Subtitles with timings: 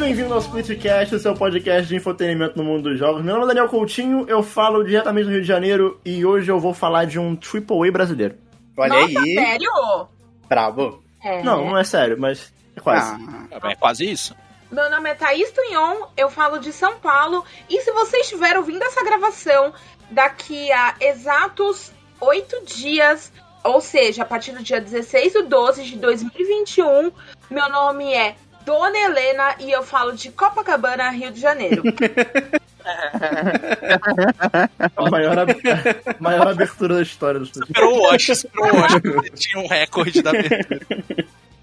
[0.00, 3.22] Bem-vindo ao Splitcast, o seu podcast de entretenimento no mundo dos jogos.
[3.22, 6.58] Meu nome é Daniel Coutinho, eu falo diretamente do Rio de Janeiro e hoje eu
[6.58, 8.34] vou falar de um AAA brasileiro.
[8.78, 9.34] Olha Nossa, aí.
[9.34, 9.70] sério?
[10.48, 11.04] Brabo.
[11.22, 11.42] É.
[11.42, 13.14] Não, não é sério, mas é quase.
[13.52, 14.34] Ah, É quase isso.
[14.72, 17.44] Meu nome é Thaís Tunhon, eu falo de São Paulo.
[17.68, 19.72] E se você estiver ouvindo essa gravação
[20.10, 23.30] daqui a exatos oito dias,
[23.62, 27.12] ou seja, a partir do dia 16 do 12 de 2021,
[27.50, 31.82] meu nome é Dona Helena e eu falo de Copacabana, Rio de Janeiro.
[34.96, 35.56] A maior, ab-
[36.18, 37.76] maior abertura da história dos podcasts.
[37.76, 40.80] Superou o Wash, superou o Tinha um recorde da abertura.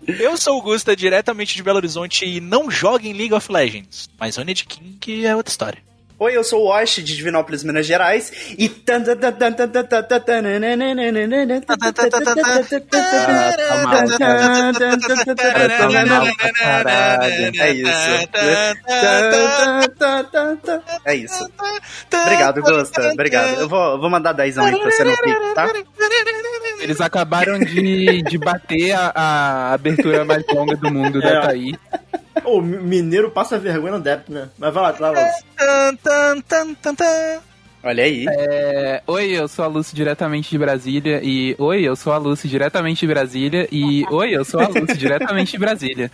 [0.07, 4.09] Eu sou o Gusta, diretamente de Belo Horizonte, e não jogo em League of Legends.
[4.19, 5.79] Mas Oned King é outra história.
[6.19, 8.31] Oi, eu sou o Wash de Divinópolis, Minas Gerais.
[8.57, 8.67] E.
[17.59, 17.91] É isso.
[21.05, 21.51] É isso.
[22.23, 23.11] Obrigado, Gusta.
[23.13, 23.61] Obrigado.
[23.61, 25.71] Eu vou, vou mandar 10 aí pra você no pique, tá?
[26.79, 31.33] Eles acabaram de, de bater a, a abertura mais longa do mundo É.
[31.33, 31.75] da Thaís.
[32.45, 34.49] O mineiro passa vergonha no débito, né?
[34.57, 35.31] Mas vai lá, vai lá.
[35.55, 37.41] Tan, tan, tan, tan, tan.
[37.83, 38.25] Olha aí.
[38.27, 41.21] É, oi, eu sou a Lucy diretamente de Brasília.
[41.23, 43.67] E oi, eu sou a Lucy diretamente de Brasília.
[43.71, 46.11] E oi, eu sou a Lucy diretamente de Brasília.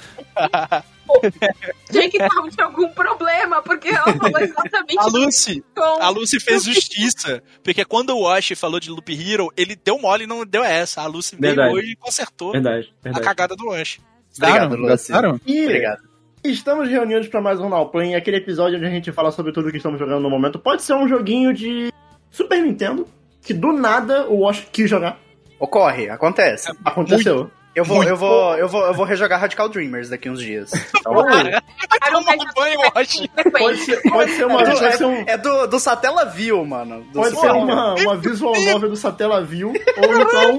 [2.11, 5.81] Que tava de algum problema, porque ela falou exatamente A Lucy, com...
[5.81, 7.41] a Lucy fez justiça.
[7.63, 11.01] Porque quando o Wash falou de Loop Hero, ele deu mole e não deu essa.
[11.01, 13.25] A Lucy veio hoje e consertou Verdade, a verdade.
[13.25, 13.99] cagada do Wash.
[14.37, 14.75] Obrigado?
[14.75, 15.13] Lucy.
[15.13, 16.12] Obrigado.
[16.43, 19.71] Estamos reunidos para mais um Now Play, aquele episódio onde a gente fala sobre tudo
[19.71, 20.59] que estamos jogando no momento.
[20.59, 21.91] Pode ser um joguinho de
[22.29, 23.07] Super Nintendo,
[23.41, 25.17] que do nada o Wash quis jogar.
[25.57, 26.69] Ocorre, acontece.
[26.83, 27.49] Aconteceu.
[27.73, 30.71] Eu vou, eu vou, eu vou, eu vou rejogar Radical Dreamers daqui uns dias.
[30.95, 33.27] Então, Toma banho, Wash.
[33.57, 36.65] Pode ser, pode ser uma, é do, pode ser um, é, é do, do Satellaview,
[36.65, 37.03] mano.
[37.11, 40.57] Do Pode Super ser uma, uma visual novel do Satellaview, ou então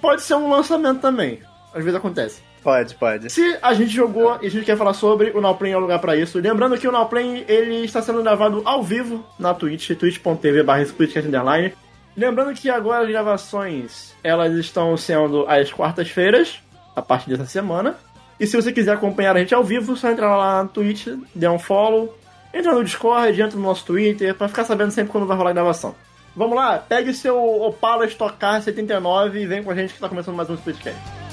[0.00, 1.40] pode ser um lançamento também.
[1.72, 2.42] Às vezes acontece.
[2.62, 3.30] Pode, pode.
[3.30, 5.98] Se a gente jogou e a gente quer falar sobre, o Nowplay é o lugar
[6.00, 6.38] pra isso.
[6.38, 11.72] Lembrando que o Nowplay ele está sendo gravado ao vivo na Twitch, twitch.tv barra underline.
[12.16, 16.58] Lembrando que agora as gravações elas estão sendo às quartas-feiras,
[16.96, 17.96] a partir dessa semana.
[18.40, 21.48] E se você quiser acompanhar a gente ao vivo, só entrar lá na Twitch, dê
[21.48, 22.16] um follow,
[22.52, 25.54] entra no Discord, entra no nosso Twitter, pra ficar sabendo sempre quando vai rolar a
[25.54, 25.94] gravação.
[26.34, 30.08] Vamos lá, pegue seu Opala Stock Car 79 e vem com a gente que tá
[30.08, 31.27] começando mais um podcast.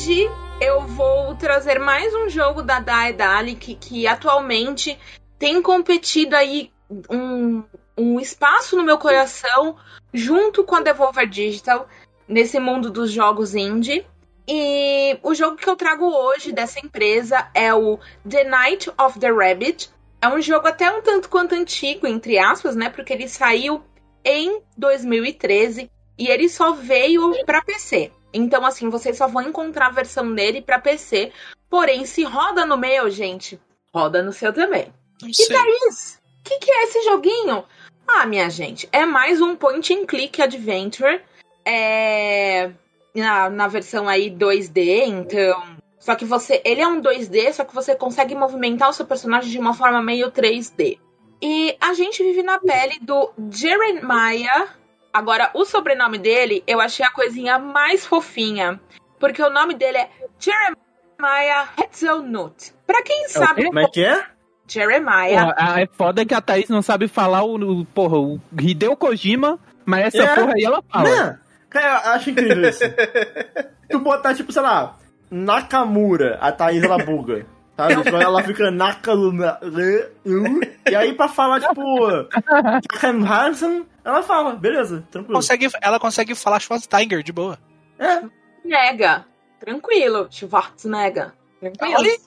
[0.00, 0.30] Hoje
[0.62, 4.98] eu vou trazer mais um jogo da Daedalic que atualmente
[5.38, 6.72] tem competido aí
[7.10, 7.62] um,
[7.98, 9.76] um espaço no meu coração
[10.10, 11.86] junto com a Devolver Digital
[12.26, 14.06] nesse mundo dos jogos indie.
[14.48, 19.30] E o jogo que eu trago hoje dessa empresa é o The Night of the
[19.30, 19.90] Rabbit.
[20.22, 22.88] É um jogo até um tanto quanto antigo, entre aspas, né?
[22.88, 23.82] Porque ele saiu
[24.24, 28.10] em 2013 e ele só veio para PC.
[28.32, 31.32] Então, assim, vocês só vão encontrar a versão dele para PC.
[31.68, 33.60] Porém, se roda no meu, gente,
[33.92, 34.92] roda no seu também.
[35.22, 35.48] E.
[35.48, 37.64] Thaís, o que, que é esse joguinho?
[38.06, 41.20] Ah, minha gente, é mais um point and click adventure.
[41.64, 42.70] É.
[43.14, 45.78] Na, na versão aí 2D, então.
[45.98, 46.60] Só que você.
[46.64, 50.02] Ele é um 2D, só que você consegue movimentar o seu personagem de uma forma
[50.02, 50.98] meio 3D.
[51.42, 54.68] E a gente vive na pele do Jeremiah.
[55.12, 58.80] Agora, o sobrenome dele, eu achei a coisinha mais fofinha.
[59.18, 60.08] Porque o nome dele é
[60.38, 62.72] Jeremiah Hetzelnut.
[62.86, 64.24] Pra quem sabe, Como é que é?
[64.66, 65.52] Jeremiah.
[65.54, 69.58] Porra, é foda que a Thaís não sabe falar o, o- porra, o Hideo Kojima,
[69.84, 70.34] mas essa É.
[70.36, 71.40] porra aí ela fala.
[71.68, 72.82] Cara, eu acho incrível isso.
[73.90, 74.96] tu botar, tipo, sei lá,
[75.30, 77.46] Nakamura, a Thaís ela buga.
[77.88, 78.02] Sabe?
[78.02, 79.58] Tipo, ela fica Nakamura.
[80.88, 81.82] E aí pra falar, tipo,
[83.00, 85.34] Ken Hansen, ela fala, beleza, tranquilo.
[85.34, 87.58] Consegue, ela consegue falar Schwarzenegger de boa.
[87.98, 88.22] É,
[88.64, 89.24] Nega.
[89.58, 90.28] Tranquilo.
[90.30, 91.32] Schwarzenegger.
[91.60, 91.94] Tranquilo.
[91.96, 92.18] Olha aí.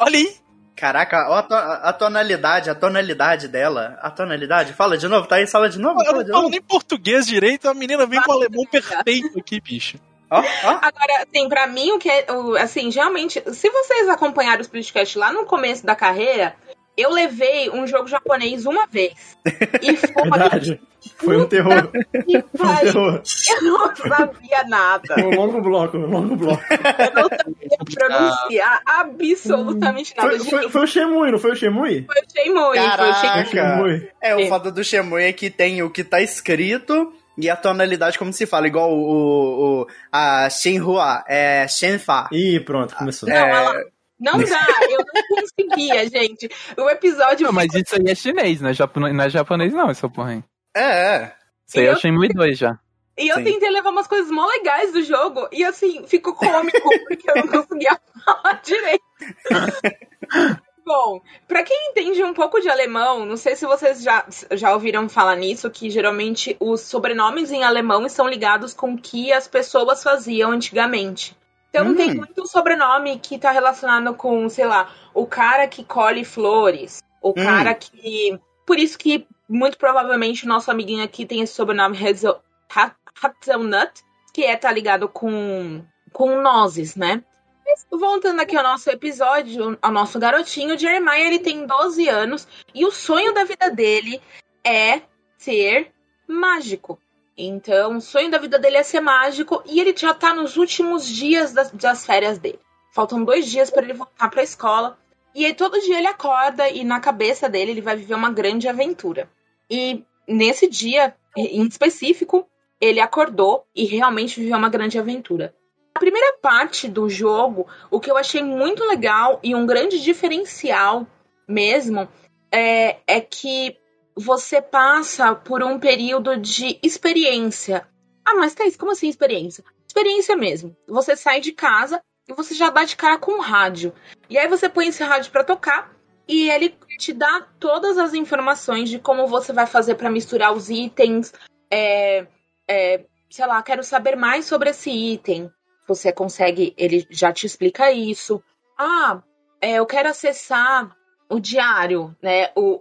[0.00, 0.36] Olha aí.
[0.76, 3.98] Caraca, ó a, to- a tonalidade, a tonalidade dela.
[4.00, 4.72] A tonalidade.
[4.74, 7.68] Fala de novo, tá aí, fala de novo, Eu fala não falo nem português direito,
[7.68, 9.98] a menina vem com o alemão perfeito aqui, bicho.
[10.30, 10.78] Ó, ó.
[10.82, 12.26] Agora, assim, pra mim, o que é.
[12.32, 16.54] o- Assim, geralmente, se vocês acompanharam os podcasts lá no começo da carreira,
[16.96, 19.14] eu levei um jogo japonês uma vez.
[19.82, 20.22] E foi.
[20.30, 20.80] Verdade.
[21.16, 21.90] Foi um terror.
[21.92, 23.22] que Foi um terror.
[23.50, 25.14] Eu não sabia nada.
[25.14, 26.62] Foi um longo bloco, um longo bloco.
[26.70, 30.30] Eu não sabia pronunciar absolutamente nada.
[30.30, 32.04] Foi, foi, foi o Shemui, não foi o Shemui?
[32.06, 33.46] Foi o Shenmue, foi o.
[33.46, 34.08] Shemui.
[34.20, 34.46] É, o É.
[34.48, 38.44] foda do Shemui é que tem o que tá escrito e a tonalidade como se
[38.46, 42.28] fala, igual o, o, o a Shenhua, é Shenfa.
[42.32, 43.28] Ih, pronto, começou.
[43.28, 43.74] Não, ela-
[44.20, 46.48] Não dá, eu não conseguia, gente.
[46.76, 47.46] O episódio.
[47.46, 50.30] Não, mas isso aí é chinês, não é japonês, não, é japonês não essa porra
[50.32, 50.44] aí.
[50.76, 50.82] É,
[51.16, 51.34] é.
[51.66, 52.78] Isso aí é Eu- o Shenmue 2 já.
[53.16, 53.44] E eu Sim.
[53.44, 55.48] tentei levar umas coisas mó legais do jogo.
[55.52, 59.02] E assim, ficou cômico, porque eu não conseguia falar direito.
[60.88, 65.06] Bom, pra quem entende um pouco de alemão, não sei se vocês já, já ouviram
[65.06, 70.02] falar nisso, que geralmente os sobrenomes em alemão estão ligados com o que as pessoas
[70.02, 71.36] faziam antigamente.
[71.68, 71.94] Então Hum.
[71.94, 77.34] tem muito sobrenome que tá relacionado com, sei lá, o cara que colhe flores, o
[77.34, 78.40] cara que.
[78.66, 82.40] Por isso que, muito provavelmente, o nosso amiguinho aqui tem esse sobrenome Hazel-
[82.74, 83.92] Ha- Hazelnut,
[84.32, 85.82] que é tá ligado com,
[86.14, 87.22] com nozes, né?
[87.68, 92.48] Mas, voltando aqui ao nosso episódio, ao nosso garotinho, o Jeremiah ele tem 12 anos
[92.74, 94.22] e o sonho da vida dele
[94.64, 95.02] é
[95.36, 95.92] ser
[96.26, 96.98] mágico.
[97.36, 101.06] Então, o sonho da vida dele é ser mágico e ele já tá nos últimos
[101.06, 102.58] dias das, das férias dele.
[102.90, 104.98] Faltam dois dias para ele voltar pra escola.
[105.34, 108.66] E aí, todo dia ele acorda e na cabeça dele ele vai viver uma grande
[108.66, 109.30] aventura.
[109.68, 112.48] E nesse dia, em específico,
[112.80, 115.54] ele acordou e realmente viveu uma grande aventura.
[115.98, 121.04] A primeira parte do jogo, o que eu achei muito legal e um grande diferencial
[121.48, 122.08] mesmo,
[122.52, 123.76] é, é que
[124.14, 127.84] você passa por um período de experiência.
[128.24, 129.64] Ah, mas Thaís, como assim experiência?
[129.88, 130.76] Experiência mesmo.
[130.86, 133.92] Você sai de casa e você já dá de cara com o rádio.
[134.30, 135.90] E aí você põe esse rádio pra tocar
[136.28, 140.70] e ele te dá todas as informações de como você vai fazer pra misturar os
[140.70, 141.32] itens.
[141.68, 142.24] É,
[142.68, 145.50] é, sei lá, quero saber mais sobre esse item.
[145.88, 148.42] Você consegue, ele já te explica isso.
[148.78, 149.22] Ah,
[149.60, 150.94] é, eu quero acessar
[151.30, 152.50] o diário, né?
[152.54, 152.78] O,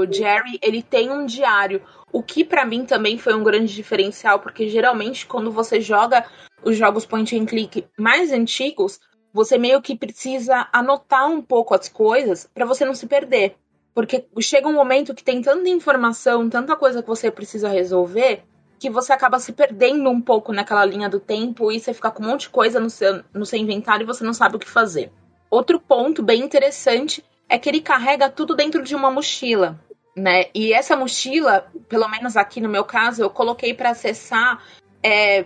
[0.00, 1.82] o Jerry, ele tem um diário.
[2.12, 6.26] O que pra mim também foi um grande diferencial, porque geralmente quando você joga
[6.62, 9.00] os jogos point and click mais antigos,
[9.32, 13.56] você meio que precisa anotar um pouco as coisas pra você não se perder.
[13.94, 18.44] Porque chega um momento que tem tanta informação, tanta coisa que você precisa resolver,
[18.80, 22.22] que você acaba se perdendo um pouco naquela linha do tempo e você fica com
[22.22, 24.68] um monte de coisa no seu, no seu inventário e você não sabe o que
[24.68, 25.12] fazer.
[25.50, 29.78] Outro ponto bem interessante é que ele carrega tudo dentro de uma mochila,
[30.16, 30.46] né?
[30.54, 34.62] E essa mochila, pelo menos aqui no meu caso, eu coloquei para acessar
[35.02, 35.44] é,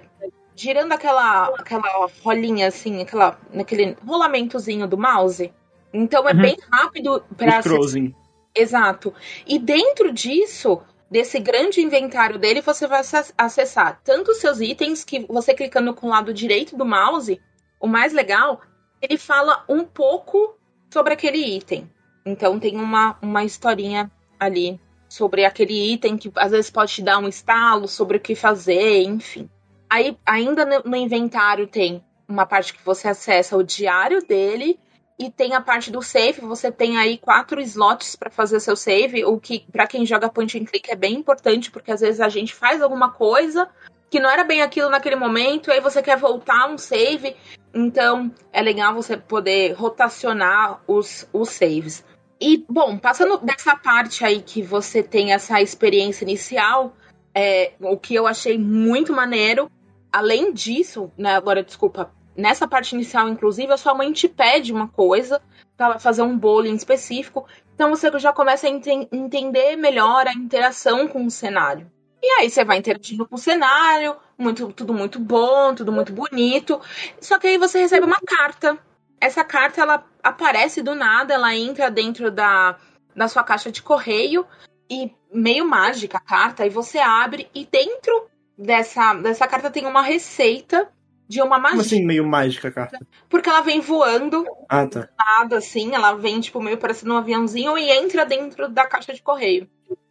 [0.54, 5.52] girando aquela aquela rolinha assim, aquela naquele rolamentozinho do mouse.
[5.92, 6.40] Então é Uhum.
[6.40, 8.14] bem rápido para Scrollzinho.
[8.54, 9.12] Exato.
[9.44, 10.80] E dentro disso,
[11.10, 15.94] desse grande inventário dele, você vai ac- acessar tanto os seus itens que você clicando
[15.94, 17.40] com o lado direito do mouse,
[17.80, 18.60] o mais legal,
[19.00, 20.56] ele fala um pouco
[20.92, 21.90] sobre aquele item.
[22.24, 27.18] Então tem uma, uma historinha ali sobre aquele item que às vezes pode te dar
[27.18, 29.48] um estalo sobre o que fazer, enfim.
[29.88, 34.78] Aí, ainda no inventário tem uma parte que você acessa o diário dele
[35.18, 36.40] e tem a parte do save.
[36.40, 40.58] Você tem aí quatro slots para fazer seu save, o que para quem joga point
[40.58, 43.68] and click é bem importante, porque às vezes a gente faz alguma coisa
[44.10, 47.36] que não era bem aquilo naquele momento, e aí você quer voltar um save.
[47.74, 52.04] Então é legal você poder rotacionar os, os saves.
[52.40, 56.94] E, bom, passando dessa parte aí que você tem essa experiência inicial,
[57.34, 59.70] é, o que eu achei muito maneiro,
[60.12, 64.88] além disso, né, agora desculpa, nessa parte inicial, inclusive, a sua mãe te pede uma
[64.88, 65.40] coisa
[65.76, 70.26] pra ela fazer um bolo em específico, então você já começa a enten- entender melhor
[70.26, 71.90] a interação com o cenário.
[72.22, 76.80] E aí você vai interagindo com o cenário, muito, tudo muito bom, tudo muito bonito.
[77.20, 78.78] Só que aí você recebe uma carta.
[79.20, 82.78] Essa carta ela aparece do nada, ela entra dentro da,
[83.14, 84.46] da sua caixa de correio
[84.90, 88.26] e meio mágica a carta, e você abre e dentro
[88.56, 90.88] dessa, dessa carta tem uma receita
[91.28, 91.70] de uma magia.
[91.70, 92.98] Como assim, meio mágica a carta?
[93.28, 95.08] Porque ela vem voando, Ah, tá.
[95.18, 99.22] nada assim, ela vem tipo meio parecendo um aviãozinho e entra dentro da caixa de
[99.22, 99.68] correio.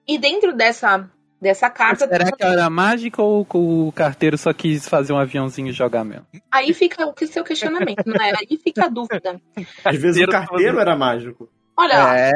[0.08, 4.88] E dentro dessa dessa carta, Será que ela era mágica ou o carteiro só quis
[4.88, 6.26] fazer um aviãozinho e jogar mesmo?
[6.50, 8.32] aí fica o que seu questionamento, né?
[8.40, 9.42] Aí fica a dúvida.
[9.84, 11.50] Às vezes o Carteiro era mágico.
[11.76, 12.32] Olha, É,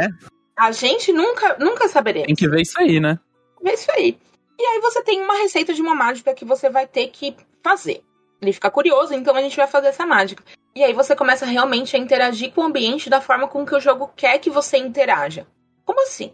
[0.58, 2.28] a gente nunca nunca saberemos.
[2.28, 3.18] tem que ver isso aí, né?
[3.66, 4.18] É isso aí.
[4.60, 8.02] E aí você tem uma receita de uma mágica que você vai ter que fazer.
[8.42, 10.44] Ele fica curioso, então a gente vai fazer essa mágica.
[10.76, 13.80] E aí você começa realmente a interagir com o ambiente da forma com que o
[13.80, 15.48] jogo quer que você interaja.
[15.84, 16.34] Como assim?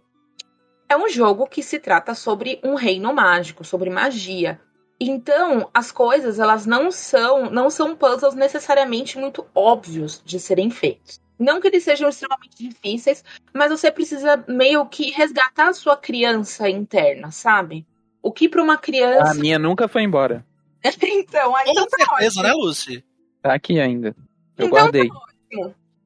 [0.89, 4.59] É um jogo que se trata sobre um reino mágico, sobre magia.
[4.99, 11.21] Então, as coisas, elas não são, não são puzzles necessariamente muito óbvios de serem feitos.
[11.39, 16.69] Não que eles sejam extremamente difíceis, mas você precisa meio que resgatar a sua criança
[16.69, 17.85] interna, sabe?
[18.21, 19.31] O que para uma criança.
[19.31, 20.45] A minha nunca foi embora.
[21.01, 22.43] então, aí então tá certeza, ótimo.
[22.43, 23.05] né, Lucy?
[23.41, 24.15] Tá aqui ainda.
[24.57, 25.09] Eu Então guardei.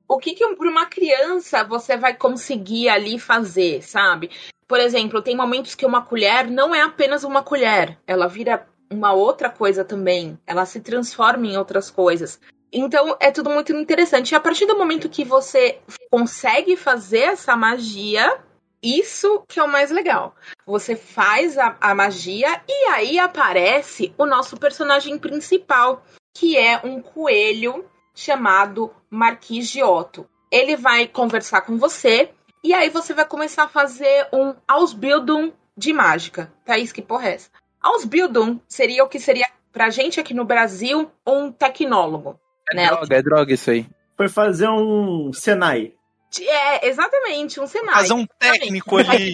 [0.07, 4.31] o que, que para uma criança você vai conseguir ali fazer, sabe?
[4.67, 9.13] Por exemplo, tem momentos que uma colher não é apenas uma colher, ela vira uma
[9.13, 12.39] outra coisa também, ela se transforma em outras coisas.
[12.71, 14.31] Então é tudo muito interessante.
[14.31, 15.79] E a partir do momento que você
[16.11, 18.39] consegue fazer essa magia,
[18.81, 20.35] isso que é o mais legal.
[20.65, 26.03] Você faz a, a magia e aí aparece o nosso personagem principal,
[26.33, 30.27] que é um coelho chamado Marquis de Otto.
[30.51, 32.31] Ele vai conversar com você
[32.63, 36.51] e aí você vai começar a fazer um Ausbildung de mágica.
[36.65, 37.49] Thaís, que porra é essa?
[37.81, 42.39] Ausbildung seria o que seria pra gente aqui no Brasil um tecnólogo.
[42.71, 42.87] É né?
[42.87, 43.85] droga, é droga isso aí.
[44.15, 45.93] Foi fazer um Senai.
[46.41, 47.95] É, exatamente, um Senai.
[47.95, 49.33] Fazer um técnico ali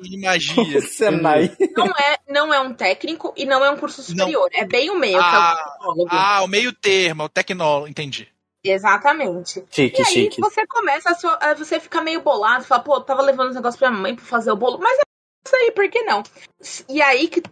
[0.00, 0.80] de magia.
[0.80, 1.54] Senai.
[1.76, 4.48] Não é, não é um técnico e não é um curso superior.
[4.52, 6.08] É bem o meio, que é Ah, o tecnólogo.
[6.10, 8.28] Ah, o meio termo, o tecnólogo, entendi.
[8.64, 9.64] Exatamente.
[9.70, 10.40] Chique, E aí chique.
[10.40, 13.78] você começa a sua, você fica meio bolado, fala, pô, eu tava levando esse negócio
[13.78, 15.02] pra minha mãe pra fazer o bolo, mas é
[15.46, 16.22] isso aí, por que não?
[16.88, 17.42] E aí que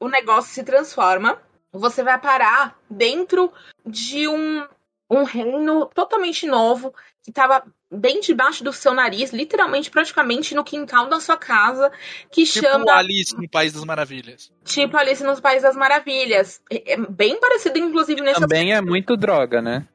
[0.00, 1.40] o negócio se transforma,
[1.72, 3.52] você vai parar dentro
[3.84, 4.66] de um,
[5.10, 6.94] um reino totalmente novo,
[7.28, 11.92] que tava bem debaixo do seu nariz, literalmente, praticamente no quintal da sua casa,
[12.32, 14.50] que Tipo chama Alice no País das Maravilhas.
[14.64, 16.62] tipo Alice nos Países das Maravilhas.
[16.70, 19.86] É é bem parecido, inclusive, nesse Também é muito droga, né?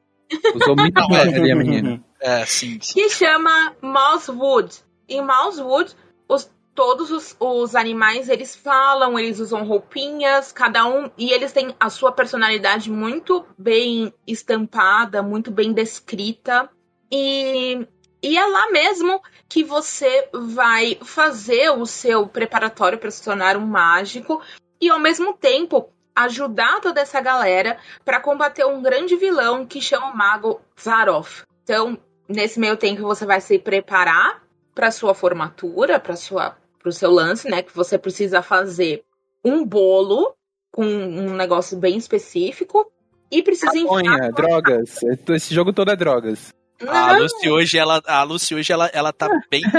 [0.54, 2.04] Usou muita Não, droga ali a menina.
[2.20, 2.78] É, sim.
[2.80, 2.94] sim.
[2.94, 4.72] que chama Mousewood.
[5.08, 5.92] Em Mousewood,
[6.28, 11.74] os, todos os, os animais eles falam, eles usam roupinhas, cada um e eles têm
[11.80, 16.70] a sua personalidade muito bem estampada, muito bem descrita
[17.14, 17.86] e
[18.22, 23.66] e é lá mesmo que você vai fazer o seu preparatório para se tornar um
[23.66, 24.40] mágico
[24.80, 30.10] e ao mesmo tempo ajudar toda essa galera para combater um grande vilão que chama
[30.10, 31.44] o Mago Zaroff.
[31.62, 34.42] Então, nesse meio tempo você vai se preparar
[34.74, 39.04] para sua formatura, para sua para o seu lance, né, que você precisa fazer
[39.44, 40.34] um bolo
[40.70, 42.90] com um negócio bem específico
[43.30, 44.98] e precisa Maconha, drogas.
[45.28, 46.52] Esse jogo todo é drogas.
[46.88, 49.62] A Lucy hoje, ela, a Lucy hoje, ela, ela tá bem.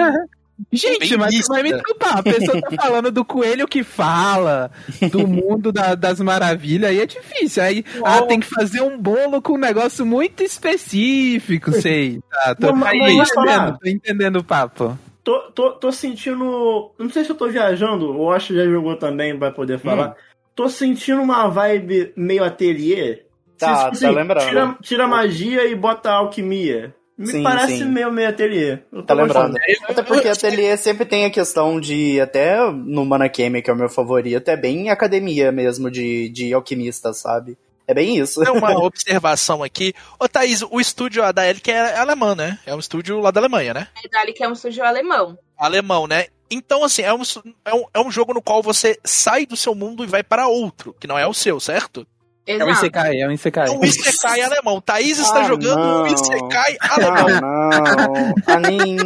[0.72, 1.54] Gente, Bem mas vista.
[1.54, 2.18] vai me desculpar.
[2.20, 4.72] A pessoa tá falando do coelho que fala,
[5.12, 7.62] do mundo da- das maravilhas, aí é difícil.
[7.62, 12.22] Aí ah, tem que fazer um bolo com um negócio muito específico, sei.
[12.32, 14.98] Tá, tô, Não, aí, entendendo, tô entendendo o papo.
[15.26, 16.90] Tô, tô, tô sentindo.
[16.98, 20.16] Não sei se eu tô viajando, o Acho já jogou também, vai poder falar.
[20.56, 23.24] Tô sentindo uma vibe meio ateliê.
[23.58, 24.48] Tá, Se- tá lembrando.
[24.48, 26.94] Tira, tira magia e bota alquimia.
[27.18, 27.86] Me Sim, parece sim.
[27.86, 28.78] meio meio ateliê.
[29.08, 29.58] Tá lembrando.
[29.88, 33.88] Até porque ateliê sempre tem a questão de, até no Manakemi, que é o meu
[33.88, 37.58] favorito, é bem academia mesmo de, de alquimista, sabe?
[37.88, 38.44] É bem isso.
[38.44, 39.94] Tem uma observação aqui.
[40.20, 42.60] Ô, Thaís, o estúdio da que é alemão, né?
[42.66, 43.88] É um estúdio lá da Alemanha, né?
[44.04, 45.38] é dali que é um estúdio alemão.
[45.58, 46.26] Alemão, né?
[46.50, 47.22] Então, assim, é um,
[47.64, 50.48] é, um, é um jogo no qual você sai do seu mundo e vai para
[50.48, 52.06] outro, que não é o seu, certo?
[52.48, 52.72] É um Exato.
[52.72, 53.68] Isekai, é um Isekai.
[53.68, 54.80] É um Isekai alemão.
[54.80, 56.08] Thaís está Ah, jogando um não.
[56.08, 57.70] Isekai alemão.
[57.72, 58.56] Ah, não.
[58.56, 58.98] Anim.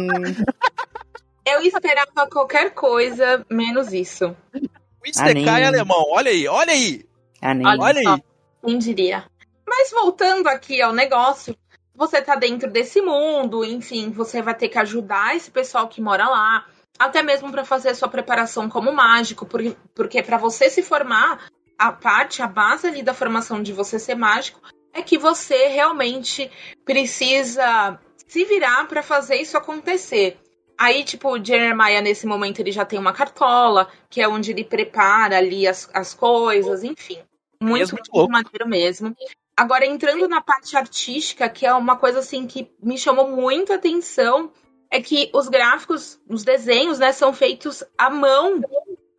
[1.46, 4.36] Eu esperava qualquer coisa menos isso.
[4.54, 6.04] Um Isekai alemão.
[6.10, 7.04] Olha aí, olha aí.
[7.40, 7.66] Anim.
[7.66, 8.14] Olha só.
[8.14, 8.22] aí.
[8.64, 9.24] Quem diria?
[9.66, 11.56] Mas voltando aqui ao negócio,
[11.94, 16.28] você tá dentro desse mundo, enfim, você vai ter que ajudar esse pessoal que mora
[16.28, 16.66] lá,
[16.98, 21.46] até mesmo para fazer a sua preparação como mágico, porque, porque para você se formar,
[21.80, 24.60] a parte, a base ali da formação de você ser mágico
[24.92, 26.50] é que você realmente
[26.84, 30.38] precisa se virar para fazer isso acontecer.
[30.76, 34.62] Aí, tipo, o Jeremiah, nesse momento, ele já tem uma cartola, que é onde ele
[34.62, 37.18] prepara ali as, as coisas, enfim.
[37.62, 38.30] Muito, muito louco.
[38.30, 39.16] maneiro mesmo.
[39.56, 43.76] Agora, entrando na parte artística, que é uma coisa, assim, que me chamou muito a
[43.76, 44.52] atenção,
[44.90, 48.60] é que os gráficos, os desenhos, né, são feitos à mão.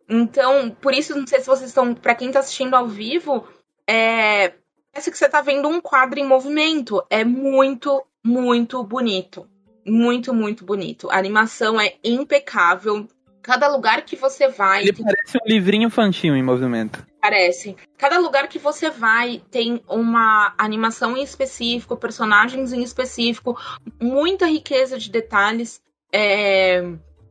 [0.08, 3.46] Então, por isso, não sei se vocês estão, pra quem tá assistindo ao vivo,
[3.86, 4.52] é,
[4.92, 7.02] parece que você tá vendo um quadro em movimento.
[7.08, 9.48] É muito, muito bonito.
[9.86, 11.10] Muito, muito bonito.
[11.10, 13.08] A animação é impecável.
[13.42, 17.04] Cada lugar que você vai, Ele parece um livrinho infantil em movimento.
[17.20, 17.74] parece.
[17.98, 23.58] Cada lugar que você vai tem uma animação em específico, personagens em específico,
[24.00, 25.82] muita riqueza de detalhes.
[26.12, 26.82] É,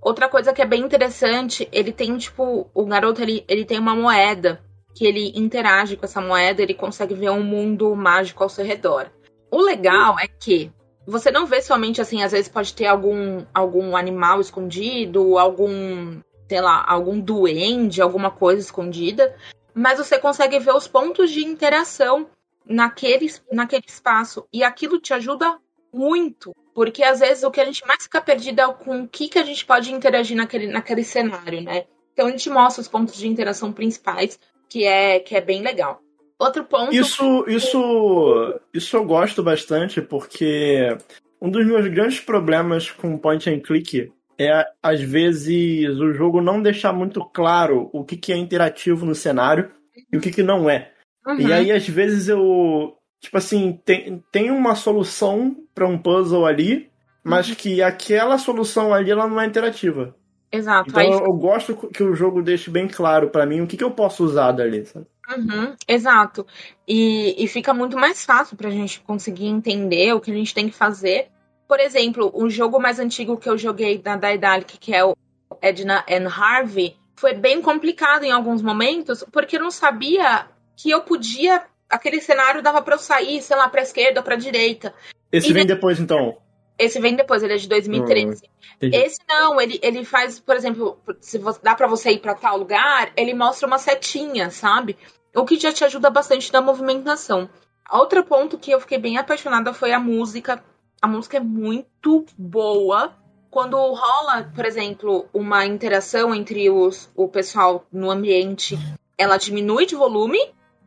[0.01, 3.96] Outra coisa que é bem interessante, ele tem, tipo, o garoto ele, ele tem uma
[3.96, 4.62] moeda
[4.96, 9.12] que ele interage com essa moeda, ele consegue ver um mundo mágico ao seu redor.
[9.50, 10.72] O legal é que
[11.05, 16.62] você não vê somente assim, às vezes pode ter algum, algum animal escondido, algum, sei
[16.62, 19.36] lá, algum duende, alguma coisa escondida,
[19.74, 22.27] mas você consegue ver os pontos de interação
[22.65, 24.46] naquele, naquele espaço.
[24.51, 25.60] E aquilo te ajuda
[25.93, 26.53] muito.
[26.74, 29.40] Porque às vezes o que a gente mais fica perdido é com o que, que
[29.40, 31.86] a gente pode interagir naquele, naquele cenário, né?
[32.13, 36.01] Então a gente mostra os pontos de interação principais, que é, que é bem legal.
[36.40, 36.94] Outro ponto.
[36.94, 40.98] Isso, isso, isso eu gosto bastante, porque
[41.42, 46.63] um dos meus grandes problemas com point and click é, às vezes, o jogo não
[46.63, 49.70] deixar muito claro o que, que é interativo no cenário
[50.12, 50.92] e o que, que não é.
[51.28, 51.40] Uhum.
[51.40, 52.98] E aí, às vezes, eu.
[53.22, 56.90] Tipo assim, tem, tem uma solução para um puzzle ali,
[57.24, 57.56] mas uhum.
[57.56, 60.16] que aquela solução ali ela não é interativa.
[60.51, 60.90] Exato.
[60.90, 61.08] Então aí...
[61.08, 63.92] eu, eu, gosto que o jogo deixe bem claro para mim o que, que eu
[63.92, 65.06] posso usar dali, sabe?
[65.38, 66.46] Uhum, exato.
[66.86, 70.68] E, e fica muito mais fácil pra gente conseguir entender o que a gente tem
[70.68, 71.30] que fazer.
[71.68, 75.16] Por exemplo, um jogo mais antigo que eu joguei na Daedalic, que é o
[75.62, 81.01] Edna and Harvey, foi bem complicado em alguns momentos, porque eu não sabia que eu
[81.01, 81.63] podia.
[81.91, 84.93] Aquele cenário dava para eu sair, sei lá, pra esquerda ou pra direita.
[85.31, 85.74] Esse e vem de...
[85.74, 86.38] depois, então?
[86.81, 88.41] Esse vem depois, ele é de 2013.
[88.43, 92.33] Hum, Esse não, ele, ele faz, por exemplo, se você, dá para você ir para
[92.33, 94.98] tal lugar, ele mostra uma setinha, sabe?
[95.36, 97.48] O que já te ajuda bastante na movimentação.
[97.92, 100.63] Outro ponto que eu fiquei bem apaixonada foi a música.
[101.01, 103.13] A música é muito boa.
[103.50, 108.75] Quando rola, por exemplo, uma interação entre os, o pessoal no ambiente,
[109.18, 110.39] ela diminui de volume.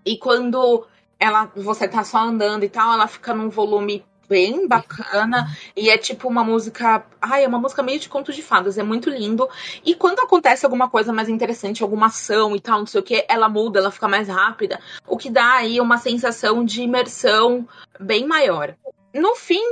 [0.05, 0.87] E quando
[1.19, 5.47] ela você tá só andando e tal, ela fica num volume bem bacana
[5.77, 8.83] e é tipo uma música, ai, é uma música meio de conto de fadas, é
[8.83, 9.49] muito lindo.
[9.85, 13.25] E quando acontece alguma coisa mais interessante, alguma ação e tal, não sei o que,
[13.29, 17.69] ela muda, ela fica mais rápida, o que dá aí uma sensação de imersão
[18.01, 18.75] bem maior.
[19.15, 19.63] No fim,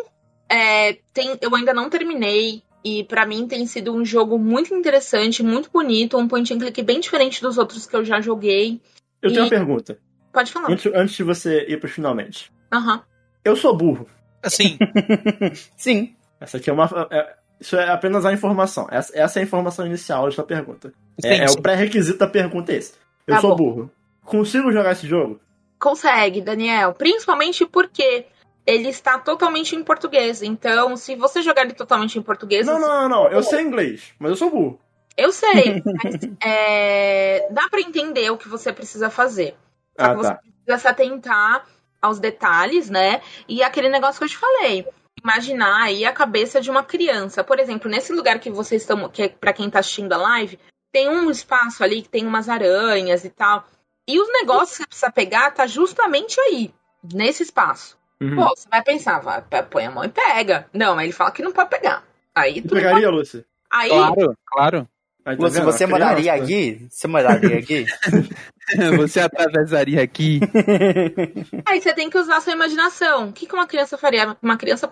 [0.49, 2.63] é, tem, eu ainda não terminei.
[2.85, 6.83] E para mim tem sido um jogo muito interessante, muito bonito, um point and click
[6.83, 8.81] bem diferente dos outros que eu já joguei.
[9.23, 9.33] Eu e...
[9.33, 9.99] tenho uma pergunta.
[10.33, 10.71] Pode falar.
[10.71, 12.51] Antes, antes de você ir pro finalmente.
[12.73, 12.95] Aham.
[12.95, 13.01] Uhum.
[13.45, 14.07] Eu sou burro.
[14.43, 14.79] Assim.
[15.77, 16.15] Sim.
[16.41, 16.89] Essa aqui é uma.
[17.11, 18.89] É, isso é apenas a informação.
[18.91, 20.93] Essa, essa é a informação inicial da sua pergunta.
[21.21, 21.43] Sim, é, sim.
[21.43, 22.95] é, o pré-requisito da pergunta é esse.
[23.27, 23.57] Eu tá sou bom.
[23.57, 23.91] burro.
[24.25, 25.41] Consigo jogar esse jogo?
[25.79, 26.95] Consegue, Daniel.
[26.95, 28.27] Principalmente porque
[28.67, 30.43] ele está totalmente em português.
[30.43, 32.67] Então, se você jogar ele totalmente em português.
[32.67, 32.87] Não, você...
[32.87, 33.29] não, não, não.
[33.29, 34.81] Eu sei inglês, mas eu sou burro.
[35.17, 39.55] Eu sei, mas é, dá para entender o que você precisa fazer.
[39.99, 40.41] Só ah, que você tá.
[40.65, 41.67] precisa se atentar
[42.01, 43.23] aos detalhes, né?
[43.49, 44.87] E aquele negócio que eu te falei.
[45.23, 47.45] Imaginar aí a cabeça de uma criança.
[47.45, 50.59] Por exemplo, nesse lugar que vocês estão, que é para quem tá assistindo a live,
[50.91, 53.65] tem um espaço ali que tem umas aranhas e tal.
[54.09, 56.75] E os negócios que você precisa pegar tá justamente aí,
[57.15, 57.97] nesse espaço.
[58.21, 58.37] Uhum.
[58.37, 60.69] Pô, você vai pensar, vai, põe a mão e pega.
[60.73, 62.05] Não, ele fala que não pode pegar.
[62.35, 63.17] Aí tu pegaria, pode...
[63.17, 63.45] Lúcia?
[63.71, 64.89] Aí, claro, claro.
[65.25, 66.87] Aí, tá você, você moraria aqui?
[66.91, 67.87] Você moraria aqui?
[68.97, 70.41] você atravessaria aqui?
[71.67, 73.29] Aí você tem que usar a sua imaginação.
[73.29, 74.37] O que, que uma criança faria?
[74.43, 74.89] Uma criança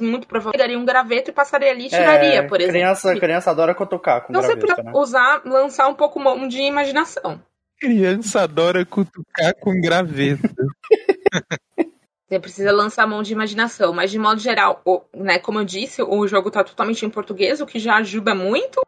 [0.00, 2.80] muito provavelmente pegaria um graveto e passaria ali e tiraria, é, por exemplo.
[2.80, 4.92] Criança, criança adora cutucar com então graveto, você né?
[4.94, 7.40] usar, lançar um pouco de imaginação.
[7.78, 10.48] Criança adora cutucar com graveto.
[12.28, 14.80] Você precisa lançar a mão de imaginação, mas de modo geral,
[15.14, 18.80] né, como eu disse, o jogo está totalmente em português, o que já ajuda muito.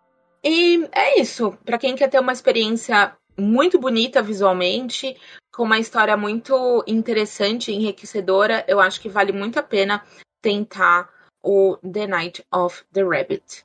[0.44, 1.56] E é isso.
[1.64, 5.16] Para quem quer ter uma experiência muito bonita visualmente,
[5.52, 10.04] com uma história muito interessante e enriquecedora, eu acho que vale muito a pena
[10.42, 11.08] tentar
[11.42, 13.64] o The Night of the Rabbit.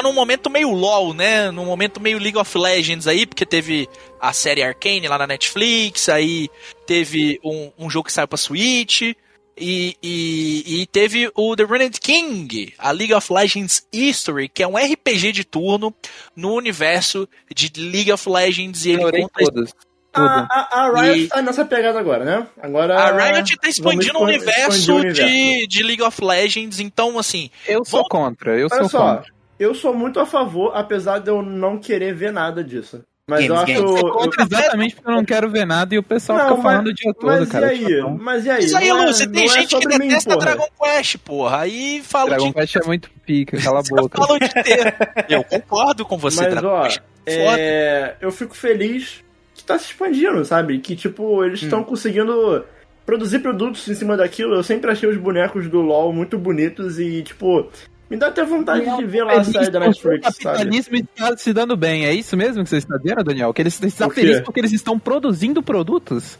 [0.00, 1.50] Tá num momento meio LOL, né?
[1.50, 3.88] Num momento meio League of Legends aí, porque teve
[4.20, 6.48] a série Arcane lá na Netflix, aí
[6.86, 9.02] teve um, um jogo que saiu pra Switch.
[9.62, 14.66] E, e, e, teve o The Renegade King, a League of Legends History, que é
[14.66, 15.94] um RPG de turno
[16.34, 18.86] no universo de League of Legends.
[18.86, 19.74] E ele conta todos.
[20.14, 21.28] A, a, a, Riot e...
[21.28, 22.46] tá nessa pegada agora, né?
[22.62, 27.18] Agora, a Riot tá expandindo o universo, o universo, De, de League of Legends, então
[27.18, 27.50] assim.
[27.68, 29.39] Eu sou contra, eu Olha sou só, contra.
[29.60, 33.04] Eu sou muito a favor, apesar de eu não querer ver nada disso.
[33.28, 33.84] Mas eu Games, acho.
[33.84, 34.00] games.
[34.00, 36.56] Eu eu- contra exatamente porque eu não quero ver nada e o pessoal Não, fica
[36.56, 37.72] mas- falando o dia todo, Mas cara.
[37.74, 38.02] e aí?
[38.18, 38.62] Mas e aí?
[38.62, 40.46] Mas aí, é- Lu, você tem é gente que sobre mim, detesta porra.
[40.46, 41.58] Dragon Quest, porra.
[41.60, 42.54] Aí fala Dragon de.
[42.54, 44.18] Quest é muito pica, cala a boca.
[44.26, 44.96] Fala de ter.
[45.28, 46.98] Eu concordo com você, Mas, Dragon ó, Quest.
[46.98, 47.60] Foda.
[47.60, 49.22] é, eu fico feliz
[49.54, 50.78] que tá se expandindo, sabe?
[50.80, 51.66] Que, tipo, eles Hum.
[51.66, 52.64] estão conseguindo
[53.06, 54.54] produzir produtos em cima daquilo.
[54.56, 57.70] Eu sempre achei os bonecos do LoL muito bonitos e, tipo,
[58.10, 60.38] me dá até vontade de ver lá a série da O Netflix, sabe?
[60.42, 63.54] capitalismo está se dando bem, é isso mesmo que você está dizendo, Daniel?
[63.54, 66.36] Que eles estão O felizes porque eles estão produzindo produtos?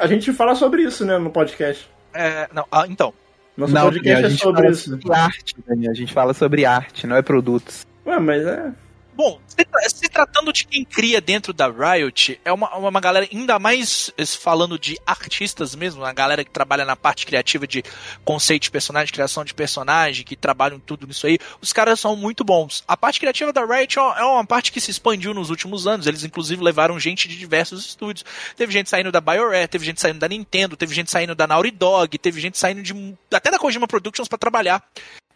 [0.00, 1.88] A gente fala sobre isso, né, no podcast.
[2.14, 3.12] É, não, ah, então.
[3.56, 4.90] Nosso não, podcast Daniel, a é gente sobre fala isso.
[4.90, 5.90] sobre arte, Daniel.
[5.90, 7.86] A gente fala sobre arte, não é produtos.
[8.06, 8.72] Ué, mas é.
[9.20, 13.28] Bom, se, tra- se tratando de quem cria dentro da Riot, é uma, uma galera
[13.30, 17.82] ainda mais eh, falando de artistas mesmo, uma galera que trabalha na parte criativa de
[18.24, 21.38] conceito de personagem, criação de personagem, que trabalham tudo nisso aí.
[21.60, 22.82] Os caras são muito bons.
[22.88, 25.86] A parte criativa da Riot é uma- é uma parte que se expandiu nos últimos
[25.86, 26.06] anos.
[26.06, 28.24] Eles, inclusive, levaram gente de diversos estúdios.
[28.56, 31.70] Teve gente saindo da BioWare, teve gente saindo da Nintendo, teve gente saindo da Naughty
[31.72, 34.82] Dog, teve gente saindo de até da Kojima Productions pra trabalhar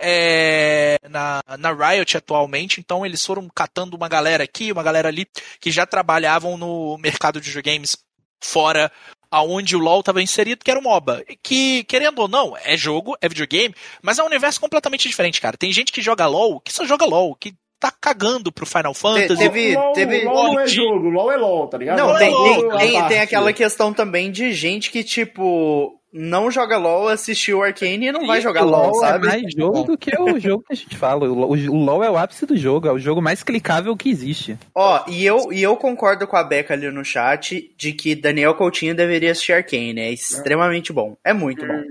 [0.07, 5.27] é, na, na Riot atualmente, então eles foram catando uma galera aqui, uma galera ali,
[5.59, 7.97] que já trabalhavam no mercado de videogames
[8.43, 8.93] fora
[9.31, 11.25] aonde o LoL estava inserido, que era o MOBA.
[11.43, 15.57] Que, querendo ou não, é jogo, é videogame, mas é um universo completamente diferente, cara.
[15.57, 19.37] Tem gente que joga LoL, que só joga LoL, que tá cagando pro Final Fantasy.
[19.37, 21.99] teve- LOL, teve- LOL não é jogo, LOL é LOL, tá ligado?
[21.99, 23.15] Não, LOL tem, é tem, LOL, tem, tem parte.
[23.19, 28.41] aquela questão também de gente que, tipo, não joga LOL, assistiu Arcane e não vai
[28.41, 29.27] jogar o LOL, é sabe?
[29.27, 31.29] mais jogo do que o jogo que a gente fala.
[31.29, 34.57] O, LoL é o ápice do jogo, é o jogo mais clicável que existe.
[34.73, 38.55] Ó, e eu, e eu concordo com a Beca ali no chat de que Daniel
[38.55, 39.99] Coutinho deveria assistir Arcane.
[39.99, 41.17] É extremamente bom.
[41.25, 41.83] É muito bom.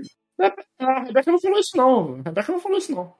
[0.80, 2.20] A Rebeca não falou isso, não.
[2.24, 3.12] A Rebeca não falou isso, não.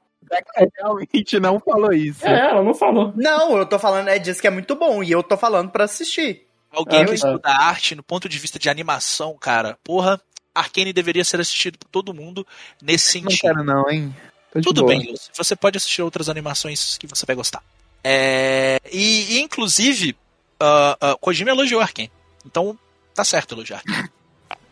[0.77, 2.25] Realmente não falou isso.
[2.25, 3.13] É, ela não falou.
[3.15, 5.03] Não, eu tô falando, é disso que é muito bom.
[5.03, 6.47] E eu tô falando pra assistir.
[6.71, 10.19] Alguém Ah, que estuda arte no ponto de vista de animação, cara, porra,
[10.55, 12.47] Arcane deveria ser assistido por todo mundo
[12.81, 13.41] nesse Não sentido.
[13.41, 14.15] quero não, hein?
[14.53, 15.29] Tô Tudo bem, Lúcio.
[15.35, 17.61] Você pode assistir outras animações que você vai gostar.
[18.01, 20.15] É, e, inclusive,
[20.59, 22.09] ah, ah, Kojima elogiou Arkane.
[22.45, 22.77] Então,
[23.13, 23.83] tá certo elogiar.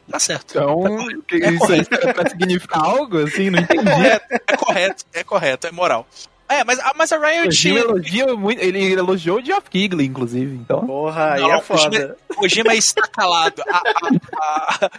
[0.10, 0.52] Tá certo.
[0.52, 3.50] Então, que É isso aí serve pra significar algo assim?
[3.50, 3.86] Não entendi.
[3.86, 6.08] correto, é correto, é correto, é moral.
[6.50, 7.46] É, mas, a- mas a Riot.
[7.46, 10.86] Kojima elogia muito, ele elogiou o Geoff Keighley, inclusive, então.
[10.86, 12.18] Porra, aí Não, é foda.
[12.36, 13.64] Kojima está calado.
[13.68, 13.82] A-
[14.38, 14.90] a-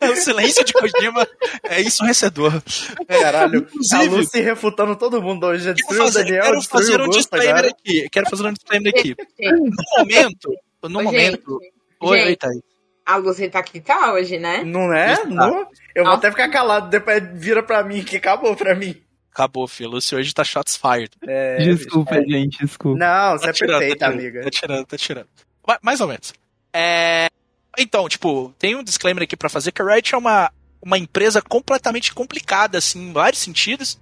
[0.00, 1.26] a- o silêncio de Kojima
[1.64, 2.60] é ensurdecedor.
[3.06, 5.64] Caralho, a Inclusive- Lucy refutando todo mundo hoje.
[5.64, 7.68] Já Quero destruiu fazer, Daniel, quero fazer um disclaimer agora.
[7.68, 8.08] aqui.
[8.10, 9.16] Quero fazer um disclaimer aqui.
[9.40, 10.52] No momento.
[10.82, 11.60] No Ô, momento.
[11.60, 12.36] gente, Oi, gente.
[12.38, 12.60] Thaís.
[13.06, 14.64] A Lucy tá aqui tá hoje, né?
[14.64, 15.12] Não é?
[15.12, 15.28] Isso, tá.
[15.28, 15.66] Não?
[15.94, 16.16] Eu vou Ah.
[16.16, 18.96] até ficar calado, depois vira pra mim, que acabou pra mim.
[19.34, 19.90] Acabou, filho.
[19.90, 21.10] Lúcio hoje tá shots fired.
[21.26, 22.96] É, Desculpa, gente, desculpa.
[22.96, 24.42] Não, você Tá é tirando, perfeita, tá tirando, amiga.
[24.44, 25.26] Tá tirando, tá tirando.
[25.66, 26.32] Ma- Mais ou menos.
[26.72, 27.26] É,
[27.76, 31.42] Então, tipo, tem um disclaimer aqui pra fazer que a Riot é uma, uma empresa
[31.42, 33.98] completamente complicada, assim, em vários sentidos.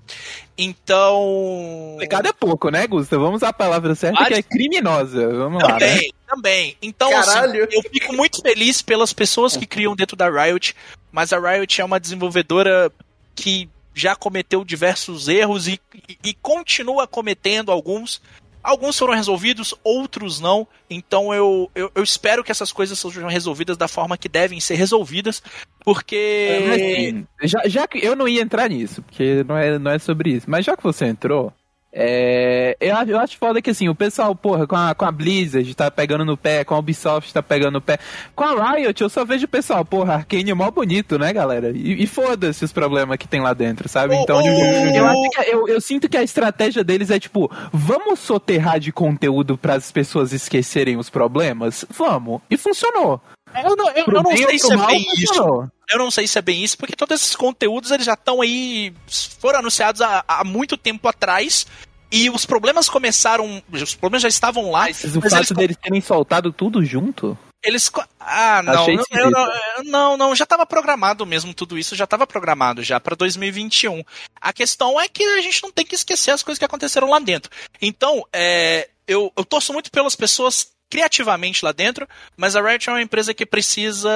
[0.58, 1.90] Então.
[1.92, 3.16] Complicado é pouco, né, Gusta?
[3.18, 5.28] Vamos usar a palavra certa que Vários- é criminosa.
[5.34, 5.78] Vamos lá, né?
[5.78, 6.76] Também, também.
[6.82, 7.68] Então, assim, Caralho.
[7.70, 10.74] eu fico muito feliz pelas pessoas que criam dentro da Riot,
[11.10, 12.92] mas a Riot é uma desenvolvedora
[13.34, 18.20] que já cometeu diversos erros e, e- e continua cometendo alguns.
[18.62, 20.66] Alguns foram resolvidos, outros não.
[20.88, 24.76] Então eu, eu, eu espero que essas coisas sejam resolvidas da forma que devem ser
[24.76, 25.42] resolvidas,
[25.84, 26.60] porque.
[26.68, 29.98] Mas, assim, já, já que eu não ia entrar nisso, porque não é, não é
[29.98, 31.52] sobre isso, mas já que você entrou,
[31.94, 35.12] é, eu, acho- eu acho foda que assim, o pessoal, porra, com a, com a
[35.12, 37.98] Blizzard tá pegando no pé, com a Ubisoft tá pegando no pé.
[38.34, 41.70] Com a Riot, eu só vejo o pessoal, porra, Arcane é mó bonito, né, galera?
[41.74, 44.14] E, e foda-se os problemas que tem lá dentro, sabe?
[44.16, 47.50] Então, tipo, ô, eu, acho que- eu, eu sinto que a estratégia deles é tipo,
[47.72, 51.84] vamos soterrar de conteúdo para as pessoas esquecerem os problemas?
[51.90, 52.40] Vamos.
[52.50, 53.20] E funcionou.
[53.62, 55.68] eu não, eu, eu não sei se é mal, bem isso.
[55.92, 58.94] Eu não sei se é bem isso, porque todos esses conteúdos eles já estão aí.
[59.38, 61.66] foram anunciados há, há muito tempo atrás.
[62.10, 63.62] E os problemas começaram.
[63.72, 64.82] Os problemas já estavam lá.
[64.82, 67.38] Mas o mas fato eles, deles terem soltado tudo junto?
[67.64, 67.90] eles.
[68.18, 68.86] Ah, não.
[68.88, 69.48] Eu- eu não,
[69.84, 74.02] não, não, já estava programado mesmo tudo isso, já estava programado já para 2021.
[74.40, 77.18] A questão é que a gente não tem que esquecer as coisas que aconteceram lá
[77.18, 77.50] dentro.
[77.80, 82.92] Então, é, eu, eu torço muito pelas pessoas criativamente lá dentro, mas a Riot é
[82.92, 84.10] uma empresa que precisa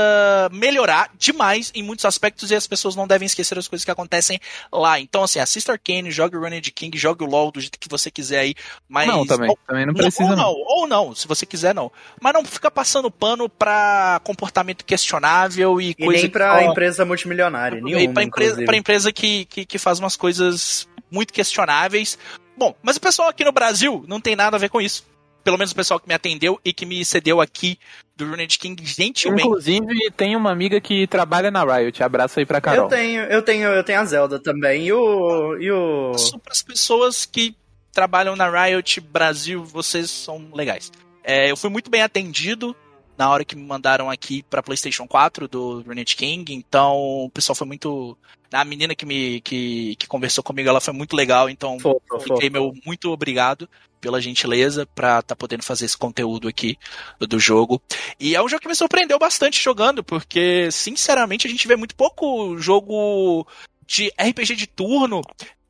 [0.52, 4.38] melhorar demais em muitos aspectos e as pessoas não devem esquecer as coisas que acontecem
[4.70, 5.00] lá.
[5.00, 8.10] Então, assim, assista Arcane, jogue o Running King, jogue o LoL do jeito que você
[8.10, 8.54] quiser aí,
[8.86, 9.08] mas...
[9.08, 9.56] não, também.
[9.66, 10.36] também não precisa, ou não.
[10.36, 11.90] não, ou não, se você quiser não.
[12.20, 16.70] Mas não fica passando pano pra comportamento questionável e, E coisa nem que pra só-
[16.70, 21.32] empresa multimilionária, e nenhuma, pra empresa, pra empresa que, que, que faz umas coisas muito
[21.32, 22.18] questionáveis.
[22.54, 25.15] Bom, mas o pessoal aqui no Brasil não tem nada a ver com isso.
[25.46, 27.78] Pelo menos o pessoal que me atendeu e que me cedeu aqui
[28.16, 29.46] do Runed King gentilmente.
[29.46, 32.02] Inclusive, tem uma amiga que trabalha na Riot.
[32.02, 32.86] Abraço aí pra Carol.
[32.86, 34.86] Eu tenho, eu tenho, eu tenho a Zelda também.
[34.86, 35.56] E o.
[35.60, 36.10] E o...
[36.42, 37.54] Para as pessoas que
[37.92, 40.90] trabalham na Riot Brasil, vocês são legais.
[41.22, 42.74] É, eu fui muito bem atendido
[43.16, 47.56] na hora que me mandaram aqui para PlayStation 4 do Renate King, então o pessoal
[47.56, 48.16] foi muito.
[48.52, 52.48] A menina que me que, que conversou comigo, ela foi muito legal, então Fofo, fiquei
[52.48, 52.52] fofo.
[52.52, 53.68] meu muito obrigado
[54.00, 56.78] pela gentileza pra estar podendo fazer esse conteúdo aqui
[57.18, 57.82] do jogo.
[58.20, 61.96] E é um jogo que me surpreendeu bastante jogando, porque sinceramente a gente vê muito
[61.96, 63.46] pouco jogo
[63.86, 65.22] de RPG de turno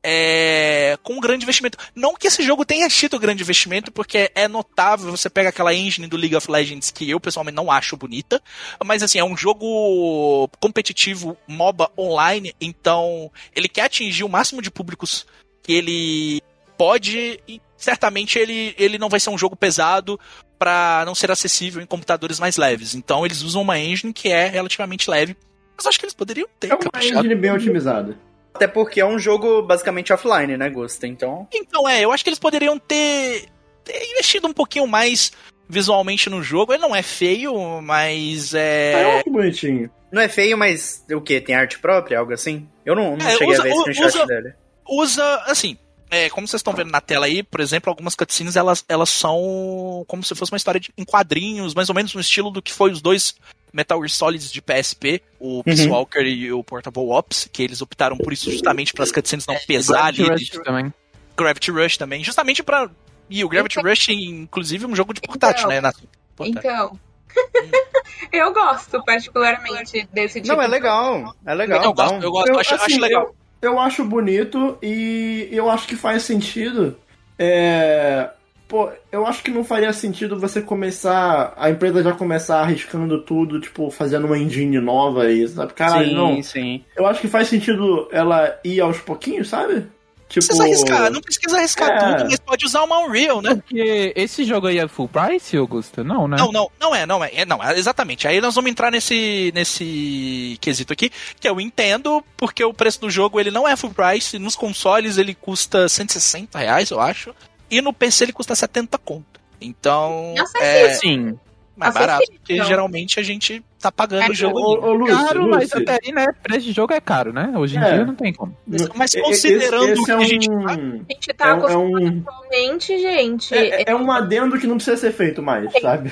[0.03, 1.77] é, com um grande investimento.
[1.95, 6.07] Não que esse jogo tenha tido grande investimento, porque é notável, você pega aquela engine
[6.07, 8.41] do League of Legends que eu pessoalmente não acho bonita,
[8.83, 14.71] mas assim, é um jogo competitivo MOBA online, então ele quer atingir o máximo de
[14.71, 15.25] públicos
[15.61, 16.41] que ele
[16.77, 20.19] pode e certamente ele, ele não vai ser um jogo pesado
[20.57, 22.95] para não ser acessível em computadores mais leves.
[22.95, 25.35] Então eles usam uma engine que é relativamente leve.
[25.75, 28.17] Mas acho que eles poderiam ter É uma engine bem otimizada.
[28.57, 31.05] Até porque é um jogo basicamente offline, né, Gusta?
[31.05, 31.47] Então.
[31.53, 33.45] Então, é, eu acho que eles poderiam ter,
[33.83, 35.31] ter investido um pouquinho mais
[35.69, 36.73] visualmente no jogo.
[36.73, 39.19] Ele não é feio, mas eu é.
[39.19, 39.89] acho bonitinho.
[40.11, 41.39] Não é feio, mas o quê?
[41.39, 42.17] Tem arte própria?
[42.19, 42.67] Algo assim?
[42.85, 44.53] Eu não, não É, cheguei usa- a ver u- screenshot usa- dele.
[44.89, 45.77] Usa, assim.
[46.09, 50.05] É, como vocês estão vendo na tela aí, por exemplo, algumas cutscenes elas, elas são
[50.07, 52.71] como se fosse uma história de, em quadrinhos, mais ou menos no estilo do que
[52.71, 53.35] foi os dois
[53.71, 58.17] Metal Gear Solids de PSP, o Peace Walker e o Portable Ops, que eles optaram
[58.17, 60.23] por isso justamente para as cutscenes não pesar ali.
[60.23, 60.93] Gravity Rush também.
[61.35, 62.89] Gravity Rush também, justamente para
[63.29, 65.81] E o Gravity Rush, inclusive, é um jogo de portátil, Então, né?
[65.81, 65.93] Na...
[66.35, 66.59] Portátil.
[66.69, 66.99] Então.
[68.31, 70.55] eu gosto particularmente desse tipo.
[70.55, 71.35] Não, é legal.
[71.45, 71.83] É legal.
[71.83, 73.35] eu gosto, eu gosto, Eu, acho, assim, acho legal.
[73.61, 76.97] Eu, eu acho bonito e eu acho que faz sentido.
[77.37, 78.29] É,
[78.67, 81.53] pô, eu acho que não faria sentido você começar.
[81.57, 85.73] A empresa já começar arriscando tudo, tipo, fazendo uma engine nova aí, sabe?
[85.73, 86.43] Caralho, sim, não.
[86.43, 86.83] sim.
[86.95, 89.85] Eu acho que faz sentido ela ir aos pouquinhos, sabe?
[90.29, 90.45] Tipo.
[90.45, 92.15] Não precisa arriscar, não precisa arriscar É.
[92.15, 93.55] tudo, mas pode usar uma Unreal, né?
[93.55, 96.03] Porque esse jogo aí é full price, Augusto?
[96.03, 96.35] Não, né?
[96.37, 98.27] Não, não, não é, não é, é, não, é, exatamente.
[98.27, 103.09] Aí nós vamos entrar nesse, nesse quesito aqui, que eu entendo, porque o preço do
[103.09, 107.33] jogo ele não é full price, nos consoles ele custa 160 reais, eu acho,
[107.69, 109.39] e no PC ele custa 70 conto.
[109.59, 111.37] Então, é Sim.
[111.75, 112.07] mais Acessível.
[112.07, 114.59] barato, porque geralmente a gente tá pagando É, o jogo.
[114.59, 116.25] Ô, ô, Lúcio, Caro, mas Lúcio, até aí, né?
[116.43, 117.53] Preço de jogo é caro, né?
[117.55, 117.93] Hoje em É.
[117.93, 118.55] dia não tem como.
[118.95, 121.57] Mas considerando esse, esse é que a gente um, A gente tá é, um- é
[121.59, 123.53] acostumado um atualmente, gente.
[123.55, 126.11] é, é um adendo que não precisa ser feito mais, sabe?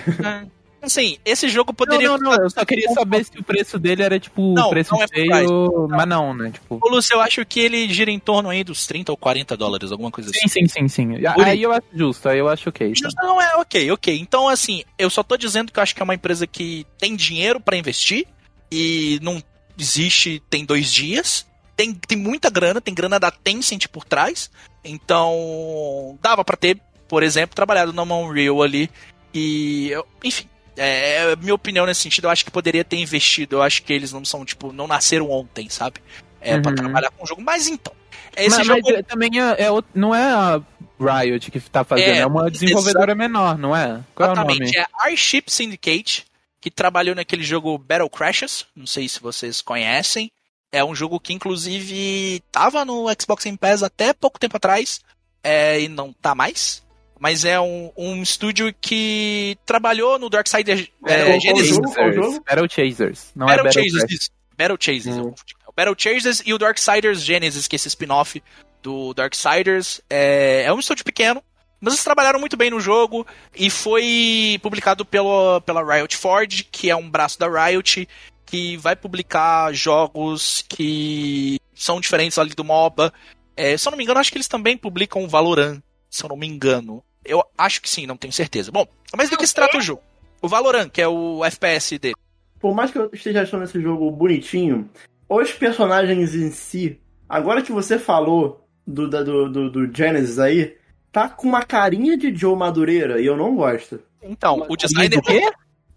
[0.86, 2.08] Assim, esse jogo Não, poderia.
[2.10, 2.34] não, não.
[2.44, 5.88] Eu só queria saber se o preço dele era, tipo, Não, preço não é feio,
[5.90, 6.52] mas não, né?
[6.52, 6.80] Tipo.
[6.82, 9.92] Ô, Lúcio, eu acho que ele gira em torno aí dos 30 ou 40 dólares,
[9.92, 10.48] alguma coisa assim.
[10.48, 11.26] Sim, sim, sim, sim.
[11.44, 12.94] Aí eu acho justo, aí eu acho ok.
[12.94, 13.10] Tá.
[13.24, 14.18] Não, é ok, ok.
[14.20, 17.16] Então, assim, eu só tô dizendo que eu acho que é uma empresa que tem
[17.16, 18.26] dinheiro pra investir
[18.72, 19.42] e não
[19.78, 21.46] existe tem dois dias.
[21.76, 24.50] Tem, tem muita grana, tem grana da Tencent por trás.
[24.84, 28.90] Então, dava pra ter, por exemplo, trabalhado numa Unreal ali.
[29.34, 29.92] E,
[30.24, 32.26] enfim, é, é minha opinião nesse sentido.
[32.26, 33.58] Eu acho que poderia ter investido.
[33.58, 36.00] Eu acho que eles não são, tipo, não nasceram ontem, sabe?
[36.42, 36.76] É, pra Uhum.
[36.76, 37.42] trabalhar com o jogo.
[37.42, 37.94] Mas então,
[38.36, 38.82] esse mas, jogo.
[38.84, 40.62] mas, é, também é, é não é a
[41.00, 44.02] Riot que tá fazendo, É, é, uma desenvolvedora menor, não é?
[44.14, 44.54] Qual é o nome?
[44.54, 46.26] Exatamente, é Airship Syndicate,
[46.62, 50.32] que trabalhou naquele jogo Battle Crashes, não sei se vocês conhecem.
[50.72, 55.00] É um jogo que, inclusive, tava no Xbox Game Pass até pouco tempo atrás,
[55.44, 56.84] é, e não tá mais.
[57.20, 61.72] Mas é um, um estúdio que trabalhou no Darksider É, é, o- Genesis.
[61.72, 62.44] o jogo- qual jogo?
[62.48, 63.32] Battle Chasers.
[63.36, 64.30] Não Battle é Battle Chasers, isso.
[64.58, 65.34] Battle Chasers, Hum.
[65.76, 68.42] Battle Chasers e o Darksiders Genesis, que é esse spin-off
[68.82, 70.00] do Darksiders.
[70.10, 71.42] É, é um estúdio pequeno,
[71.82, 73.26] mas eles trabalharam muito bem no jogo
[73.56, 78.08] e foi publicado pelo, pela Riot Forge, que é um braço da Riot,
[78.46, 83.12] que vai publicar jogos que são diferentes ali do MOBA.
[83.58, 85.80] É, se eu não me engano, acho que eles também publicam o Valorant,
[86.16, 87.04] se eu não me engano.
[87.24, 88.72] Eu acho que sim, não tenho certeza.
[88.72, 90.02] Bom, mas do que se trata o jogo?
[90.42, 92.16] O Valorant, que é o FPS dele.
[92.60, 94.90] Por mais que eu esteja achando esse jogo bonitinho,
[95.28, 100.78] os personagens em si, agora que você falou do, do, do, do Genesis aí,
[101.12, 104.00] tá com uma carinha de Joe Madureira e eu não gosto.
[104.22, 105.22] Então, o designer,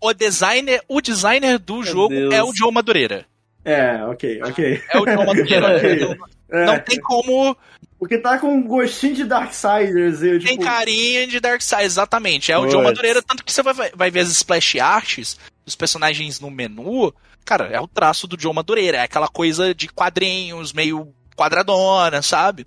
[0.00, 2.35] o designer, o designer do jogo Deus.
[2.35, 3.26] é o Joe Madureira.
[3.70, 4.83] É, ok, ok.
[4.92, 5.76] É o Joe Madureira.
[5.78, 5.98] Ok.
[6.16, 7.54] Não- É, Não tem como.
[7.98, 10.22] Porque tá com um gostinho de Darksiders.
[10.22, 12.50] Eu, Tem tipo, carinha de Darkseid, exatamente.
[12.50, 12.74] É o Puts.
[12.83, 17.12] Madureira, tanto que você vai, vai ver as splash arts dos personagens no menu.
[17.44, 18.96] Cara, é o traço do Joe Madureira.
[18.98, 22.64] É aquela coisa de quadrinhos, meio quadradona, sabe?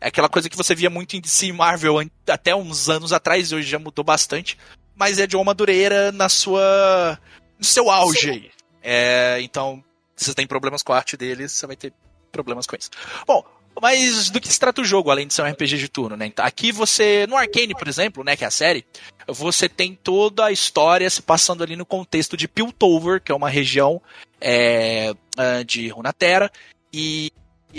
[0.00, 1.96] É aquela coisa que você via muito em DC Marvel
[2.28, 4.56] até uns anos atrás, e hoje já mudou bastante.
[4.94, 7.18] Mas é John Madureira na sua.
[7.58, 8.50] no seu auge aí.
[8.82, 9.82] É, então,
[10.16, 11.92] se você tem problemas com a arte deles, você vai ter
[12.32, 12.90] problemas com isso.
[13.26, 13.44] Bom,
[13.80, 16.26] mas do que se trata o jogo, além de ser um RPG de turno, né?
[16.26, 18.86] Então, aqui você, no Arcane, por exemplo, né, que é a série,
[19.28, 23.50] você tem toda a história se passando ali no contexto de Piltover, que é uma
[23.50, 24.00] região
[24.40, 26.50] é, ah, de Runeterra,
[26.92, 27.30] e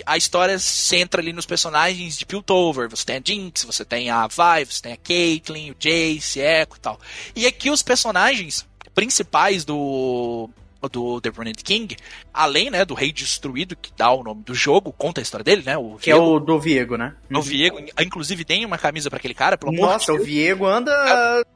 [0.06, 2.90] a história centra ali nos personagens de Piltover.
[2.90, 6.76] Você tem a Jinx, você tem a Vi, você tem a Caitlyn, o Jace, Echo
[6.76, 7.00] e tal.
[7.36, 10.50] E aqui os personagens principais do
[10.92, 11.96] do The Runed King,
[12.34, 15.64] além né, do Rei Destruído, que dá o nome do jogo, conta a história dele,
[15.66, 15.78] né?
[15.78, 17.16] O Que é o do Viego, né?
[17.34, 20.24] o Viego, inclusive tem uma camisa pra aquele cara, pelo amor Nossa, o.
[20.24, 20.92] Viego anda.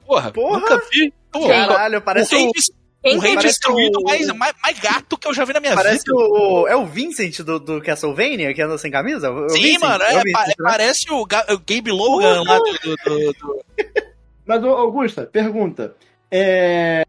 [0.06, 0.60] Porra, Porra!
[0.60, 1.14] nunca vi.
[1.32, 2.52] Pô, Caralho, parece o Rei, o.
[3.04, 5.60] Quem o rei parece Destruído o- mais, mais, mais gato que eu já vi na
[5.60, 6.14] minha Parece vida.
[6.14, 6.68] o.
[6.68, 9.26] É o Vincent do, do Castlevania que anda sem camisa?
[9.26, 9.80] É o Sim, Vincent?
[9.82, 10.54] mano, É é, o Vincent, né?
[10.64, 13.66] parece o, Ga- o Gabe Logan lá do- do- do- do,
[14.46, 15.96] Mas, Augusta, pergunta.
[16.30, 17.06] É...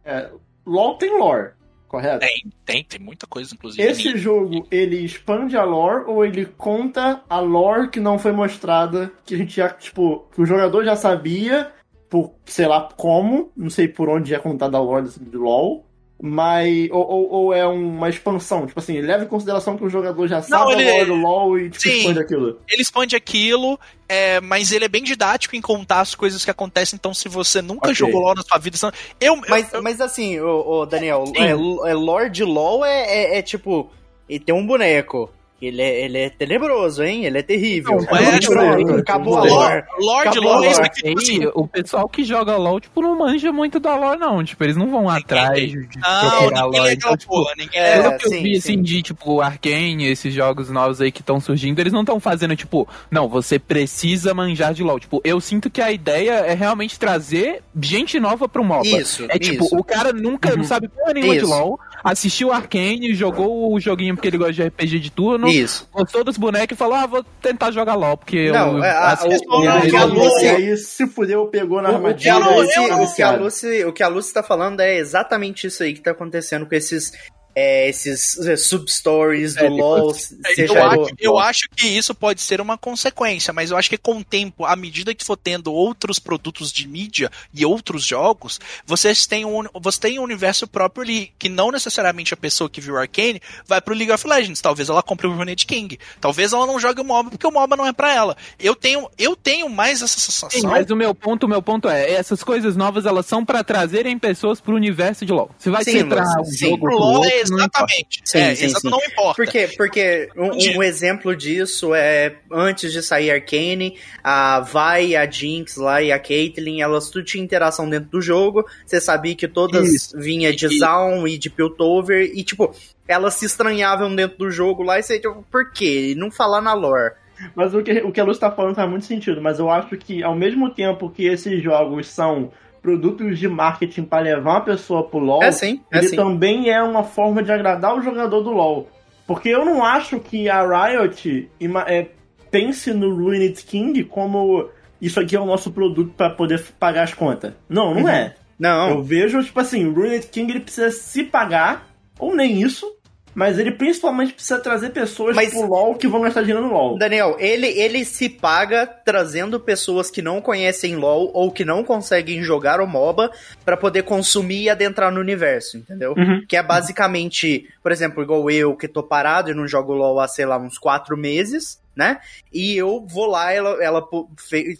[0.65, 1.51] LOL tem lore,
[1.93, 2.21] correto?
[2.21, 3.87] Tem, tem, tem muita coisa, inclusive.
[3.87, 9.13] Esse jogo, ele expande a lore ou ele conta a lore que não foi mostrada,
[9.27, 11.71] que a gente já, tipo, que o jogador já sabia,
[12.09, 15.87] por, sei lá como, não sei por onde é contada a lore do LoL,
[16.25, 20.29] mas, ou, ou, ou é uma expansão, tipo assim, leva em consideração que o jogador
[20.29, 21.99] já sabe ele- a lore do LoL e, tipo, Sim.
[21.99, 22.59] expande aquilo.
[22.71, 26.97] Ele expande aquilo, é, mas ele é bem didático em contar as coisas que acontecem.
[26.97, 27.95] Então, se você nunca Ok.
[27.97, 28.77] jogou LOL na sua vida,
[29.21, 31.49] eu, Mas, eu- mas assim, o, Daniel, é,
[31.91, 33.01] é Lord LOL é,
[33.35, 33.91] é, é tipo.
[34.29, 35.29] Ele tem um boneco.
[35.67, 37.25] Ele é, ele é tenebroso, hein?
[37.25, 37.97] Ele é terrível.
[37.97, 39.83] Não, é, Tipo, tipo, acabou a tipo, lore.
[40.01, 40.83] Lord LOL é lore.
[40.87, 44.43] aqui, tipo assim, o pessoal que joga LOL, tipo, não manja muito da lore, não.
[44.45, 46.91] Tipo, eles não vão atrás de Não, procurar ninguém lore.
[46.91, 48.03] é Então, tipo, porra, é, é.
[48.03, 48.73] pelo que eu sim, vi, sim.
[48.75, 52.55] assim, de, tipo, Arkane, esses jogos novos aí que estão surgindo, eles não estão fazendo,
[52.57, 54.99] tipo, não, você precisa manjar de LoL.
[55.01, 58.87] Tipo, eu sinto que a ideia é realmente trazer gente nova pro MOBA.
[58.87, 59.77] Isso, É tipo, isso.
[59.77, 60.57] o cara nunca Uhum.
[60.59, 61.49] não sabe porra nenhuma de Isso.
[61.51, 65.89] LoL, assistiu Arkane, jogou o joguinho porque ele gosta de RPG de turno, Isso.
[65.93, 69.19] gostou dos bonecos e falou, ah, vou tentar jogar LoL, porque Não, eu é, a-
[69.25, 72.65] o- o- ele, o que a Lucy- aí se fudeu, pegou na o armadilha não,
[72.65, 73.31] e o, que a.
[73.37, 76.75] Lucy, o que a Lucy tá falando é exatamente isso aí que tá acontecendo com
[76.75, 77.13] esses,
[77.55, 80.09] é, esses é, sub-stories do É, LoL.
[80.09, 80.15] Eu,
[80.55, 83.99] seja acho, do- eu acho que isso pode ser uma consequência, mas eu acho que
[83.99, 88.59] com o tempo, à medida que for tendo outros produtos de mídia e outros jogos,
[88.87, 92.81] vocês têm um, você tem um universo próprio ali, que não necessariamente a pessoa que
[92.81, 94.61] viu Arcane vai pro League of Legends.
[94.61, 95.99] Talvez ela compre o Runet King.
[96.21, 98.37] Talvez ela não jogue o MOBA porque o MOBA não é pra ela.
[98.59, 100.51] Eu tenho, eu tenho mais essa sensação.
[100.51, 103.63] Sim, mas o meu ponto, o meu ponto é, essas coisas novas, elas são pra
[103.63, 105.51] trazerem pessoas pro universo de LoL.
[105.59, 106.71] Se vai Sim, ser pra Lúcio, um sim.
[106.71, 107.42] jogo Pro LoL outro, é importa.
[107.43, 108.21] Exatamente.
[108.25, 108.91] Sim, é, sim, exato, sim.
[108.91, 109.35] não importa.
[109.35, 115.77] Porque, porque um, um exemplo disso é antes de sair Arcane, a Vi, a Jinx
[115.77, 118.65] lá e a Caitlyn, elas tudo tinham interação dentro do jogo.
[118.87, 120.19] Você sabia que todas Isso.
[120.19, 122.75] vinha de E- Zaun e de Piltover e tipo,
[123.07, 126.11] elas se estranhavam dentro do jogo lá e você tipo, por quê?
[126.11, 127.15] E não falar na lore.
[127.57, 129.97] Mas o que, o que a Luz tá falando faz muito sentido, mas eu acho
[129.97, 132.53] que ao mesmo tempo que esses jogos são
[132.83, 136.17] produtos de marketing para levar uma pessoa pro LoL, É sim, é ele sim.
[136.17, 138.89] também é uma forma de agradar o jogador do LoL.
[139.27, 141.49] Porque eu não acho que a Riot
[141.87, 142.07] é,
[142.51, 144.69] pense no Ruined King como
[145.01, 147.53] isso aqui é o nosso produto para poder pagar as contas.
[147.69, 148.09] Não, não Uhum.
[148.09, 148.35] é.
[148.59, 151.87] Não, Eu vejo, tipo assim, o Ruined King ele precisa se pagar,
[152.19, 152.87] ou nem isso,
[153.35, 156.99] mas ele principalmente precisa trazer pessoas Mas- pro LoL que vão gastar dinheiro no LoL.
[156.99, 162.43] Daniel, ele, ele se paga trazendo pessoas que não conhecem LoL ou que não conseguem
[162.43, 163.31] jogar o MOBA
[163.65, 166.15] pra poder consumir e adentrar no universo, entendeu?
[166.17, 166.45] Uhum.
[166.49, 170.29] Que é basicamente, por exemplo, igual eu que tô parado e não jogo LoL há,
[170.29, 172.21] sei lá, uns quatro meses, né?
[172.53, 174.03] E eu vou lá, ela, ela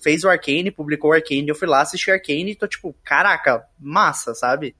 [0.03, 3.65] fez o Arcane, publicou o Arcane, eu fui lá assistir Arcane e tô tipo, caraca,
[3.81, 4.75] massa, sabe?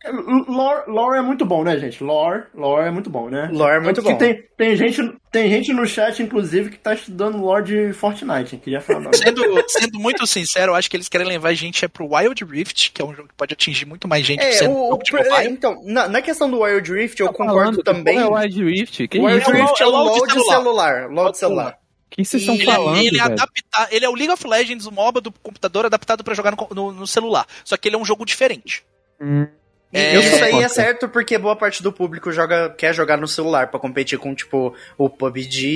[0.49, 2.03] Lore, lore é muito bom, né, gente?
[2.03, 3.49] Lore, lore é muito bom, né?
[3.53, 4.19] Lore é muito Tanto bom.
[4.19, 8.57] Tem, tem, gente, tem gente no chat, inclusive, que tá estudando lore de Fortnite.
[8.59, 9.11] Queria falar.
[9.17, 12.45] Sendo, sendo muito sincero, eu acho que eles querem levar a gente é pro Wild
[12.45, 14.95] Rift, que é um jogo que pode atingir muito mais gente que É, o, um
[14.95, 18.19] o- é, então, na, na questão do Wild Rift, eu Tá concordo falando também.
[18.19, 19.09] É o Wild Rift?
[19.09, 19.43] Que Wild?
[19.43, 20.57] É o Rift é o LoL de LoL de celular.
[20.57, 21.11] celular.
[21.11, 21.79] LoL de celular.
[22.13, 23.25] O que vocês estão Ele, é- falando, ele é velho?
[23.33, 26.69] adapta- ele é o League of Legends, o MOBA do computador adaptado pra jogar no,
[26.75, 27.47] no- no celular.
[27.65, 28.85] Só que ele é um jogo diferente.
[29.21, 29.47] Hum,
[29.95, 33.67] É, Isso aí é certo porque boa parte do público joga, quer jogar no celular
[33.71, 35.67] pra competir com, tipo, o PUBG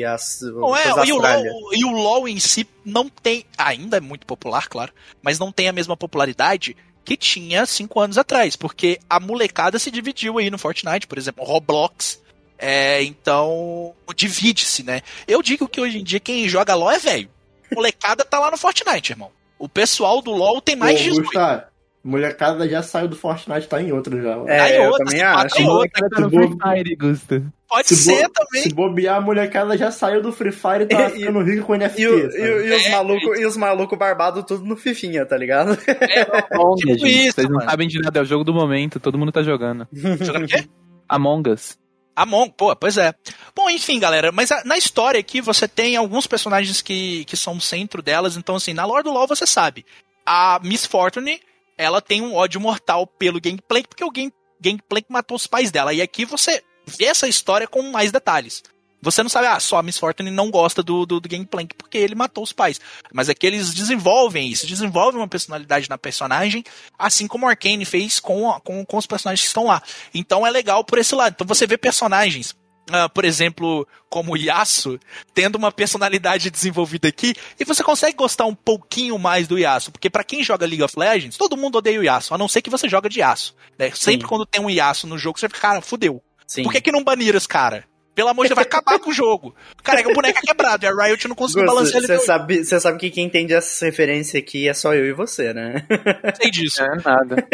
[0.00, 1.16] e as Não é, outras e o.
[1.16, 3.46] LoL, e o LoL em si não tem.
[3.56, 6.76] Ainda é muito popular, claro, mas não tem a mesma popularidade
[7.06, 11.42] que tinha cinco anos atrás, porque a molecada se dividiu aí no Fortnite, por exemplo,
[11.42, 12.20] Roblox.
[12.66, 15.02] É, então, divide-se, né?
[15.28, 17.28] Eu digo que hoje em dia quem joga LoL é velho.
[17.74, 19.30] molecada tá lá no Fortnite, irmão.
[19.58, 21.26] O pessoal do LoL tem mais de Pô, 18.
[21.26, 21.62] Gustavo,
[22.02, 24.36] molecada já saiu do Fortnite, tá em outro já.
[24.46, 25.54] É, Aí eu outra, também pá, acho.
[25.56, 26.08] tem outra.
[26.10, 27.42] Tá no Free Fire, Gusta.
[27.68, 28.62] Pode Se ser bo- também.
[28.62, 32.02] Se bobear, a molecada já saiu do Free Fire e tá ficando rico com NFT.
[32.02, 32.90] E, o- e- e os É.
[32.90, 35.76] malucos e os maluco barbados tudo no Fifinha, tá ligado?
[36.52, 37.26] Among Tipo gente.
[37.26, 37.70] isso, Vocês não mano.
[37.70, 39.88] sabem de nada, é o jogo do momento, todo mundo tá jogando.
[39.92, 40.64] Jogando o quê?
[41.08, 41.76] Among Us.
[42.16, 43.14] Amon, pô, pois é.
[43.54, 47.56] Bom, enfim, galera, mas a- na história aqui você tem alguns personagens que, que são
[47.56, 49.84] o centro delas, então assim, na lore do LoL você sabe.
[50.24, 51.40] A Miss Fortune,
[51.76, 55.92] ela tem um ódio mortal pelo Gangplank, porque o Gang, Gangplank matou os pais dela.
[55.92, 58.62] E aqui você vê essa história com mais detalhes.
[59.04, 61.98] Você não sabe, ah, só a Miss Fortune não gosta do, do, do Gangplank porque
[61.98, 62.80] ele matou os pais.
[63.12, 66.64] Mas aqui eles desenvolvem isso, desenvolvem uma personalidade na personagem,
[66.98, 69.82] assim como o Arcane fez com, com, com os personagens que estão lá.
[70.14, 71.34] Então é legal por esse lado.
[71.34, 72.56] Então você vê personagens,
[72.90, 74.98] ah, por exemplo, como o Yasuo,
[75.32, 80.10] tendo uma personalidade desenvolvida aqui, e você consegue gostar um pouquinho mais do Yasuo, porque
[80.10, 82.70] pra quem joga League of Legends, todo mundo odeia o Yasuo, a não ser que
[82.70, 83.54] você joga de Yasuo.
[83.78, 83.90] né?
[83.94, 86.22] Sempre quando tem um Yasuo no jogo, você fica, cara, fudeu.
[86.46, 86.62] Sim.
[86.62, 87.84] Por que, que não baniram esse cara?
[88.14, 89.54] Pelo amor de Deus, vai acabar com o jogo.
[89.82, 92.80] Cara, o boneco é quebrado e a Riot não conseguiu balancear ele Você sabe, você
[92.80, 95.84] sabe que quem entende essa referência aqui é só eu e você, né?
[96.40, 96.82] sei disso.
[96.82, 97.46] É nada.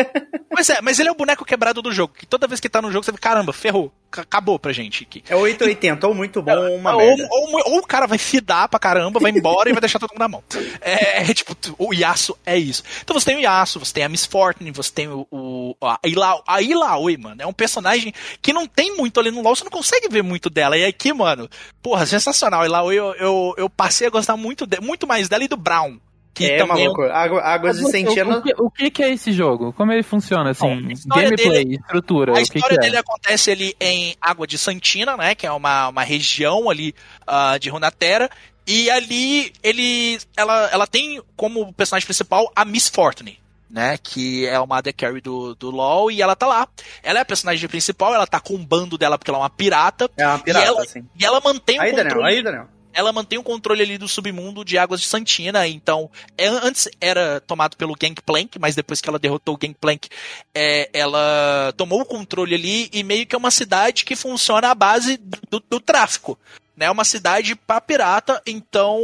[0.52, 2.82] Mas é, mas ele é o boneco quebrado do jogo, que toda vez que tá
[2.82, 5.22] no jogo, você fica, caramba, ferrou, acabou pra gente aqui.
[5.28, 7.28] É 880, ou muito bom ou uma ou, merda.
[7.30, 10.18] ou- ou o cara vai fidar pra caramba, vai embora e vai deixar todo mundo
[10.18, 10.42] na mão.
[10.80, 12.82] É, é, tipo, o Yasuo é isso.
[13.02, 15.98] Então você tem o Yasuo, você tem a Miss Fortune, você tem o, o a
[16.04, 17.40] Ila, a Ilaoi, mano.
[17.40, 20.49] É um personagem que não tem muito ali no LoL, você não consegue ver muito
[20.50, 20.76] dela.
[20.76, 21.48] E aqui, mano,
[21.82, 22.62] porra, sensacional.
[22.62, 25.56] A Ilaoi, eu, eu, eu passei a gostar muito, de- muito mais dela e do
[25.56, 25.98] Brown.
[26.32, 27.02] Que É, também maluco.
[27.02, 28.38] Água, águas de O, Sentina.
[28.38, 29.72] o, que- o que que é esse jogo?
[29.72, 30.80] Como ele funciona, assim?
[31.06, 32.86] Bom, Gameplay, estrutura, A o que história que é?
[32.86, 35.34] dele acontece ali em Água de Santina, né?
[35.34, 36.94] Que é uma, uma região ali
[37.26, 38.30] ah, de Runeterra.
[38.66, 43.36] E ali ele, ela, ela tem como personagem principal a Miss Fortune.
[43.70, 46.66] Né, que é uma AD Carry do, do LoL e ela tá lá.
[47.04, 49.48] Ela é a personagem principal, ela tá com um bando dela porque ela é uma
[49.50, 50.10] pirata.
[50.16, 51.08] É uma pirata, e ela, assim.
[51.16, 52.66] E ela mantém o Aí, Daniel, controle aí, Daniel.
[52.92, 57.40] ela mantém o controle ali do submundo de Águas de Santina, então é- antes era
[57.42, 60.08] tomado pelo Gangplank, mas depois que ela derrotou o Gangplank,
[60.52, 64.74] é, ela tomou o controle ali e meio que é uma cidade que funciona à
[64.74, 65.16] base
[65.48, 66.36] do, do tráfico.
[66.76, 68.98] Né, É uma cidade pra pirata, então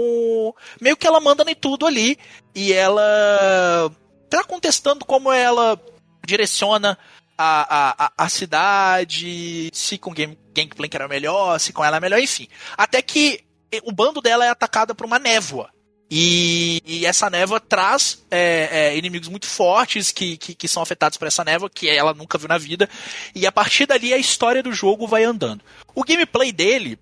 [0.81, 2.19] meio que ela manda em tudo ali
[2.53, 3.93] e ela
[4.29, 5.81] tá contestando como ela
[6.25, 6.99] direciona
[7.39, 12.19] a, a, a, cidade, se com Gang, Gangplank era melhor, se com ela é melhor,
[12.19, 12.49] enfim.
[12.77, 13.45] Até que
[13.83, 15.71] o bando dela é atacada por uma névoa.
[16.09, 21.19] E, e essa névoa traz é, é, inimigos muito fortes que, que, que são afetados
[21.19, 22.89] por essa névoa, que ela nunca viu na vida.
[23.35, 25.65] E a partir dali a história do jogo vai andando.
[25.95, 26.99] O gameplay dele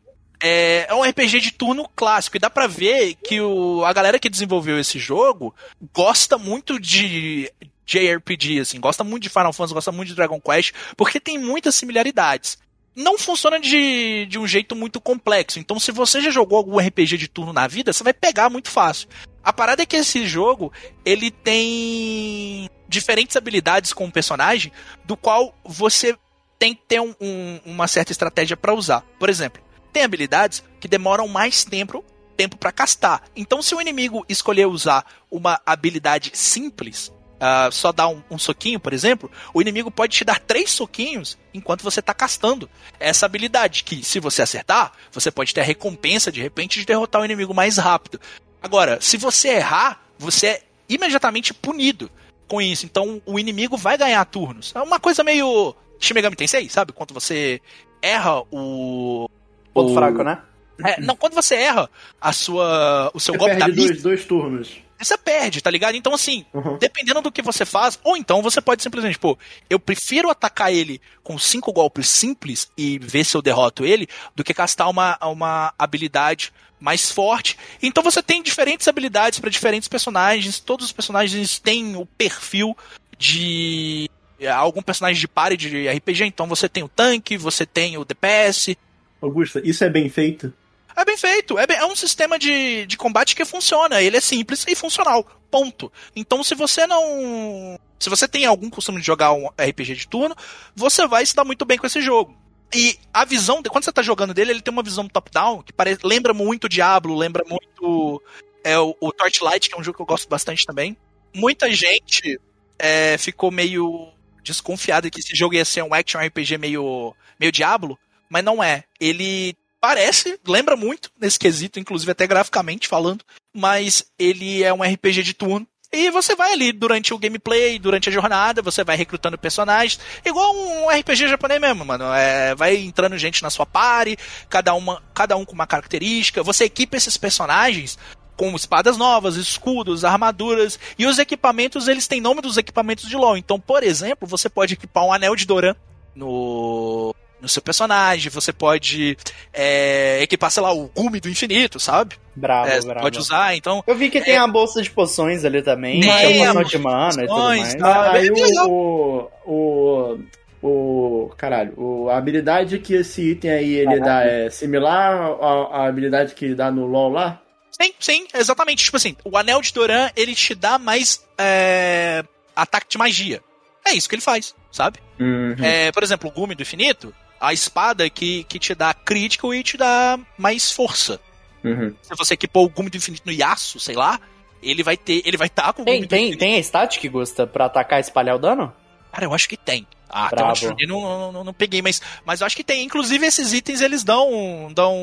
[0.46, 2.36] é, é um RPG de turno clássico.
[2.36, 5.54] E dá pra ver que o, a galera que desenvolveu esse jogo
[5.94, 7.50] gosta muito de
[7.86, 11.74] JRPG, assim, gosta muito de Final Fantasy, gosta muito de Dragon Quest, porque tem muitas
[11.74, 12.62] similaridades
[12.96, 15.58] não funciona de, de um jeito muito complexo.
[15.58, 18.70] Então, se você já jogou algum RPG de turno na vida, você vai pegar muito
[18.70, 19.08] fácil.
[19.42, 20.72] A parada é que esse jogo,
[21.04, 24.70] ele tem diferentes habilidades com o personagem,
[25.04, 26.16] do qual você
[26.56, 29.00] tem que ter um, um, uma certa estratégia para usar.
[29.18, 29.60] Por exemplo,
[29.94, 32.04] tem habilidades que demoram mais tempo
[32.36, 33.22] tempo para castar.
[33.36, 38.80] Então, se o inimigo escolher usar uma habilidade simples, Uh, só dar um, um, soquinho,
[38.80, 43.82] por exemplo, o inimigo pode te dar três soquinhos enquanto você está castando essa habilidade.
[43.82, 47.52] Que, se você acertar, você pode ter a recompensa de repente de derrotar o inimigo
[47.52, 48.20] mais rápido.
[48.62, 52.10] Agora, se você errar, você é imediatamente punido
[52.48, 52.86] com isso.
[52.86, 54.72] Então, o inimigo vai ganhar turnos.
[54.74, 56.92] É uma coisa meio Shin Megami Tensei, sabe?
[56.92, 57.60] Quando você
[58.00, 59.28] erra o.
[59.74, 59.94] Ponto o...
[59.94, 60.38] fraco, né?
[60.84, 61.88] É, não, quando você erra
[62.20, 65.96] a sua, o seu Você golpe da perde dois, dois turnos você perde, tá ligado?
[65.96, 66.78] Então, assim, uhum.
[66.78, 71.00] dependendo do que você faz, ou então você pode simplesmente, pô, eu prefiro atacar ele
[71.22, 75.74] com cinco golpes simples e ver se eu derroto ele, do que castar uma, uma
[75.78, 77.56] habilidade mais forte.
[77.82, 82.76] Então você tem diferentes habilidades para diferentes personagens, todos os personagens têm o perfil
[83.18, 84.10] de
[84.56, 88.76] algum personagem de pare de RPG, então você tem o tanque, você tem o DPS.
[89.24, 90.52] Augusta, isso é bem feito?
[90.96, 91.58] É bem feito.
[91.58, 94.00] É, bem, é um sistema de, de combate que funciona.
[94.00, 95.24] Ele é simples e funcional.
[95.50, 95.92] Ponto.
[96.14, 97.78] Então, se você não.
[97.98, 100.36] Se você tem algum costume de jogar um RPG de turno,
[100.74, 102.36] você vai se dar muito bem com esse jogo.
[102.72, 105.72] E a visão, quando você tá jogando dele, ele tem uma visão top-down que
[106.02, 108.20] lembra muito Diablo, lembra muito
[108.64, 110.96] é, o, o, Torchlight, que é um jogo que eu gosto bastante também.
[111.32, 112.40] Muita gente
[112.78, 114.12] é, ficou meio
[114.42, 117.98] desconfiada que esse jogo ia ser um action RPG meio, meio Diablo,
[118.28, 118.84] mas não é.
[119.00, 125.22] Ele parece, lembra muito nesse quesito, inclusive até graficamente falando, mas ele é um RPG
[125.22, 125.66] de turno.
[125.92, 130.52] E você vai ali durante o gameplay, durante a jornada, você vai recrutando personagens, igual
[130.56, 132.12] um RPG japonês mesmo, mano.
[132.12, 134.16] É, vai entrando gente na sua party,
[134.48, 136.42] cada, uma, cada um com uma característica.
[136.42, 137.96] Você equipa esses personagens
[138.36, 143.36] com espadas novas, escudos, armaduras, e os equipamentos, eles têm nome dos equipamentos de LoL.
[143.36, 145.76] Então, por exemplo, você pode equipar um anel de Doran
[146.14, 147.14] no,
[147.44, 149.16] no seu personagem, você pode
[149.52, 152.16] é, equipar, sei lá, o gume do infinito, sabe?
[152.34, 153.00] Bravo, É, bravo.
[153.02, 153.84] pode usar, então...
[153.86, 156.78] Eu vi que tem a bolsa de poções ali também, Tem, tem a poção de
[156.78, 157.74] mana e tudo mais.
[157.76, 158.12] tá.
[158.12, 160.18] aí o, o,
[160.62, 165.82] o, o- Caralho, o, a habilidade que esse item aí ele dá é similar à,
[165.82, 167.40] à habilidade que dá no LoL lá?
[167.70, 168.84] Sim, sim, exatamente.
[168.84, 172.24] Tipo assim, o anel de Doran, ele te dá mais é,
[172.54, 173.40] ataque de magia.
[173.86, 174.98] É isso que ele faz, sabe?
[175.20, 175.56] Uhum.
[175.62, 179.62] É, por exemplo, o Gume do Infinito, a espada que, que te dá crítico e
[179.62, 181.20] te dá mais força.
[181.62, 181.94] Uhum.
[182.02, 184.20] Se você equipou o Gume do Infinito no Yasuo, sei lá,
[184.62, 185.22] ele vai ter.
[185.24, 186.40] Ele vai estar com o Gume Tem, do tem, Infinito.
[186.40, 188.72] tem a stat, Gusta, pra atacar e espalhar o dano?
[189.12, 189.86] Cara, eu acho que tem.
[190.16, 192.84] Ah, onde eu não, não, não, não peguei, mas, mas eu acho que tem.
[192.84, 194.94] Inclusive, esses itens eles dão, dão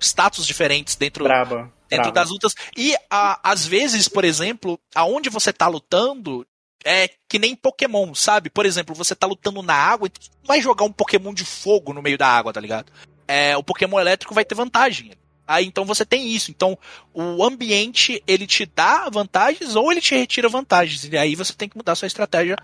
[0.00, 1.72] status diferentes dentro, Braba.
[1.88, 2.12] dentro braba.
[2.12, 2.54] das lutas.
[2.76, 6.46] E a- às vezes, por exemplo, aonde você tá lutando
[6.84, 8.50] é que nem Pokémon, sabe?
[8.50, 11.44] Por exemplo, você tá lutando na água e tu não vai jogar um Pokémon de
[11.44, 12.92] fogo no meio da água, tá ligado?
[13.26, 15.12] É, o Pokémon elétrico vai ter vantagem.
[15.46, 16.50] Aí então você tem isso.
[16.50, 16.78] Então
[17.12, 21.04] o ambiente ele te dá vantagens ou ele te retira vantagens.
[21.04, 22.56] E aí você tem que mudar sua estratégia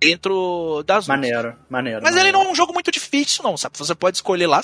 [0.00, 1.06] dentro das.
[1.06, 2.00] Maneiro, maneiro.
[2.02, 2.38] Mas ele maneiro.
[2.38, 3.78] não é um jogo muito difícil, não, sabe?
[3.78, 4.62] Você pode escolher lá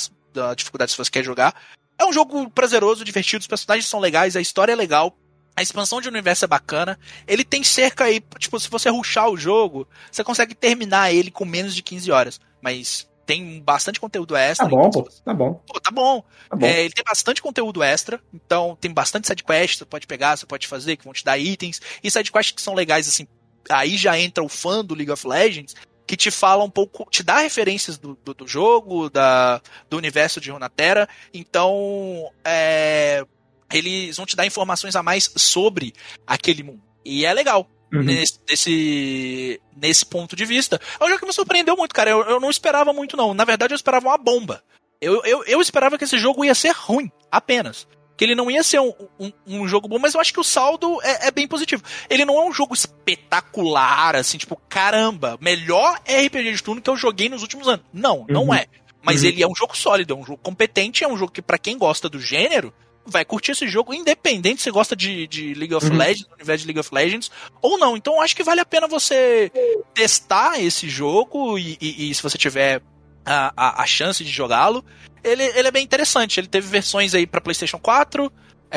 [0.51, 1.55] a dificuldade se você quer jogar.
[1.99, 5.17] É um jogo prazeroso, divertido, os personagens são legais, a história é legal.
[5.55, 6.99] A expansão de universo é bacana.
[7.27, 11.45] Ele tem cerca aí, tipo, se você ruxar o jogo, você consegue terminar ele com
[11.45, 12.41] menos de 15 horas.
[12.61, 14.67] Mas tem bastante conteúdo extra.
[14.67, 15.11] Tá bom, então, pô.
[15.25, 15.55] Tá bom.
[15.67, 16.25] Pô, tá bom.
[16.49, 16.67] Tá bom.
[16.67, 20.67] É, ele tem bastante conteúdo extra, então tem bastante sidequests, você pode pegar, você pode
[20.67, 21.81] fazer, que vão te dar itens.
[22.03, 23.27] E sidequests que são legais, assim,
[23.71, 25.75] aí já entra o fã do League of Legends,
[26.07, 30.41] que te fala um pouco, te dá referências do, do, do jogo, da, do universo
[30.41, 31.09] de Runeterra.
[31.33, 33.25] Então, é,
[33.73, 35.93] eles vão te dar informações a mais sobre
[36.27, 36.83] aquele mundo.
[37.05, 37.69] E é legal.
[37.93, 38.03] Uhum.
[38.05, 40.81] Nesse, nesse, nesse ponto de vista.
[40.99, 42.09] É um jogo que me surpreendeu muito, cara.
[42.11, 43.35] Eu, eu não esperava muito, não.
[43.35, 44.63] Na verdade, eu esperava uma bomba.
[45.01, 47.87] Eu, eu, eu esperava que esse jogo ia ser ruim, apenas.
[48.17, 50.45] Que ele não ia ser um, um, um jogo bom, mas eu acho que o
[50.45, 51.83] saldo é, é bem positivo.
[52.09, 56.97] Ele não é um jogo espetacular, assim, tipo, caramba, melhor RPG de turno que eu
[56.97, 57.85] joguei nos últimos anos.
[57.93, 58.55] Não, não Uhum.
[58.55, 58.67] é.
[59.03, 59.29] Mas Uhum.
[59.29, 61.77] ele é um jogo sólido, é um jogo competente, é um jogo que, pra quem
[61.77, 62.73] gosta do gênero,
[63.05, 65.97] vai curtir esse jogo, independente se gosta de, de League of Uhum.
[65.97, 67.31] Legends, do universo de League of Legends,
[67.61, 67.97] ou não.
[67.97, 69.51] Então acho que vale a pena você
[69.95, 72.81] testar esse jogo e, e- e se você tiver
[73.25, 74.85] a, a, a chance de jogá-lo,
[75.23, 76.39] ele, ele é bem interessante.
[76.41, 78.33] Ele teve versões aí pra PlayStation 4,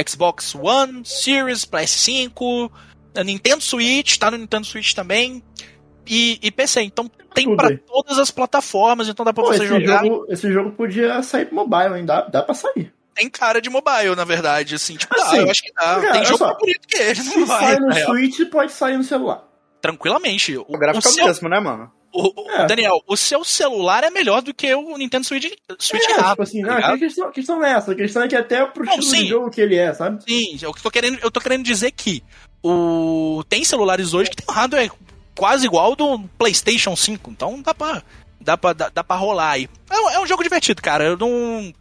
[0.07, 2.69] Xbox One, Series, PS5,
[3.23, 5.43] Nintendo Switch, tá no Nintendo Switch também.
[6.07, 7.78] E, e PC, então tem aí.
[7.80, 10.03] todas as plataformas, então dá pra Pô, você esse, jogar.
[10.03, 12.05] jogo, esse jogo podia sair pro mobile, hein?
[12.05, 12.93] Dá, dá pra sair.
[13.16, 15.82] Tem cara de mobile, na verdade, assim, tipo, Assim, dá, eu acho que dá.
[15.82, 16.53] cara, tem olha jogo só.
[16.57, 18.07] bonito que ele, Se não vai, sai no real.
[18.09, 19.43] Switch, pode sair no celular.
[19.82, 20.57] tranquilamente.
[20.57, 21.91] O, O gráfico o é o seu- mesmo, né, mano?
[22.13, 22.66] o- o- É.
[22.66, 26.43] Daniel, o seu celular é melhor do que o Nintendo Switch, Switch é, rápido, tipo
[26.43, 27.91] assim, tá não, a questão, a questão não é essa.
[27.91, 30.24] A questão é que até pro Não, estilo de jogo que ele é, sabe?
[30.24, 32.24] Sim, eu tô querendo, eu tô querendo dizer que
[32.63, 34.91] o tem celulares hoje que tem um hardware
[35.38, 38.01] quase igual ao do PlayStation 5, então dá pra,
[38.41, 39.70] dá pra, dá, dá pra rolar aí.
[39.89, 41.03] É, é um jogo divertido, cara.
[41.03, 41.74] Eu não.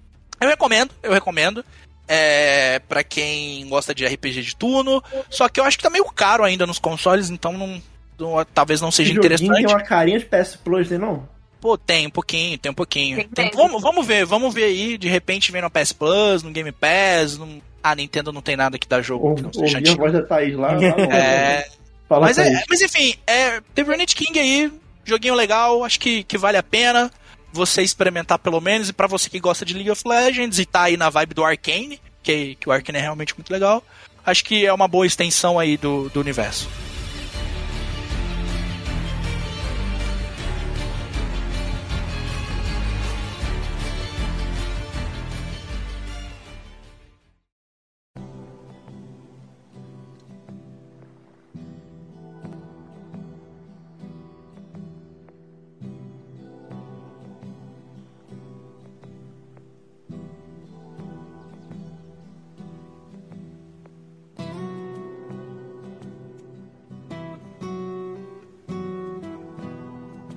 [0.44, 1.64] Eu recomendo, eu recomendo.
[2.06, 5.02] É, para quem gosta de RPG de turno.
[5.30, 7.82] Só que eu acho que tá meio caro ainda nos consoles, então não,
[8.18, 9.50] não- talvez não seja interessante.
[9.50, 11.26] tem uma carinha de PS Plus, tem não?
[11.62, 13.26] Pô, tem um pouquinho, tem um pouquinho.
[13.28, 14.98] Tem vamos, vamos ver, vamos ver aí.
[14.98, 17.38] De repente vem no PS Plus, no Game Pass.
[17.38, 17.62] No...
[17.82, 20.12] A Nintendo não tem nada que dá jogo Ou, que não ouvi seja a voz
[20.12, 20.72] da Thaís lá.
[20.72, 20.78] lá
[21.14, 21.66] É,
[22.08, 24.72] Fala mas, é, mas enfim, é, teve o Night King aí,
[25.04, 27.10] joguinho legal, acho que, que vale a pena
[27.54, 28.88] você experimentar pelo menos.
[28.88, 31.44] E pra você que gosta de League of Legends e tá aí na vibe do
[31.44, 33.82] Arcane, que, que o Arcane é realmente muito legal,
[34.26, 36.68] acho que é uma boa extensão aí do, do universo.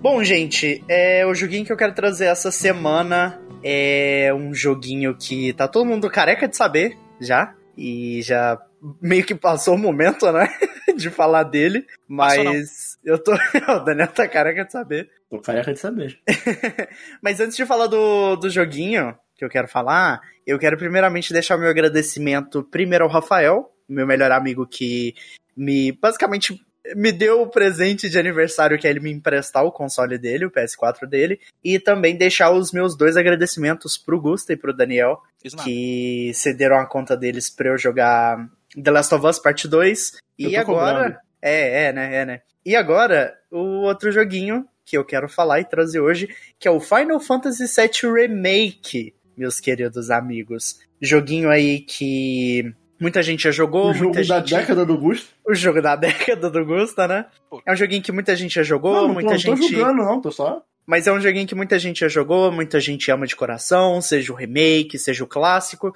[0.10, 5.52] Bom, gente, é, o joguinho que eu quero trazer essa semana é um joguinho que
[5.52, 7.54] tá todo mundo careca de saber já.
[7.78, 8.58] E já
[9.02, 10.48] meio que passou o momento, né?
[10.96, 11.86] De falar dele.
[12.08, 13.34] Mas eu tô.
[13.68, 15.10] o Daniel tá careca de saber.
[15.30, 16.18] Tô careca de saber.
[17.22, 21.58] Mas antes de falar do, do joguinho que eu quero falar, eu quero primeiramente deixar
[21.58, 25.14] meu agradecimento primeiro ao Rafael, meu melhor amigo que
[25.56, 30.18] me basicamente me deu o presente de aniversário que é ele me emprestar o console
[30.18, 34.76] dele, o PS4 dele, e também deixar os meus dois agradecimentos pro Gusta e pro
[34.76, 35.22] Daniel,
[35.52, 35.64] nada.
[35.64, 38.50] que cederam a conta deles pra eu jogar
[38.82, 40.18] The Last of Us Parte 2.
[40.38, 40.96] Eu E agora.
[40.96, 41.18] cobrando.
[41.42, 42.16] É, é, né?
[42.16, 42.42] É, né?
[42.66, 46.80] E agora, o outro joguinho que eu quero falar e trazer hoje, que é o
[46.80, 50.80] Final Fantasy VII Remake, meus queridos amigos.
[51.02, 54.56] Joguinho aí que muita gente já jogou, O jogo muita da gente.
[54.56, 55.28] década do Gusto.
[55.46, 57.26] O jogo da década do Gusta, né?
[57.66, 59.70] É um joguinho que muita gente já jogou, não, não, tô- muita não tô gente.
[59.76, 60.62] julgando, não, tô só.
[60.86, 64.32] Mas é um joguinho que muita gente já jogou, muita gente ama de coração, seja
[64.32, 65.94] o remake, seja o clássico.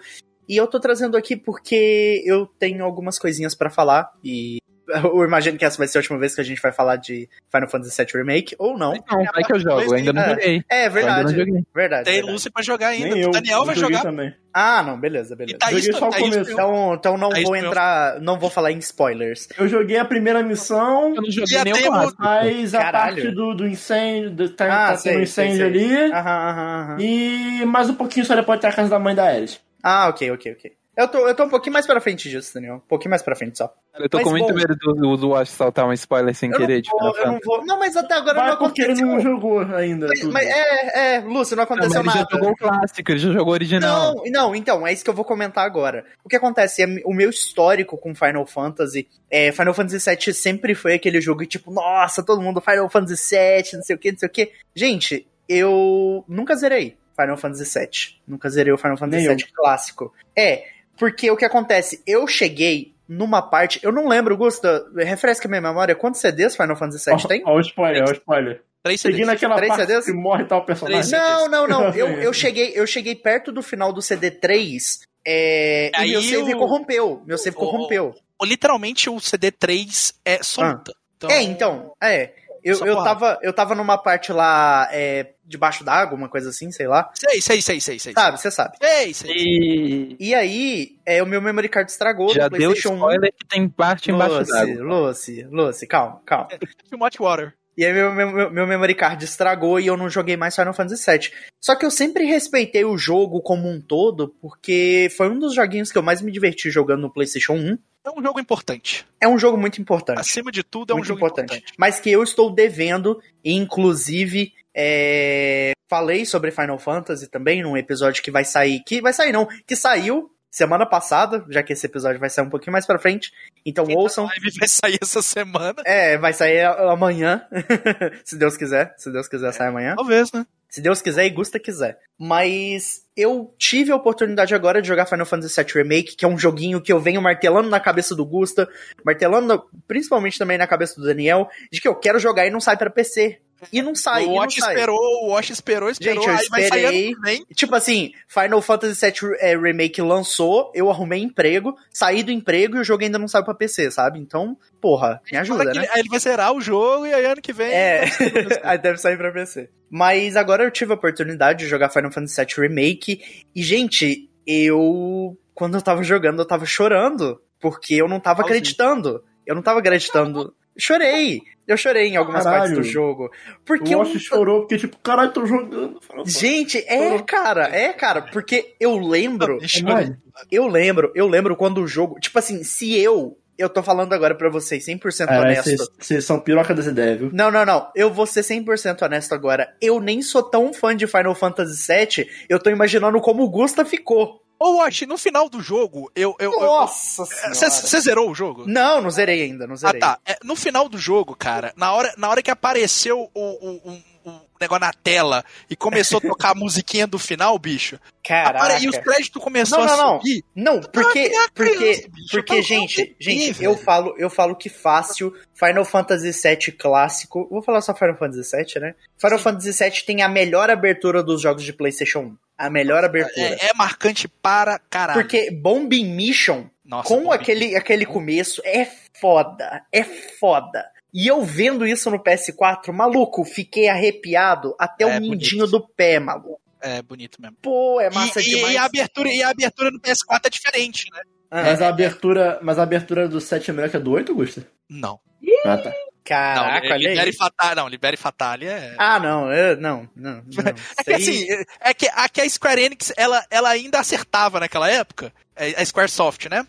[0.50, 4.58] E eu tô trazendo aqui porque eu tenho algumas coisinhas pra falar e
[5.04, 7.30] eu imagino que essa vai ser a última vez que a gente vai falar de
[7.52, 8.94] Final Fantasy VII Remake, ou não.
[8.94, 10.30] Não, vai que eu jogo, eu ainda não É.
[10.30, 10.64] joguei.
[10.70, 11.64] É não verdade, joguei.
[11.74, 12.06] verdade.
[12.06, 12.32] Tem verdade.
[12.34, 13.10] Lucy pra jogar ainda.
[13.10, 13.30] Nem eu.
[13.30, 14.02] o Daniel vai jogar.
[14.02, 14.34] também.
[14.54, 15.60] Ah, não, beleza, beleza.
[15.60, 16.52] Tá Joguei isso, só o tá começo.
[16.52, 19.48] Então, então não É isso vou entrar, não vou falar em spoilers.
[19.58, 22.18] Eu joguei a primeira missão, Eu não joguei Já nem o clássico.
[22.22, 23.16] mas a Caralho.
[23.16, 25.96] parte do, do incêndio, do, tá, Ah, tá sei, tendo sei, incêndio sei.
[26.04, 26.12] ali.
[26.12, 26.98] Aham, aham, aham.
[27.00, 29.60] E mais um pouquinho só depois ter a casa da mãe da Ares.
[29.82, 30.72] Ah, ok, ok, ok.
[30.96, 32.76] Eu tô, eu tô um pouquinho mais pra frente disso, Daniel.
[32.76, 33.74] Um pouquinho mais pra frente só.
[33.98, 34.54] Eu tô Mas com muito bom.
[34.54, 37.32] medo do, do Watch saltar um spoiler sem Eu não, querer de vou, Final eu
[37.32, 37.66] não vou.
[37.66, 39.08] Não, mas até agora Vai não porque ele aconteceu.
[39.08, 40.08] não jogou ainda.
[40.08, 40.34] Mas, tudo.
[40.34, 42.30] mas é, é, Lúcio, não Não, mas aconteceu ele já nada.
[42.30, 44.16] jogou o clássico, ele já jogou o original.
[44.16, 46.06] Não, não, então, é isso que eu vou comentar agora.
[46.26, 49.08] O que acontece é o meu histórico com Final Fantasy.
[49.30, 53.34] É, Final Fantasy VII sempre foi aquele jogo que, tipo, nossa, todo mundo Final Fantasy
[53.36, 54.52] VII, não sei o que, não sei o que.
[54.76, 58.22] Gente, eu nunca zerei Final Fantasy VII.
[58.28, 59.28] Nunca zerei o Final Fantasy.
[59.28, 60.14] VII clássico.
[60.38, 60.66] É,
[61.02, 62.00] porque o que acontece?
[62.06, 63.80] Eu cheguei numa parte.
[63.82, 65.96] Eu não lembro, Gusta, refresca minha memória.
[65.96, 67.42] Quantos CDs Final Fantasy VII tem?
[67.44, 68.62] Ó, o spoiler, ó, o spoiler.
[68.84, 69.26] Três CDs.
[69.26, 70.06] naquela Três parte CDs?
[70.06, 71.12] que morre tal personagem.
[71.12, 71.90] Não, não, não.
[71.90, 76.54] Eu, eu, cheguei, eu cheguei perto do final do CD3 é, Aí e meu save
[76.54, 77.24] o- corrompeu.
[77.26, 78.14] Meu save o- corrompeu.
[78.44, 80.94] Literalmente o CD3 é solta.
[81.30, 82.34] É, então, é.
[82.64, 83.20] Eu, Só eu, porrada.
[83.20, 87.12] tava, eu tava numa parte lá é, debaixo d'água, uma coisa assim, sei lá.
[87.14, 88.14] Sei, sei, sei, sei, sei.
[88.14, 88.78] Sabe, você sabe.
[88.82, 89.32] Sei, sei.
[89.36, 92.96] E E aí, é, o meu memory card estragou já deu PlayStation 1.
[92.96, 94.84] spoiler que tem parte embaixo Lucy, d'água.
[94.84, 96.48] Lucy, Lucy, calma, calma.
[96.90, 97.54] Too much water.
[97.82, 101.04] E aí meu, meu, meu memory card estragou e eu não joguei mais Final Fantasy
[101.04, 101.32] VII.
[101.60, 105.92] Só que eu sempre respeitei o jogo como um todo, porque foi um dos joguinhos
[105.92, 107.80] que eu mais me diverti jogando no PlayStation 1.
[108.06, 109.04] É um jogo importante.
[109.20, 110.20] É um jogo muito importante.
[110.20, 111.56] Acima de tudo, é um muito jogo importante.
[111.56, 111.74] importante.
[111.76, 118.22] Mas que eu estou devendo, e inclusive é, falei sobre Final Fantasy também num episódio
[118.22, 118.84] que vai sair.
[118.86, 122.50] Que vai sair, não, que saiu semana passada, já que esse episódio vai sair um
[122.50, 123.32] pouquinho mais pra frente.
[123.66, 124.26] Então Quem tá ouçam.
[124.26, 125.82] na live vai sair essa semana.
[125.86, 127.44] É, vai sair a- amanhã.
[128.24, 128.94] se Deus quiser.
[128.98, 129.96] Se Deus quiser, sai amanhã.
[129.96, 130.46] Talvez, né?
[130.70, 131.98] Se Deus quiser e Gusta quiser.
[132.18, 136.38] Mas eu tive a oportunidade agora de jogar Final Fantasy VII Remake, que é um
[136.38, 138.70] joguinho que eu venho martelando na cabeça do Gusta,
[139.04, 142.78] martelando principalmente também na cabeça do Daniel, de que eu quero jogar e não sai
[142.78, 143.40] pra PC.
[143.72, 147.16] E não sai, o Watch esperou, o Watch esperou, esperou, Gente, eu esperei.
[147.54, 152.80] Tipo assim, Final Fantasy VII é, Remake lançou, eu arrumei emprego, saí do emprego e
[152.80, 154.20] o jogo ainda não saiu pra PC, sabe?
[154.20, 155.72] Então, porra, me ajuda, né?
[155.72, 157.72] ele- Aí ele vai zerar o jogo e aí ano que vem.
[157.72, 158.04] É,
[158.64, 159.70] aí deve sair pra PC.
[159.90, 163.22] Mas agora eu tive a oportunidade de jogar Final Fantasy VII Remake.
[163.54, 165.38] E, gente, eu.
[165.54, 167.42] Quando eu tava jogando, eu tava chorando.
[167.60, 169.24] Porque eu não tava acreditando.
[169.46, 170.54] Eu não tava acreditando.
[170.82, 171.42] Chorei.
[171.68, 172.62] Eu chorei em algumas Caralho.
[172.64, 173.30] partes do jogo.
[173.66, 174.00] Porque o eu.
[174.00, 176.00] Wash chorou porque, tipo, caralho, tô jogando.
[176.26, 178.24] Gente, é, cara, é, cara.
[178.24, 179.58] Porque eu lembro.
[179.60, 180.16] Deixa É eu-.
[180.52, 182.20] Eu lembro, eu lembro quando o jogo.
[182.20, 183.38] Tipo assim, se eu.
[183.58, 185.64] Eu tô falando agora pra vocês, 100% Caralho, honesto.
[185.66, 187.30] vocês- vocês são piroca das ideias, viu?
[187.32, 187.92] Não, não, não.
[187.96, 189.72] Eu vou ser 100% honesto agora.
[189.80, 192.28] Eu nem sou tão fã de Final Fantasy VII.
[192.50, 194.42] Eu tô imaginando como o Gusta ficou.
[194.64, 196.36] Ô, Watch, no final do jogo, eu.
[196.40, 197.70] eu, eu Nossa Você senhora.
[197.72, 198.66] você zerou o jogo?
[198.68, 200.00] Não, não zerei ainda, não Ah, zerei.
[200.00, 200.20] tá.
[200.26, 204.12] É, no final do jogo, cara, na hora, na hora que apareceu o, o, o-
[204.24, 208.00] o negócio na tela e começou a tocar a musiquinha do final, bicho.
[208.24, 208.78] Caraca.
[208.80, 210.20] E os créditos começaram Não, não, a não.
[210.20, 210.44] subir.
[210.56, 213.72] Não, porque, criança, porque, bicho, porque, eu gente, gente, velho.
[213.72, 218.56] eu falo, eu falo que fácil, Final Fantasy VII clássico, vou falar só Final Fantasy
[218.56, 218.94] VII, né?
[219.18, 223.58] Final Fantasy VII tem a melhor abertura dos jogos de PlayStation 1, a melhor abertura.
[223.62, 225.20] É, é marcante para caralho.
[225.20, 228.88] Porque Bombing Mission Nossa, com bom, aquele, aquele começo é
[229.20, 230.86] foda, é foda.
[231.14, 236.20] E eu vendo isso no PS4, maluco, fiquei arrepiado até É o mindinho do pé,
[236.20, 236.62] maluco.
[236.80, 237.58] É bonito mesmo.
[237.62, 238.74] Pô, é massa e- demais.
[238.74, 241.22] e a abertura, e a abertura no PS4 é diferente, né?
[241.52, 244.34] Ah, Mas a abertura, mas a abertura do 7 é melhor que a do 8,
[244.34, 244.66] Gusta?
[244.90, 245.20] Não.
[245.66, 245.94] Ah, tá.
[246.24, 247.36] Caraca, não, olha Libere aí.
[247.36, 248.96] Fatale, não, Libere Fatale é...
[248.98, 250.64] Ah, não, eu, não, não, não.
[250.98, 251.46] É que assim,
[251.82, 255.84] é que, é que a Square Enix, ela, ela ainda acertava naquela época, é, a
[255.86, 256.66] Squaresoft, né?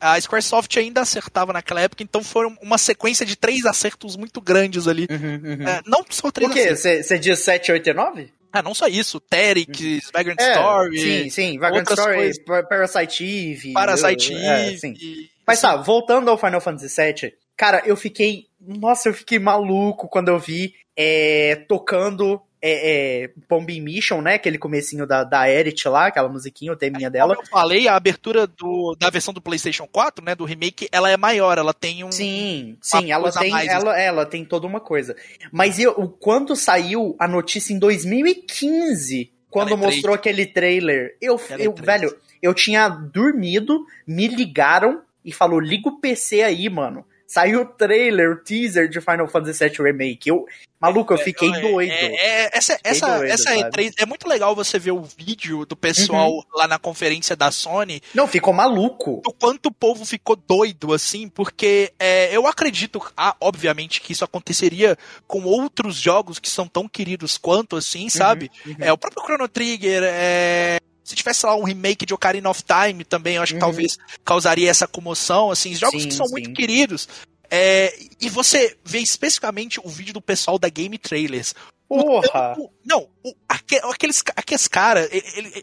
[0.00, 4.86] A Squaresoft ainda acertava naquela época, então foram uma sequência de três acertos muito grandes
[4.86, 5.06] ali.
[5.10, 5.68] Uhum, uhum.
[5.68, 6.68] É, não só três O quê?
[6.68, 7.06] acertos.
[7.06, 8.32] Você diz 7, 8 e 9?
[8.52, 9.20] Ah, não só isso.
[9.20, 11.58] Terix, Vagrant É, Story, sim, sim.
[11.58, 12.44] Vagrant Story, coisas.
[12.44, 13.72] Pa- Parasite Eve.
[13.72, 14.78] Parasite é, Eve.
[14.78, 14.94] sim.
[15.00, 18.46] e- Mas tá, voltando ao Final Fantasy VII, cara, eu fiquei.
[18.60, 24.34] Nossa, eu fiquei maluco quando eu vi é, tocando é, é, Bombing Mission, né?
[24.34, 27.34] Aquele comecinho da, da Aerith lá, aquela musiquinha, o teminha dela.
[27.34, 31.10] Como eu falei, a abertura do, da versão do PlayStation 4, né, do remake, ela
[31.10, 34.80] é maior, ela tem um Sim, sim, ela tem, mais, ela, ela tem toda uma
[34.80, 35.16] coisa.
[35.50, 41.66] Mas eu, quando saiu a notícia em 2015, quando é mostrou aquele trailer, eu, é
[41.66, 47.04] eu velho, eu tinha dormido, me ligaram e falou, liga o PC aí, mano.
[47.32, 50.28] Saiu o trailer, o teaser de Final Fantasy VII Remake.
[50.28, 50.44] Eu,
[50.80, 51.92] maluco, eu fiquei É, doido.
[51.92, 53.62] é, é, essa essa, doido, essa sabe?
[53.70, 56.42] E3 é muito legal você ver o vídeo do pessoal Uhum.
[56.56, 59.20] lá na conferência da Sony, Não, ficou maluco.
[59.24, 64.24] do quanto o povo ficou doido, assim, porque é, eu acredito, ah, obviamente, que isso
[64.24, 68.50] aconteceria com outros jogos que são tão queridos quanto, assim, sabe?
[68.66, 68.74] Uhum.
[68.80, 70.78] É, o próprio Chrono Trigger, é,
[71.10, 73.66] se tivesse lá um remake de Ocarina of Time também, eu acho que Uhum.
[73.66, 76.32] talvez causaria essa comoção, assim, jogos Sim, que são sim.
[76.32, 77.08] muito queridos.
[77.50, 81.52] É, e você vê especificamente o vídeo do pessoal da Game Trailers.
[81.88, 82.54] Porra!
[82.56, 85.08] O- não, o- aqueles, aqueles caras,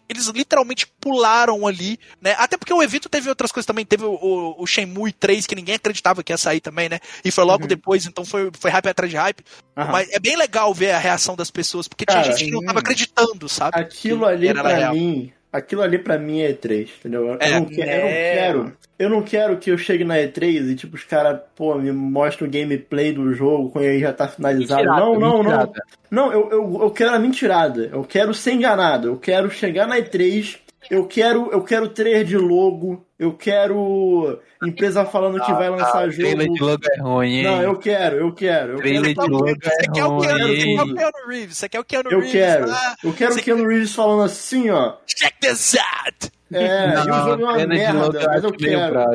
[0.10, 2.36] eles literalmente pularam ali, né?
[2.38, 3.86] Até porque o evento teve outras coisas também.
[3.86, 7.00] Teve o, o, Shenmue 3, que ninguém acreditava que ia sair também, né?
[7.24, 7.68] E foi logo Uhum.
[7.70, 9.42] depois, então foi, foi hype atrás de hype.
[9.78, 9.92] Aham.
[9.94, 12.62] Mas é bem legal ver a reação das pessoas, porque tinha Cara, gente que não
[12.66, 13.80] tava acreditando, sabe?
[13.80, 14.94] Aquilo ali era pra real.
[14.94, 15.32] mim.
[15.52, 17.28] Aquilo ali pra mim é E3, entendeu?
[17.28, 17.52] Eu, É.
[17.52, 18.34] não, que- eu não É.
[18.34, 18.74] quero.
[19.00, 22.48] Eu não quero que eu chegue na E3 e, tipo, os caras, pô, me mostram
[22.48, 24.82] o gameplay do jogo quando ele já tá finalizado.
[24.84, 25.38] Mentirada, não, não, não.
[25.44, 25.84] mentirada.
[26.12, 27.90] Não, eu, eu, eu quero a mentirada.
[27.94, 29.08] Eu quero ser enganado.
[29.08, 30.58] Eu quero chegar na E3.
[30.90, 33.06] Eu quero, eu quero trailer de logo.
[33.20, 36.72] Eu quero empresa falando que vai lançar Ah, trailer de jogo.
[36.72, 37.44] logo é ruim, hein?
[37.44, 38.74] Não, eu quero, eu quero.
[38.74, 40.58] Eu Trailer quero, de logo Você quer o Keanu, ruim.
[40.58, 42.68] você quer o Keanu Reeves, você quer o Keanu eu Reeves quero.
[42.70, 44.94] lá, Eu quero Você o Keanu Reeves falando assim, ó.
[45.08, 46.32] check this out!
[46.54, 49.06] É, e o Não, jogo é uma trailer de logo merda, mas eu quero.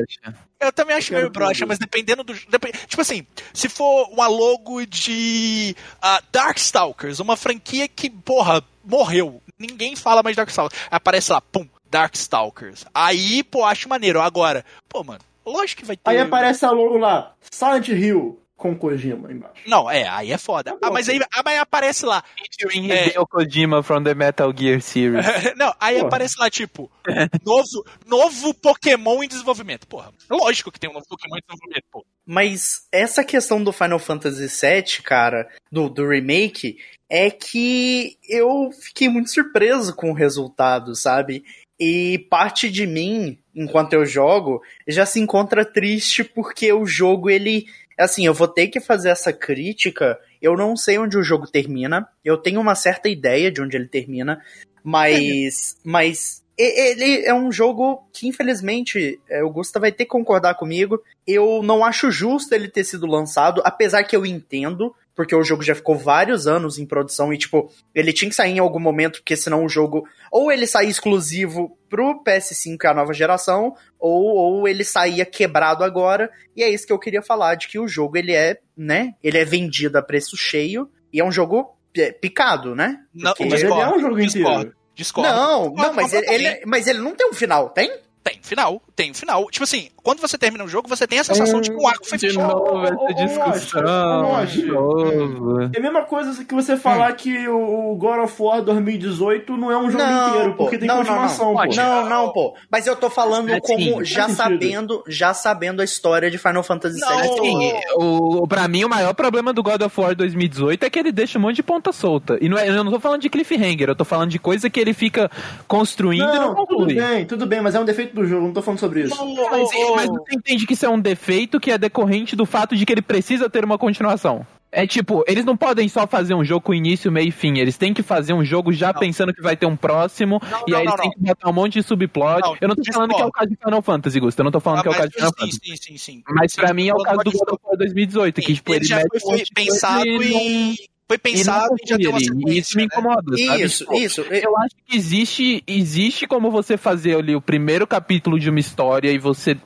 [0.60, 2.34] Eu também acho meio broxa, mas dependendo do.
[2.34, 9.40] Tipo assim, se for uma logo de ah, Darkstalkers, uma franquia que, porra, morreu.
[9.62, 10.80] Ninguém fala mais de Darkstalkers.
[10.90, 12.84] Aparece lá, pum, Darkstalkers.
[12.94, 14.20] Aí, pô, acho maneiro.
[14.20, 16.10] Agora, pô, mano, lógico que vai ter.
[16.10, 19.54] Aí aparece a logo lá, Silent Hill com Kojima embaixo.
[19.66, 20.70] Não, é, aí é foda.
[20.70, 22.22] Tá Ah, bom, mas aí, ah, mas aí aparece lá.
[22.38, 23.08] Featuring É.
[23.08, 25.24] Hideo Kojima from the Metal Gear Series.
[25.58, 26.06] Não, aí Porra.
[26.06, 26.88] aparece lá, tipo,
[27.44, 29.84] novo, novo Pokémon em desenvolvimento.
[29.88, 32.06] Porra, lógico que tem um novo Pokémon em desenvolvimento, pô.
[32.24, 36.78] Mas essa questão do Final Fantasy VII, cara, do, do remake,
[37.14, 41.44] é que eu fiquei muito surpreso com o resultado, sabe?
[41.78, 47.66] E parte de mim, enquanto eu jogo, já se encontra triste porque o jogo, ele.
[48.00, 50.18] Assim, eu vou ter que fazer essa crítica.
[50.40, 52.08] Eu não sei onde o jogo termina.
[52.24, 54.42] Eu tenho uma certa ideia de onde ele termina.
[54.82, 55.76] Mas.
[55.84, 56.42] Mas.
[56.56, 61.02] Ele é um jogo que, infelizmente, é, o Gusta vai ter que concordar comigo.
[61.26, 65.62] Eu não acho justo ele ter sido lançado, apesar que eu entendo, porque o jogo
[65.62, 69.18] já ficou vários anos em produção e, tipo, ele tinha que sair em algum momento,
[69.20, 70.04] porque senão o jogo.
[70.30, 75.24] Ou ele saía exclusivo pro PS5, que é a nova geração, ou, ou ele saía
[75.26, 76.30] quebrado agora.
[76.56, 79.12] E é isso que eu queria falar, de que o jogo, ele é, né?
[79.22, 81.76] Ele é vendido a preço cheio e é um jogo
[82.20, 82.98] picado, né?
[83.14, 84.76] Não, Porque- Mas ele é um jogo discordo, inteiro.
[84.94, 85.30] Discordo.
[85.30, 87.90] Não, Discordo não, mas ele, ele- mas ele não tem um final, tem?
[88.24, 89.50] Tem final, tem final.
[89.50, 92.06] Tipo assim, quando você termina um jogo, você tem a sensação de que o arco
[92.06, 92.46] foi De fechado.
[92.48, 94.22] novo essa discussão.
[94.66, 95.62] Novo.
[95.74, 99.76] É a mesma coisa que você falar que o God of War 2018 não é
[99.78, 100.64] um jogo inteiro, pô.
[100.64, 101.66] porque tem não, não, continuação, não.
[101.66, 101.74] pô.
[101.74, 102.54] Não, não, pô.
[102.70, 107.00] Mas eu tô falando Assim, como já sabendo, já sabendo a história de Final Fantasy
[107.00, 107.28] Não, VII.
[107.30, 111.12] Assim, o, pra mim, o maior problema do God of War 2018 é que ele
[111.12, 112.38] deixa um monte de ponta solta.
[112.40, 114.78] E não é, eu não tô falando de cliffhanger, eu tô falando de coisa que
[114.78, 115.30] ele fica
[115.66, 116.94] construindo e não Não, tudo conclui.
[116.94, 119.16] bem, tudo bem, mas é um defeito do jogo, não tô falando sobre isso.
[119.16, 122.84] Mas, mas você entende que isso é um defeito que é decorrente do fato de
[122.86, 124.46] que ele precisa ter uma continuação.
[124.74, 127.58] É tipo, eles não podem só fazer um jogo com início, meio e fim.
[127.58, 129.00] Eles têm que fazer um jogo já Não.
[129.00, 130.40] pensando que vai ter um próximo.
[130.50, 132.40] Não, e não, aí eles não, têm que botar um monte de subplot.
[132.40, 134.38] Não, eu não tô falando que é o caso de Final Fantasy, Gusto.
[134.40, 135.60] Eu não tô falando Ah, que é o caso de Final sim, Fantasy.
[135.62, 136.22] sim, sim, sim.
[136.26, 138.86] Mas pra mim é o caso do God of War 2018, que tipo, ele, ele,
[138.86, 140.74] já foi, pensado e não- em
[141.12, 142.52] foi pensado em já uma ali, sequência.
[142.54, 142.86] e isso me né?
[142.86, 143.62] incomoda, sabe?
[143.62, 144.20] Isso, Tipo, isso.
[144.22, 149.10] Eu acho que existe, existe como você fazer ali o primeiro capítulo de uma história
[149.10, 149.56] e você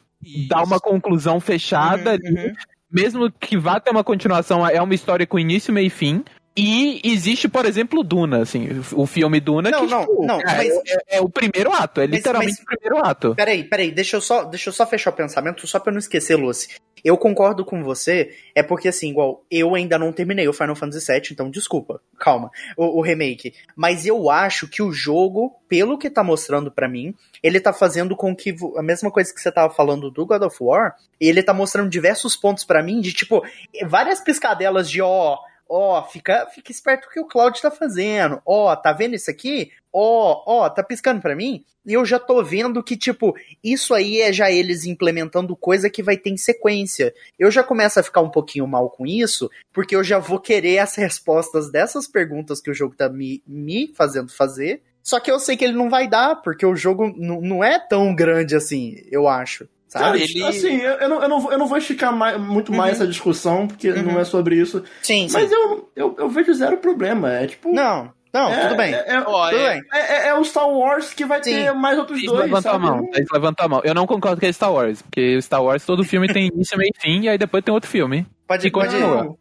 [0.48, 2.52] dar uma conclusão fechada ali, Uhum, uhum.
[2.90, 6.24] mesmo que vá ter uma continuação, é uma história com início, meio e fim.
[6.56, 10.44] E existe, por exemplo, Duna, assim, o filme Duna, Não, que não, tipo, não, é,
[10.44, 13.34] mas- é- é o primeiro ato, é Mas- literalmente mas- o primeiro ato.
[13.34, 15.98] Peraí, peraí, deixa eu só, deixa eu só fechar o pensamento, só pra eu não
[15.98, 16.68] esquecer, Lucy.
[17.04, 21.12] Eu concordo com você, é porque assim, igual, eu ainda não terminei o Final Fantasy
[21.12, 23.52] VII, então desculpa, calma, o, o remake.
[23.76, 28.16] Mas eu acho que o jogo, pelo que tá mostrando pra mim, ele tá fazendo
[28.16, 31.52] com que, a mesma coisa que você tava falando do God of War, ele tá
[31.52, 33.42] mostrando diversos pontos pra mim de, tipo,
[33.86, 35.36] várias piscadelas de, ó,
[35.68, 39.70] ó, fica, fica esperto que o Cloud tá fazendo, ó, tá vendo isso aqui?
[39.92, 41.64] Ó, ó, tá piscando pra mim?
[41.86, 46.02] E eu já tô vendo que, tipo, isso aí é já eles implementando coisa que
[46.02, 47.14] vai ter em sequência.
[47.38, 50.80] Eu já começo a ficar um pouquinho mal com isso, porque eu já vou querer
[50.80, 54.82] as respostas dessas perguntas que o jogo tá me, me fazendo fazer.
[55.02, 58.12] Só que eu sei que ele não vai dar, porque o jogo não é tão
[58.12, 59.68] grande assim, eu acho.
[59.92, 60.22] Cara, Sabe?
[60.22, 62.90] ele- assim, eu, eu não, eu, não, vou- eu não vou esticar mais- muito mais
[62.98, 63.02] Uhum.
[63.04, 64.02] essa discussão, porque Uhum.
[64.02, 64.82] não é sobre isso.
[65.02, 65.32] Sim, sim.
[65.32, 67.32] Mas eu, eu, eu vejo zero problema.
[67.32, 67.72] É tipo.
[67.72, 68.92] Não, não, é, tudo bem.
[68.94, 69.82] É, é, Ó, tudo é- bem.
[69.94, 71.54] é- é- é o Star Wars que vai Sim.
[71.54, 72.40] ter mais outros dois.
[72.46, 73.80] levantou a mão, Thaís levantou a mão.
[73.84, 77.00] Eu não concordo com Star Wars, porque Star Wars, todo filme tem início, meio e
[77.00, 78.26] fim, e aí depois tem outro filme.
[78.48, 78.90] Pode, pode,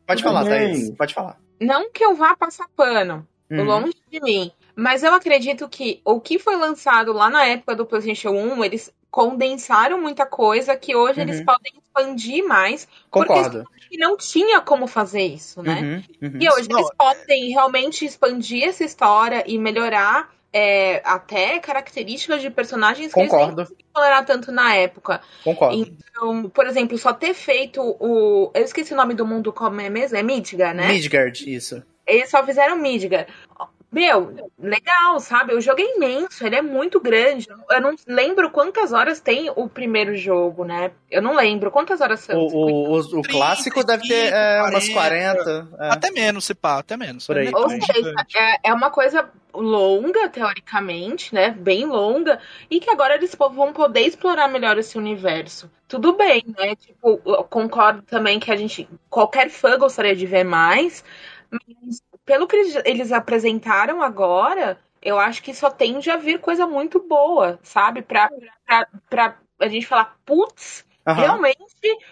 [0.08, 0.46] pode falar.
[0.46, 0.92] Thaís.
[0.92, 1.38] Pode falar.
[1.60, 3.64] Não que eu vá passar pano, Uhum.
[3.64, 4.52] longe de mim.
[4.76, 8.94] Mas eu acredito que o que foi lançado lá na época do PlayStation 1, eles
[9.10, 11.46] condensaram muita coisa que hoje eles Uhum.
[11.46, 13.64] podem expandir mais, Concordo.
[13.64, 16.04] porque não tinha como fazer isso, né?
[16.22, 16.40] Uhum, uhum.
[16.42, 22.50] E hoje Não, eles podem realmente expandir essa história e melhorar é, até características de
[22.50, 25.22] personagens que eles nem Concordo, explorar tanto na época.
[25.44, 25.76] concordo.
[25.78, 28.52] Então, por exemplo, só ter feito o.
[28.54, 30.18] Eu esqueci o nome do mundo como é mesmo?
[30.18, 30.88] É Midgar, né?
[30.88, 31.84] Midgard, isso.
[32.08, 33.28] Eles só fizeram Midgar.
[33.96, 35.54] Meu, legal, sabe?
[35.54, 37.48] O jogo é imenso, ele é muito grande.
[37.70, 40.92] Eu não lembro quantas horas tem o primeiro jogo, né?
[41.10, 42.38] Eu não lembro quantas horas são.
[42.38, 45.68] O, o, o, o 30, clássico deve ter é, umas 40.
[45.80, 45.90] é.
[45.94, 47.26] Até menos, se pá, até menos.
[47.26, 47.50] Por aí.
[47.54, 51.52] Ou É seja, é, é uma coisa longa, teoricamente, né?
[51.52, 52.38] Bem longa,
[52.70, 55.72] e que agora eles vão poder explorar melhor esse universo.
[55.88, 56.76] Tudo bem, né?
[56.76, 58.90] Tipo, eu concordo também que a gente.
[59.10, 61.02] Qualquer fã gostaria de ver mais,
[61.50, 66.66] mas pelo que eles- eles apresentaram agora, eu acho que só tende a vir coisa
[66.66, 68.02] muito boa, sabe?
[68.02, 68.30] Pra,
[68.66, 71.22] pra, pra a gente falar, putz, Aham.
[71.22, 71.60] realmente,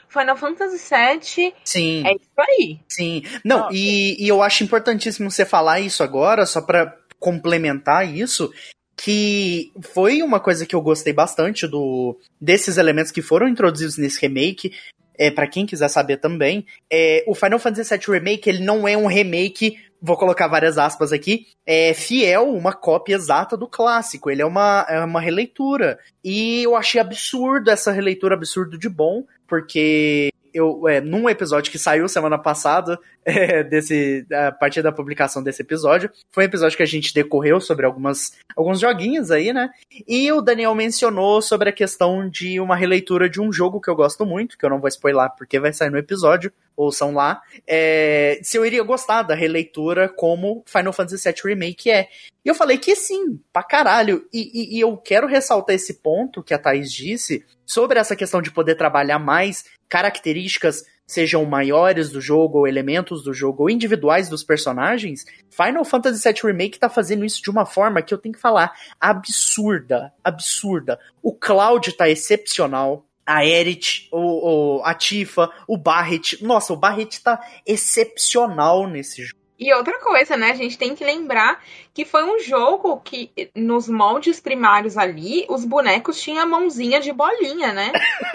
[0.07, 2.03] Final Fantasy VII Sim.
[2.05, 2.79] é isso aí.
[2.87, 3.23] Sim.
[3.43, 8.51] Não, e, e eu acho importantíssimo você falar isso agora, só pra complementar isso,
[8.95, 14.21] que foi uma coisa que eu gostei bastante do desses elementos que foram introduzidos nesse
[14.21, 14.71] remake.
[15.17, 18.97] É, para quem quiser saber também, é, o Final Fantasy VII Remake ele não é
[18.97, 24.29] um remake, vou colocar várias aspas aqui, é fiel, uma cópia exata do clássico.
[24.29, 25.97] Ele é uma, é uma releitura.
[26.21, 31.79] E eu achei absurdo essa releitura, absurdo de bom, porque eu, é, num episódio que
[31.79, 36.83] saiu semana passada, é, desse, a partir da publicação desse episódio, foi um episódio que
[36.83, 39.69] a gente decorreu sobre algumas, alguns joguinhos aí, né?
[40.05, 43.95] E o Daniel mencionou sobre a questão de uma releitura de um jogo que eu
[43.95, 47.41] gosto muito, que eu não vou spoiler porque vai sair no episódio, ouçam lá.
[47.67, 52.07] É, se eu iria gostar da releitura como Final Fantasy VII Remake é.
[52.43, 54.27] E eu falei que sim, pra caralho.
[54.33, 58.41] E, e- e eu quero ressaltar esse ponto que a Thaís disse sobre essa questão
[58.41, 64.27] de poder trabalhar mais características, sejam maiores do jogo, ou elementos do jogo, ou individuais
[64.27, 65.23] dos personagens.
[65.49, 68.73] Final Fantasy VII Remake tá fazendo isso de uma forma que eu tenho que falar
[68.99, 70.99] absurda, absurda.
[71.21, 73.05] O Cloud tá excepcional.
[73.25, 76.43] A Erit, o, o- a Tifa, o Barret.
[76.43, 79.41] Nossa, o Barret tá excepcional nesse jogo.
[79.57, 80.51] E outra coisa, né?
[80.51, 81.63] A gente tem que lembrar
[81.93, 87.13] que foi um jogo que, nos moldes primários ali, os bonecos tinham a mãozinha de
[87.13, 87.93] bolinha, né?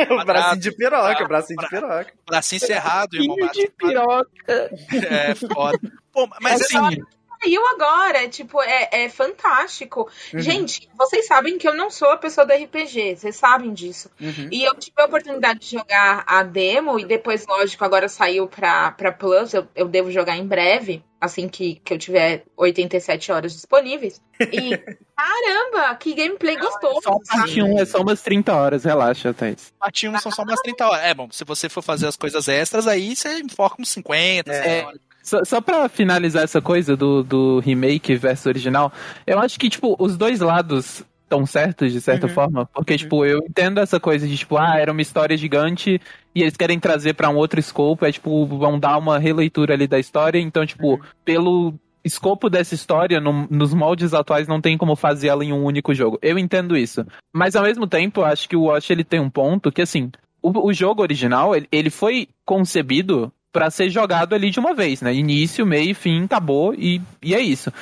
[0.08, 2.12] o bracinho de piroca, o bracinho de piroca.
[2.26, 3.36] Bracinho cerrado, irmão.
[3.36, 4.70] Filho de piroca.
[5.10, 5.78] É foda.
[6.12, 7.02] Pô, mas assim, assim,
[7.42, 10.08] Saiu agora, tipo, é, é fantástico.
[10.34, 14.10] Uhum, Gente, vocês sabem que eu não sou a pessoa do RPG, vocês sabem disso.
[14.20, 14.48] uhum.
[14.50, 18.90] E eu tive a oportunidade de jogar a demo, e depois, lógico, agora saiu pra,
[18.92, 23.52] pra Plus, eu, eu devo jogar em breve, assim que, que eu tiver 87 horas
[23.52, 24.20] disponíveis.
[24.40, 24.76] E,
[25.16, 29.72] caramba, que gameplay gostoso, Só parte 1 é só umas 30 horas, relaxa, Thaís.
[29.78, 31.04] parte 1 são só umas 30 horas.
[31.04, 34.62] É bom, se você for fazer as coisas extras, aí você enfoca uns 50, É.
[34.62, 35.00] 60 horas.
[35.28, 38.90] Só, só pra finalizar essa coisa do, do remake versus original,
[39.26, 42.32] eu acho que, tipo, os dois lados tão certos, de certa Uhum.
[42.32, 42.66] forma.
[42.72, 46.00] Porque, tipo, eu entendo essa coisa de, tipo, ah, era uma história gigante
[46.34, 49.86] e eles querem trazer pra um outro escopo, é, tipo, vão dar uma releitura ali
[49.86, 51.00] da história, então, tipo, Uhum.
[51.26, 55.62] pelo escopo dessa história, no- nos moldes atuais, não tem como fazer ela em um
[55.62, 56.18] único jogo.
[56.22, 57.04] Eu entendo isso.
[57.34, 60.10] Mas, ao mesmo tempo, acho que o Watch, ele tem um ponto que, assim,
[60.40, 65.02] o, o jogo original, ele, ele foi concebido pra ser jogado ali de uma vez,
[65.02, 65.12] né?
[65.12, 67.72] Início, meio, fim, acabou e, e é isso.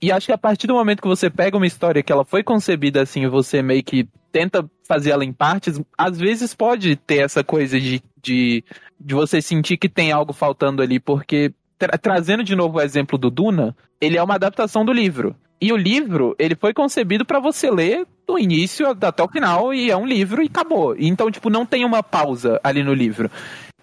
[0.00, 2.42] E acho que a partir do momento que você pega uma história que ela foi
[2.42, 7.44] concebida assim, você meio que tenta fazer ela em partes, às vezes pode ter essa
[7.44, 8.64] coisa de, de,
[8.98, 13.18] de você sentir que tem algo faltando ali, porque tra- trazendo de novo o exemplo
[13.18, 15.36] do Duna, ele é uma adaptação do livro.
[15.60, 19.90] E o livro, ele foi concebido pra você ler do início até o final, e
[19.90, 20.94] é um livro e acabou.
[20.98, 23.30] Então, tipo, não tem uma pausa ali no livro.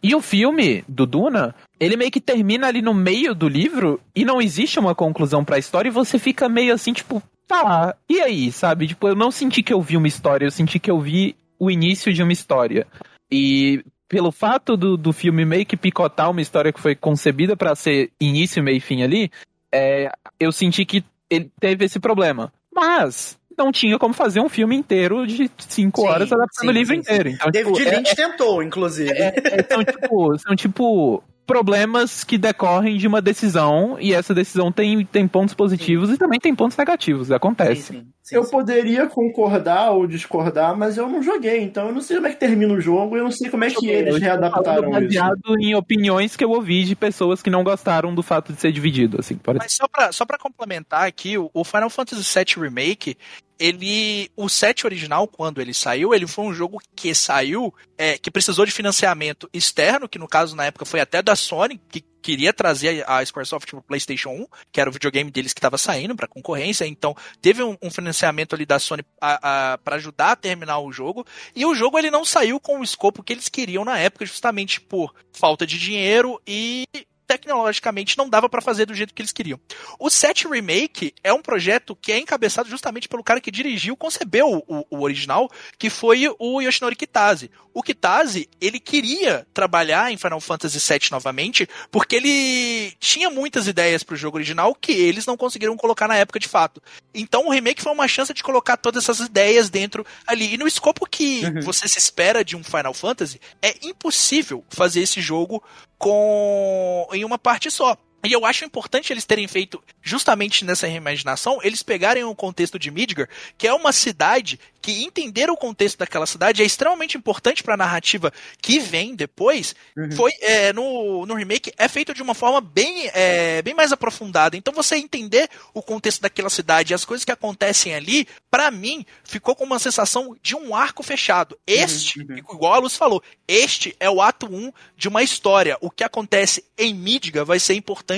[0.04, 4.26] E o filme do Duna, ele meio que termina ali no meio do livro e
[4.26, 8.51] não existe uma conclusão pra história e você fica meio assim, tipo, tá, e aí,
[8.51, 8.88] sabe?
[8.88, 11.72] Tipo, eu não senti que eu vi uma história, eu senti que eu vi o
[11.72, 12.86] início de uma história.
[13.32, 17.74] E pelo fato do, do filme meio que picotar uma história que foi concebida pra
[17.74, 19.32] ser início, meio e fim ali,
[19.72, 22.51] é, eu senti que ele teve esse problema.
[22.76, 26.72] Mas não tinha como fazer um filme inteiro de cinco Sim, horas adaptando sim, o
[26.72, 27.30] livro sim, inteiro.
[27.30, 29.12] Então, David tipo, é- Lynch tentou, inclusive.
[29.12, 34.72] é- é- são, tipo, são tipo problemas que decorrem de uma decisão e essa decisão
[34.72, 37.32] tem, tem pontos positivos e também tem pontos negativos.
[37.32, 37.84] Acontece.
[37.93, 38.51] Sim, sim, Eu sim.
[38.51, 42.39] poderia concordar ou discordar, mas eu não joguei, então eu não sei como é que
[42.39, 45.19] termina o jogo, eu não sei como é que eles readaptaram falando isso.
[45.19, 48.71] baseado em opiniões que eu ouvi de pessoas que não gostaram do fato de ser
[48.71, 49.36] dividido, assim.
[49.36, 49.59] Pode...
[49.59, 53.17] Mas só pra, só pra complementar aqui, o, o Final Fantasy VII Remake,
[53.59, 54.30] ele.
[54.36, 58.65] O 7 original, quando ele saiu, ele foi um jogo que saiu, é, que precisou
[58.65, 63.03] de financiamento externo, que no caso na época foi até da Sony, que queria trazer
[63.07, 66.88] a Squaresoft pro PlayStation 1, que era o videogame deles que estava saindo para concorrência,
[66.88, 71.65] então teve um, um financiamento ali da Sony para ajudar a terminar o jogo, e
[71.65, 75.13] o jogo ele não saiu com o escopo que eles queriam na época, justamente por
[75.34, 76.88] falta de dinheiro e
[77.28, 79.59] tecnologicamente não dava para fazer do jeito que eles queriam.
[79.99, 84.63] O 7 Remake é um projeto que é encabeçado justamente pelo cara que dirigiu, concebeu
[84.67, 87.49] o, o original, que foi o Yoshinori Kitase.
[87.74, 94.03] O Kitase, ele queria trabalhar em Final Fantasy VII novamente, porque ele tinha muitas ideias
[94.03, 96.82] pro jogo original que eles não conseguiram colocar na época de fato.
[97.13, 100.53] Então o remake foi uma chance de colocar todas essas ideias dentro ali.
[100.53, 101.61] E no escopo que Uhum.
[101.61, 105.63] você se espera de um Final Fantasy, é impossível fazer esse jogo
[105.97, 107.97] com em uma parte só.
[108.26, 112.89] E eu acho importante eles terem feito, justamente nessa reimaginação, eles pegarem o contexto de
[112.89, 117.74] Midgar, que é uma cidade que entender o contexto daquela cidade é extremamente importante para
[117.76, 119.74] a narrativa que vem depois.
[119.97, 120.11] Uhum.
[120.11, 124.57] Foi é, no, no remake é feito de uma forma bem, é, bem mais aprofundada.
[124.57, 129.05] Então você entender o contexto daquela cidade e as coisas que acontecem ali, para mim
[129.24, 131.57] ficou com uma sensação de um arco fechado.
[131.65, 132.38] Este, uhum.
[132.38, 135.78] igual a Luz falou, este é o ato 1 de uma história.
[135.80, 138.12] O que acontece em Midgar vai ser importante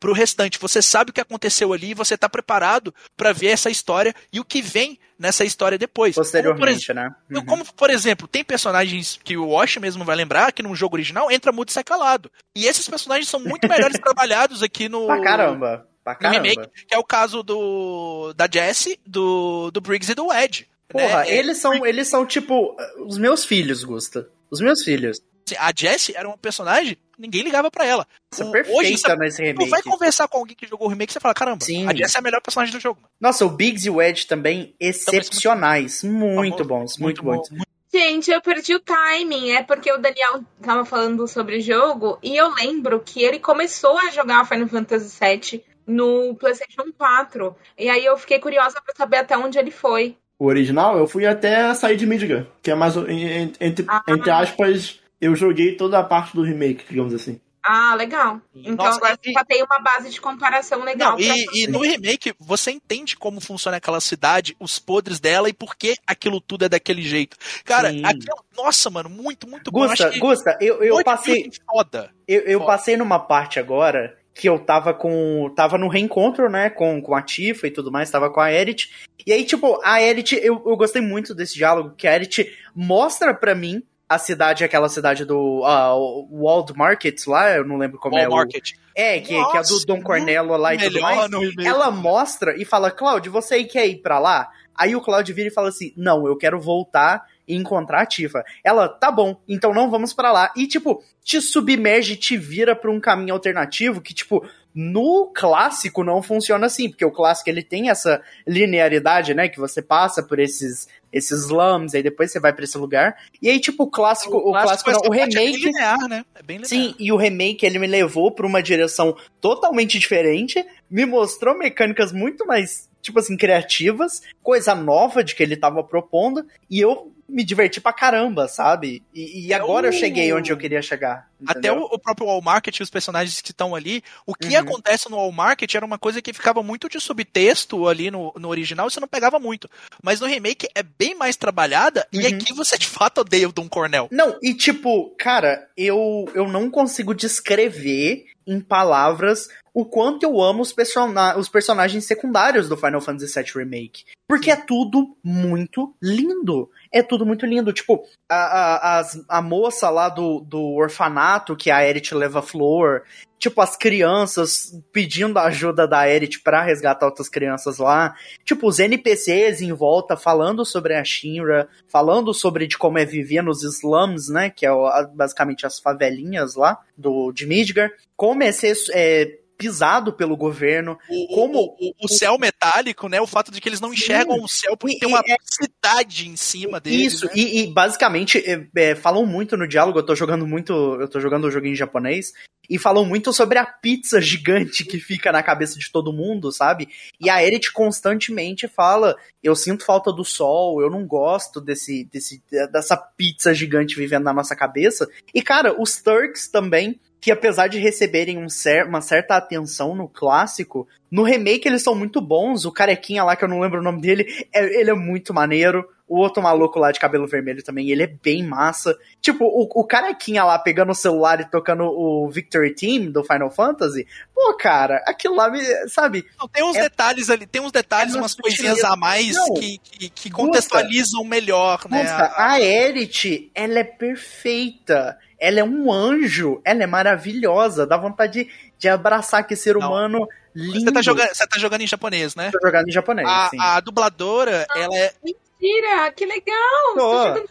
[0.00, 0.58] pro restante.
[0.58, 4.38] Você sabe o que aconteceu ali e você tá preparado para ver essa história e
[4.40, 6.14] o que vem nessa história depois.
[6.14, 7.14] Como, por, Posteriormente, ex- né?
[7.30, 7.44] Uhum.
[7.44, 11.30] como, por exemplo, tem personagens que o Wash mesmo vai lembrar que no jogo original
[11.30, 12.30] entra mudo e sai calado.
[12.54, 15.88] E esses personagens são muito melhores trabalhados aqui no, Pra caramba.
[16.04, 16.42] Pra caramba.
[16.48, 20.68] remake, que é o caso do da Jessie, do, do Briggs e do Ed.
[20.88, 21.30] Porra, né?
[21.34, 24.28] eles são, eles são tipo os meus filhos, Gusta.
[24.48, 25.20] Os meus filhos.
[25.58, 28.06] A Jessie era uma personagem, ninguém ligava pra ela.
[28.32, 29.70] Nossa, O- perfeita hoje você nesse Tu remake.
[29.70, 31.88] vai conversar com alguém que jogou o remake e você fala, caramba, Sim.
[31.88, 33.00] a Jessie é a melhor personagem do jogo.
[33.20, 36.02] Nossa, o Biggs e o Ed também excepcionais.
[36.02, 37.36] Muito bom, bons, muito, bom.
[37.36, 37.48] bons.
[37.92, 39.52] Gente, eu perdi o timing.
[39.52, 43.96] É porque o Daniel tava falando sobre o jogo e eu lembro que ele começou
[43.98, 47.56] a jogar Final Fantasy VII no PlayStation 4.
[47.78, 50.16] E aí eu fiquei curiosa pra saber até onde ele foi.
[50.38, 54.02] O original, eu fui até sair de Midgar, que é mais, entre, Ah.
[54.08, 57.40] entre aspas, eu joguei toda a parte do remake, digamos assim.
[57.68, 58.40] Ah, legal.
[58.54, 61.18] Então Nossa, agora e- você já tem uma base de comparação legal.
[61.18, 65.52] Não, e, e no remake você entende como funciona aquela cidade, os podres dela e
[65.52, 67.36] por que aquilo tudo é daquele jeito.
[67.64, 68.02] Cara, Sim.
[68.04, 69.80] aquilo, nossa, mano, muito, muito bom.
[69.88, 71.50] Gusta, que Gusta, eu, eu muito passei.
[71.68, 72.10] foda.
[72.28, 72.72] Eu, eu Foda.
[72.72, 75.52] passei numa parte agora que eu tava com.
[75.56, 76.70] Tava no reencontro, né?
[76.70, 78.92] Com, com a Tifa e tudo mais, tava com a Erit.
[79.26, 83.34] E aí, tipo, a Erit, eu, eu gostei muito desse diálogo, que a Erit mostra
[83.34, 87.98] pra mim a cidade, aquela cidade do ah, o Walled Markets lá, eu não lembro
[87.98, 88.36] como é Wall o.
[88.36, 88.72] Market.
[88.94, 91.30] É, que, que é do Nossa, Dom Cornelo lá e tudo mais.
[91.64, 94.48] Ela mostra e fala, Cláudio, você aí quer ir pra lá?
[94.76, 98.44] Aí o Cláudio vira e fala assim: Não, eu quero voltar e encontrar a Tifa.
[98.62, 100.52] Ela, tá bom, então não vamos pra lá.
[100.56, 104.46] E, tipo, te submerge, te vira pra um caminho alternativo que, tipo,
[104.78, 109.80] No clássico não funciona assim, porque o clássico ele tem essa linearidade, né, que você
[109.80, 113.16] passa por esses esses slums, aí depois você vai pra esse lugar.
[113.40, 115.64] E aí, tipo, o clássico, o, clássico, não, o parte É bem remake.
[115.64, 116.24] linear, né?
[116.34, 116.68] É bem linear.
[116.68, 122.12] Sim, e o remake ele me levou pra uma direção totalmente diferente, me mostrou mecânicas
[122.12, 127.42] muito mais, tipo assim, criativas, coisa nova de que ele tava propondo, e eu me
[127.44, 129.02] diverti pra caramba, sabe?
[129.14, 131.28] E, e É agora eu o- cheguei onde eu queria chegar.
[131.46, 131.82] Até entendeu?
[131.82, 134.58] o, o próprio Wall Market e os personagens que estão ali, o que Uhum.
[134.58, 138.48] acontece no Wall Market era uma coisa que ficava muito de subtexto ali no, no
[138.48, 139.68] original e você não pegava muito.
[140.02, 142.26] Mas no remake é bem mais trabalhada e Uhum.
[142.28, 144.08] aqui você de fato odeia o Don Cornell.
[144.10, 149.48] Não, e tipo, cara, eu, eu não consigo descrever em palavras
[149.78, 154.04] o quanto eu amo os, persona os personagens secundários do Final Fantasy VII Remake.
[154.26, 156.70] Porque é tudo muito lindo.
[156.90, 157.74] É tudo muito lindo.
[157.74, 163.02] Tipo, a, a, as- a moça lá do, do orfanato que a Aerith leva flor.
[163.38, 168.14] Tipo, as crianças pedindo a ajuda da Aerith pra resgatar outras crianças lá.
[168.46, 173.42] Tipo, os NPCs em volta falando sobre a Shinra, falando sobre de como é viver
[173.42, 174.48] nos slums, né?
[174.48, 174.70] Que é
[175.14, 177.90] basicamente as favelinhas lá do, de Midgar.
[178.16, 180.98] Como é ser é, pisado pelo governo.
[181.08, 183.20] O, Como- o, o- o céu metálico, né?
[183.20, 185.36] O fato de que eles não enxergam o céu porque E- tem uma e é-
[185.42, 187.14] cidade em cima deles.
[187.14, 187.32] Isso, né?
[187.34, 191.20] e, e basicamente é, é, falam muito no diálogo, eu tô jogando muito, eu tô
[191.20, 192.32] jogando o joguinho em japonês,
[192.68, 196.88] e falam muito sobre a pizza gigante que fica na cabeça de todo mundo, sabe?
[197.20, 202.42] E a Eret constantemente fala, eu sinto falta do sol, eu não gosto desse, desse
[202.72, 205.08] dessa pizza gigante vivendo na nossa cabeça.
[205.32, 210.08] E cara, os Turks também, que apesar de receberem um cer uma certa atenção no
[210.08, 212.64] clássico, no remake eles são muito bons.
[212.64, 215.88] O carequinha lá, que eu não lembro o nome dele, é- ele é muito maneiro.
[216.08, 218.96] O outro maluco lá de cabelo vermelho também, ele é bem massa.
[219.20, 223.50] Tipo, o, o carequinha lá pegando o celular e tocando o Victory Team do Final
[223.50, 224.06] Fantasy.
[224.32, 226.24] Pô, cara, aquilo lá, me, sabe?
[226.38, 229.34] Não, tem uns é- detalhes ali, tem uns detalhes, é uma umas coisinhas a mais
[229.34, 229.54] Não.
[229.54, 232.04] que, que, que contextualizam melhor, né?
[232.04, 235.18] Nossa, a Erit, ela é perfeita.
[235.38, 236.60] Ela é um anjo.
[236.64, 237.86] Ela é maravilhosa.
[237.86, 239.86] Dá vontade de, de abraçar aquele ser Não.
[239.88, 240.80] humano lindo.
[240.80, 242.50] Você tá, jogando, você tá jogando em japonês, né?
[242.50, 243.58] Tô jogando em japonês, A, sim.
[243.60, 245.12] a dubladora, ela é.
[245.22, 246.94] Mentira, que legal!
[246.94, 247.46] Tô.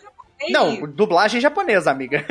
[0.50, 2.26] Não, dublagem japonesa, amiga.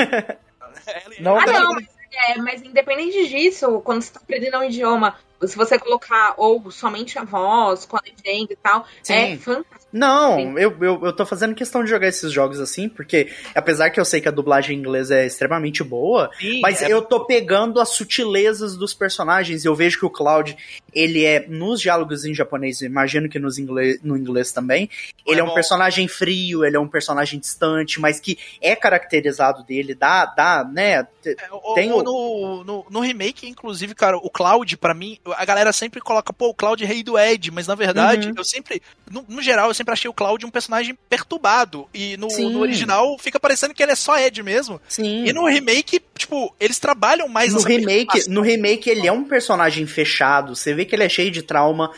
[0.86, 1.86] ela- Não, Ah, tá não, mas,
[2.28, 5.16] é, mas independente disso, quando você tá aprendendo um idioma,
[5.46, 9.38] se você colocar ou somente a voz, com a legenda e tal, é Sim.
[9.38, 9.84] fantástico.
[9.92, 14.00] Não, eu, eu, eu tô fazendo questão de jogar esses jogos assim, porque apesar que
[14.00, 17.24] eu sei que a dublagem em inglês é extremamente boa, Sim, mas é- eu tô
[17.26, 20.56] pegando as sutilezas dos personagens e eu vejo que o Cloud,
[20.92, 24.90] ele é, nos diálogos em japonês, eu imagino que nos inglês, no inglês também,
[25.26, 25.54] ele é, É um bom.
[25.54, 31.06] personagem frio, ele é um personagem distante, mas que é caracterizado dele, dá, dá, né,
[31.26, 31.36] É,
[31.74, 35.72] Tem o- o- no, no, no remake, inclusive, cara, o Cloud, pra mim, a galera
[35.72, 38.34] sempre coloca, pô, o Cloud é rei do Ed, mas na verdade, Uhum.
[38.36, 41.88] eu sempre, no, no geral, eu sempre achei o Cloud um personagem perturbado.
[41.92, 44.80] E no, no original fica parecendo que ele é só Ed mesmo.
[44.88, 45.24] sim.
[45.24, 49.86] E no remake, tipo, eles trabalham mais no remake, no remake ele é um personagem
[49.86, 51.90] fechado, você vê que ele é cheio de trauma,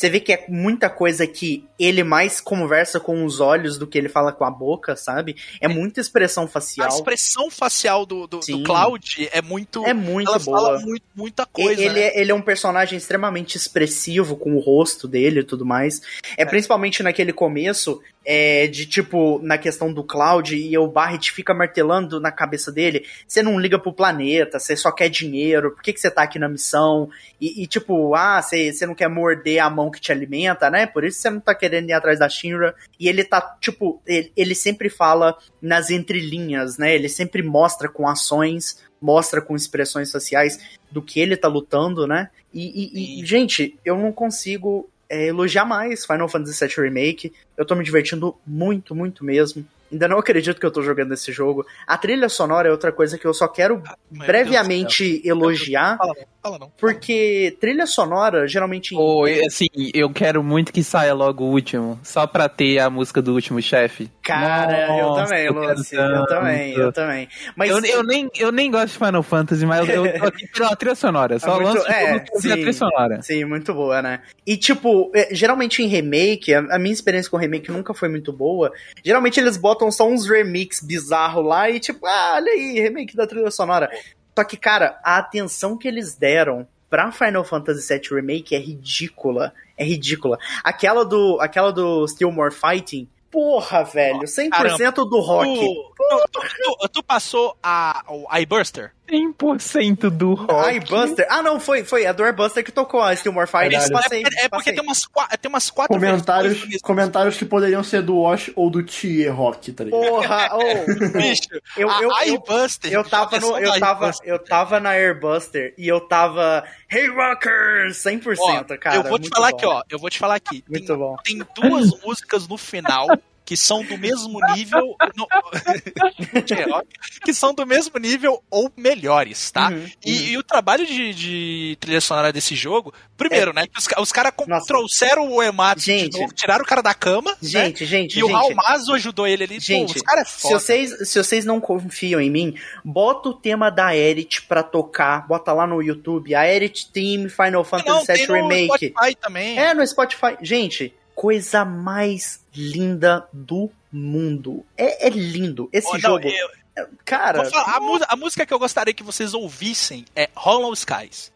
[0.00, 3.98] você vê que é muita coisa que ele mais conversa com os olhos do que
[3.98, 5.36] ele fala com a boca, sabe?
[5.60, 6.88] É muita expressão A facial.
[6.88, 8.62] expressão facial do, do, do.
[8.62, 9.84] Cloud é muito.
[9.84, 10.58] É muito ela boa.
[10.58, 11.82] fala muito, muita coisa.
[11.82, 12.00] ele, né?
[12.00, 16.00] é, ele é um personagem extremamente expressivo com o rosto dele e tudo mais.
[16.34, 21.54] É, principalmente naquele começo, é, de tipo, na questão do Cloud, e o Barret fica
[21.54, 23.06] martelando na cabeça dele.
[23.26, 26.38] Você não liga pro planeta, você só quer dinheiro, por que, que você tá aqui
[26.38, 27.08] na missão?
[27.40, 30.86] E, e, tipo, ah, você não quer morder a mão que te alimenta, né?
[30.86, 32.74] Por isso você não tá querendo ir atrás da Shinra.
[32.98, 36.94] E ele tá, tipo, ele, ele sempre fala nas entrelinhas, né?
[36.94, 40.58] Ele sempre mostra com ações, mostra com expressões faciais
[40.90, 42.30] do que ele tá lutando, né?
[42.52, 47.32] E, e- e, gente, eu não consigo é, elogiar mais Final Fantasy VII Remake.
[47.56, 49.66] Eu tô me divertindo muito, muito mesmo.
[49.90, 51.66] Ainda não acredito que eu tô jogando esse jogo.
[51.86, 55.96] A trilha sonora é outra coisa que eu só quero Meu brevemente elogiar.
[55.98, 56.72] Fala não, fala não.
[56.78, 58.94] porque trilha sonora, geralmente.
[58.94, 62.88] em- Ou, assim, eu quero muito que saia logo o último, só pra ter a
[62.90, 64.10] música do último chefe.
[64.22, 65.96] Cara, eu Nossa, também, eu Lucy.
[65.96, 66.26] Eu tanto.
[66.28, 67.28] também, eu também.
[67.56, 70.46] Mas Eu, eu nem, eu nem gosto de Final Fantasy, mas eu, eu tô aqui
[70.48, 71.38] pela trilha sonora.
[71.38, 73.22] Só muito- lanço de é, pra ouvir a trilha sonora.
[73.22, 74.20] Sim, muito boa, né?
[74.46, 78.32] E, tipo, é, geralmente em remake, a, a minha experiência com remake nunca foi muito
[78.32, 78.72] boa.
[79.04, 83.24] Geralmente eles botam só uns remix bizarros lá e, tipo, ah, olha aí, remake da
[83.24, 83.88] trilha sonora.
[84.36, 89.54] Só que, cara, a atenção que eles deram pra Final Fantasy VII Remake é ridícula.
[89.78, 90.38] É ridícula.
[90.64, 95.46] Aquela do, aquela do Still More Fighting, porra, velho, 100% do rock.
[95.54, 96.40] Tu, tu,
[96.80, 98.92] tu- tu passou a, o iBurster?
[99.10, 100.76] 100% do rock.
[100.76, 101.26] iBuster.
[101.28, 103.12] Ah, não, foi, foi a do Airbuster que tocou a.
[103.12, 105.02] Isso passei, É, é porque tem umas,
[105.40, 109.84] tem umas quatro Comentários, comentários que poderiam ser do Wash ou do Tier Rock, tá
[109.84, 110.00] ligado?
[110.00, 111.12] Porra, ô, mesmo.
[111.12, 112.92] Bicho, eu, a eu, eu, iBuster.
[112.92, 117.96] eu tava no, eu tava, iBuster, eu tava na Airbuster e eu tava Hey Rockers,
[117.98, 118.96] 100%, ó, cara.
[118.96, 119.56] eu vou te falar bom.
[119.56, 119.82] aqui, ó.
[119.88, 120.64] Eu vou te falar aqui.
[120.68, 121.16] Muito tem, bom.
[121.24, 123.06] tem duas músicas no final
[123.50, 124.94] que são do mesmo nível.
[125.16, 125.26] no-
[127.24, 129.70] que são do mesmo nível ou melhores, tá?
[129.70, 133.66] Uhum, E, e o trabalho de, de trilha sonora desse jogo, primeiro, né?
[133.66, 134.32] que Os, os caras
[134.68, 136.16] trouxeram o Ematsu Gente.
[136.16, 137.32] novo, tiraram o cara da cama.
[137.32, 137.36] né?
[137.42, 138.36] Gente, gente, E o gente.
[138.36, 139.58] Raul Mazo ajudou ele ali.
[139.58, 142.54] Gente, Pô, os caras é Se vocês, se vocês não confiam em mim,
[142.84, 147.64] bota o tema da Erit pra tocar, bota lá no YouTube, a Erit Team Final
[147.64, 148.66] Fantasy VII no Remake.
[148.90, 149.58] Spotify também.
[149.58, 150.36] É, no Spotify.
[150.40, 154.64] Gente, coisa mais linda do mundo.
[154.74, 155.68] É, é lindo.
[155.70, 157.44] Esse não, jogo, eu- cara.
[157.44, 161.30] Falar, a, a música que eu gostaria que vocês ouvissem é Hollow Skies.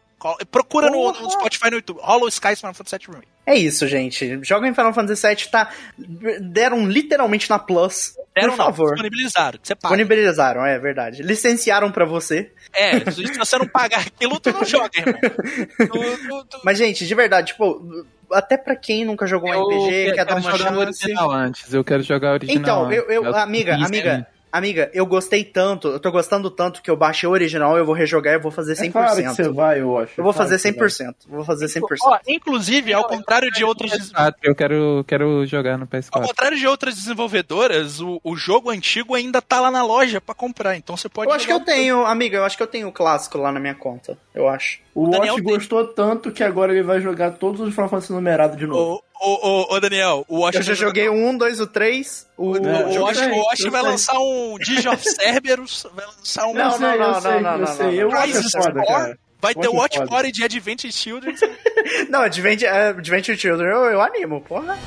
[0.51, 1.99] Procura no, no Spotify no YouTube.
[2.01, 3.27] Hollow Skies Final Fantasy VII Remake.
[3.45, 4.39] É isso, gente.
[4.43, 5.69] Joga em Final Fantasy VII, tá?
[6.41, 8.15] Deram literalmente na Plus.
[8.33, 8.89] Deram Por não, favor.
[8.93, 9.59] disponibilizaram.
[9.59, 9.95] que Você paga.
[9.95, 11.21] Disponibilizaram, é verdade.
[11.21, 12.51] Licenciaram pra você.
[12.73, 15.19] É, se você não pagar aquilo, tu não joga, irmão.
[15.21, 15.87] Tu-
[16.27, 20.11] tu- tu- Mas, gente, de verdade, tipo, até pra quem nunca jogou um Eu RPG,
[20.13, 21.03] quer dar quero uma jogar o chance.
[21.03, 21.73] original antes.
[21.73, 22.59] Eu quero jogar o original.
[22.61, 24.27] Então, eu, eu- amiga, amiga?
[24.57, 27.93] Amiga, eu gostei tanto, eu tô gostando tanto que eu baixei o original, eu vou
[27.95, 28.85] rejogar e eu vou fazer 100%.
[28.87, 30.13] É claro que você vai, eu acho.
[30.17, 30.87] Eu vou É fazer que você vai.
[30.89, 31.15] 100%.
[31.27, 31.81] Vou fazer 100%.
[32.03, 36.27] Ó, inclusive, ao contrário de outras PS4, eu quero, quero jogar no Ao PS4.
[36.27, 40.75] contrário de outras desenvolvedoras, o, o jogo antigo ainda tá lá na loja pra comprar,
[40.75, 42.91] então você pode Eu acho que eu tenho, amiga, eu acho que eu tenho o
[42.91, 44.17] clássico lá na minha conta.
[44.33, 44.79] Eu acho.
[44.93, 48.57] O Daniel Watch gostou tanto que agora ele vai jogar todos os Final Fantasy numerados
[48.57, 49.03] de novo.
[49.21, 52.27] Ô, ô, ô, Daniel, o Watch Eu já joguei o 1, 2, o 3.
[52.37, 53.35] O, O, É, o eu Watch, sei, o
[53.67, 53.89] eu vai sei.
[53.91, 57.41] lançar um Digi of Cerberus, vai lançar um Não, Eu eu não, não, não, eu
[57.41, 59.17] não, Eu Crisis cara.
[59.41, 60.05] vai ter o Watch.
[60.07, 61.35] Party de Adventure Children.
[62.09, 64.77] Não, Adventure, é, Adventure Children eu, eu animo, porra.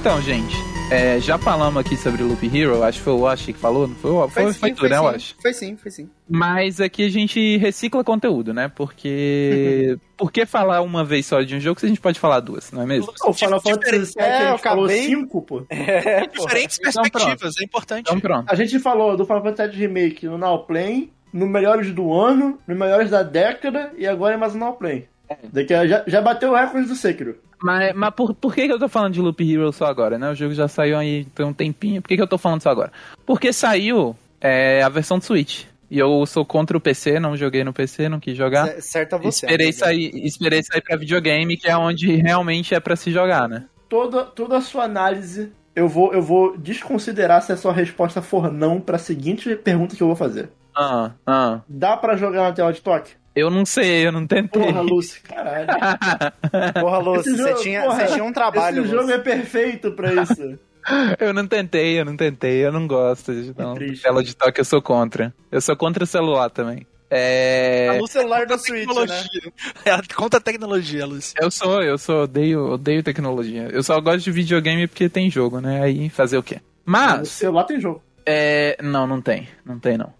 [0.00, 0.54] Então, gente,
[0.90, 3.94] é, já falamos aqui sobre Loop Hero, acho que foi o Wash que falou, não
[3.96, 4.10] foi?
[4.10, 5.02] o- Foi, foi, sim, tu, né, sim.
[5.04, 5.36] Wash?
[5.42, 6.10] Foi sim, foi sim.
[6.26, 8.70] Mas aqui a gente recicla conteúdo, né?
[8.74, 9.98] Porque.
[10.16, 12.72] Por que falar uma vez só de um jogo se a gente pode falar duas,
[12.72, 13.12] não é mesmo?
[13.26, 15.62] O Final Fantasy VII É, a eu gente falou acabei- 5, pô.
[15.68, 16.26] É.
[16.26, 17.12] Diferentes Então, pronto.
[17.12, 18.00] perspectivas, é importante.
[18.08, 18.50] Então pronto.
[18.50, 22.58] A gente falou do Final Fantasy VII Remake no Now Play, no Melhores do Ano,
[22.66, 25.08] no Melhores da Década e agora é mais um Now Play.
[25.52, 27.38] Daqui a- já, já bateu o recorde do Sekiro.
[27.62, 30.30] Mas, mas por, por que, que eu tô falando de Loop Hero só agora, né?
[30.30, 32.00] O jogo já saiu aí tem um tempinho.
[32.00, 32.90] Por que, que eu tô falando só agora?
[33.26, 35.64] Porque saiu é, a versão do Switch.
[35.90, 38.66] E eu sou contra o PC, não joguei no PC, não quis jogar.
[38.68, 39.44] C- Certo a você.
[39.44, 39.78] Esperei amiga.
[39.78, 43.64] sair, esperei sair pra videogame, que é onde realmente é pra se jogar, né?
[43.88, 48.52] Toda, toda a sua análise, eu vou, eu vou desconsiderar se a sua resposta for
[48.52, 50.48] não pra seguinte pergunta que eu vou fazer.
[50.76, 51.60] Ah, ah.
[51.68, 53.12] Dá pra jogar na tela de toque?
[53.34, 54.60] Eu não sei, eu não tentei.
[54.62, 55.66] Porra, Lucy, caralho.
[56.80, 59.14] Porra, Lúcio, você jogo- tinha, porra, você tinha um trabalho, Esse jogo Lúcio.
[59.16, 60.58] é perfeito pra isso.
[61.20, 64.02] eu não tentei, eu não tentei, eu não gosto de não, triste.
[64.02, 65.32] tela de toque, eu sou contra.
[65.50, 66.86] Eu sou contra o celular também.
[67.12, 67.98] É.
[67.98, 68.86] No celular da Switch, né?
[68.86, 69.52] tecnologia.
[69.84, 71.34] Ela conta a tecnologia, Lúcia.
[71.40, 73.68] Eu sou, eu sou, odeio, odeio tecnologia.
[73.72, 75.82] Eu só gosto de videogame porque tem jogo, né?
[75.82, 76.60] Aí fazer o quê?
[76.84, 78.02] Mas, celular tem jogo.
[78.26, 78.76] é.
[78.82, 79.48] Não, não tem.
[79.64, 80.12] Não tem, não.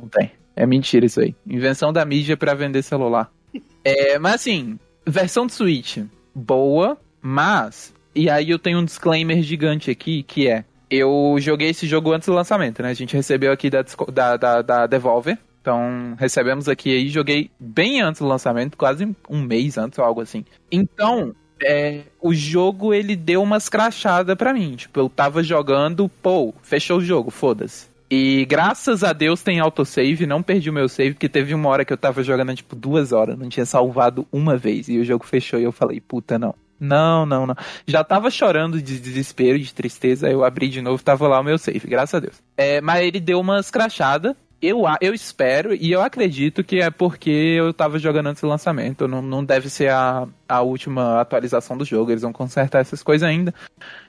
[0.00, 0.30] Não tem.
[0.54, 1.34] É mentira isso aí.
[1.46, 3.30] Invenção da mídia pra vender celular.
[3.84, 5.98] É, mas assim, versão de Switch,
[6.32, 7.92] boa, mas.
[8.14, 10.64] E aí eu tenho um disclaimer gigante aqui que é.
[10.88, 12.90] Eu joguei esse jogo antes do lançamento, né?
[12.90, 15.36] A gente recebeu aqui da, da, da, da Devolver.
[15.60, 20.20] Então, recebemos aqui aí, joguei bem antes do lançamento, quase um mês antes ou algo
[20.20, 20.44] assim.
[20.70, 21.34] Então,
[21.64, 24.74] é, o jogo ele deu umas crachadas pra mim.
[24.74, 27.91] Tipo, eu tava jogando, pô, fechou o jogo, foda-se.
[28.14, 31.82] E graças a Deus tem autosave, não perdi o meu save, porque teve uma hora
[31.82, 35.24] que eu tava jogando, tipo, duas horas, não tinha salvado uma vez, e o jogo
[35.24, 36.54] fechou e eu falei, puta, não.
[36.78, 37.56] Não, não, não.
[37.86, 41.56] Já tava chorando de desespero, de tristeza, eu abri de novo, tava lá o meu
[41.56, 42.42] save, graças a Deus.
[42.54, 47.30] É, mas ele deu umas crachadas, eu, eu espero e eu acredito que é porque
[47.30, 49.08] eu tava jogando antes do lançamento.
[49.08, 52.10] Não, não deve ser a, a última atualização do jogo.
[52.12, 53.52] Eles vão consertar essas coisas ainda.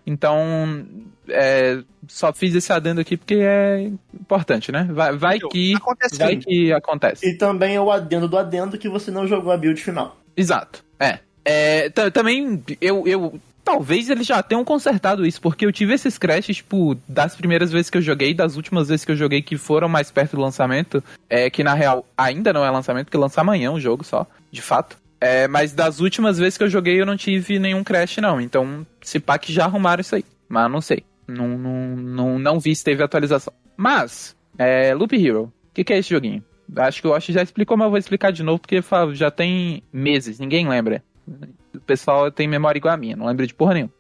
[0.06, 0.86] Então,
[1.28, 4.88] é, só fiz esse adendo aqui porque é importante, né?
[4.92, 5.74] Vai, vai que.
[6.18, 7.28] Vai que acontece.
[7.28, 10.18] E também é o adendo do adendo que você não jogou a build final.
[10.36, 10.84] Exato.
[11.00, 11.20] É.
[11.46, 13.40] É, ta- também, eu, eu.
[13.64, 17.90] Talvez eles já tenham consertado isso, porque eu tive esses crashes, tipo, das primeiras vezes
[17.90, 21.02] que eu joguei, das últimas vezes que eu joguei que foram mais perto do lançamento,
[21.30, 24.62] é que na real ainda não é lançamento, porque lança amanhã o jogo só, de
[24.62, 24.98] fato.
[25.22, 28.42] É, mas das últimas vezes que eu joguei eu não tive nenhum crash, não.
[28.42, 30.26] Então, se pá que já arrumaram isso aí.
[30.50, 31.06] Mas não sei.
[31.26, 33.54] Não, não, não, não vi se teve atualização.
[33.78, 35.44] Mas, é, Loop Hero.
[35.44, 36.44] O que, que é esse joguinho?
[36.76, 38.84] Acho que o Osh já explicou, mas eu vou explicar de novo, porque
[39.14, 41.02] já tem meses, ninguém lembra.
[41.74, 43.94] O pessoal tem memória igual a minha, não lembra de porra nenhuma.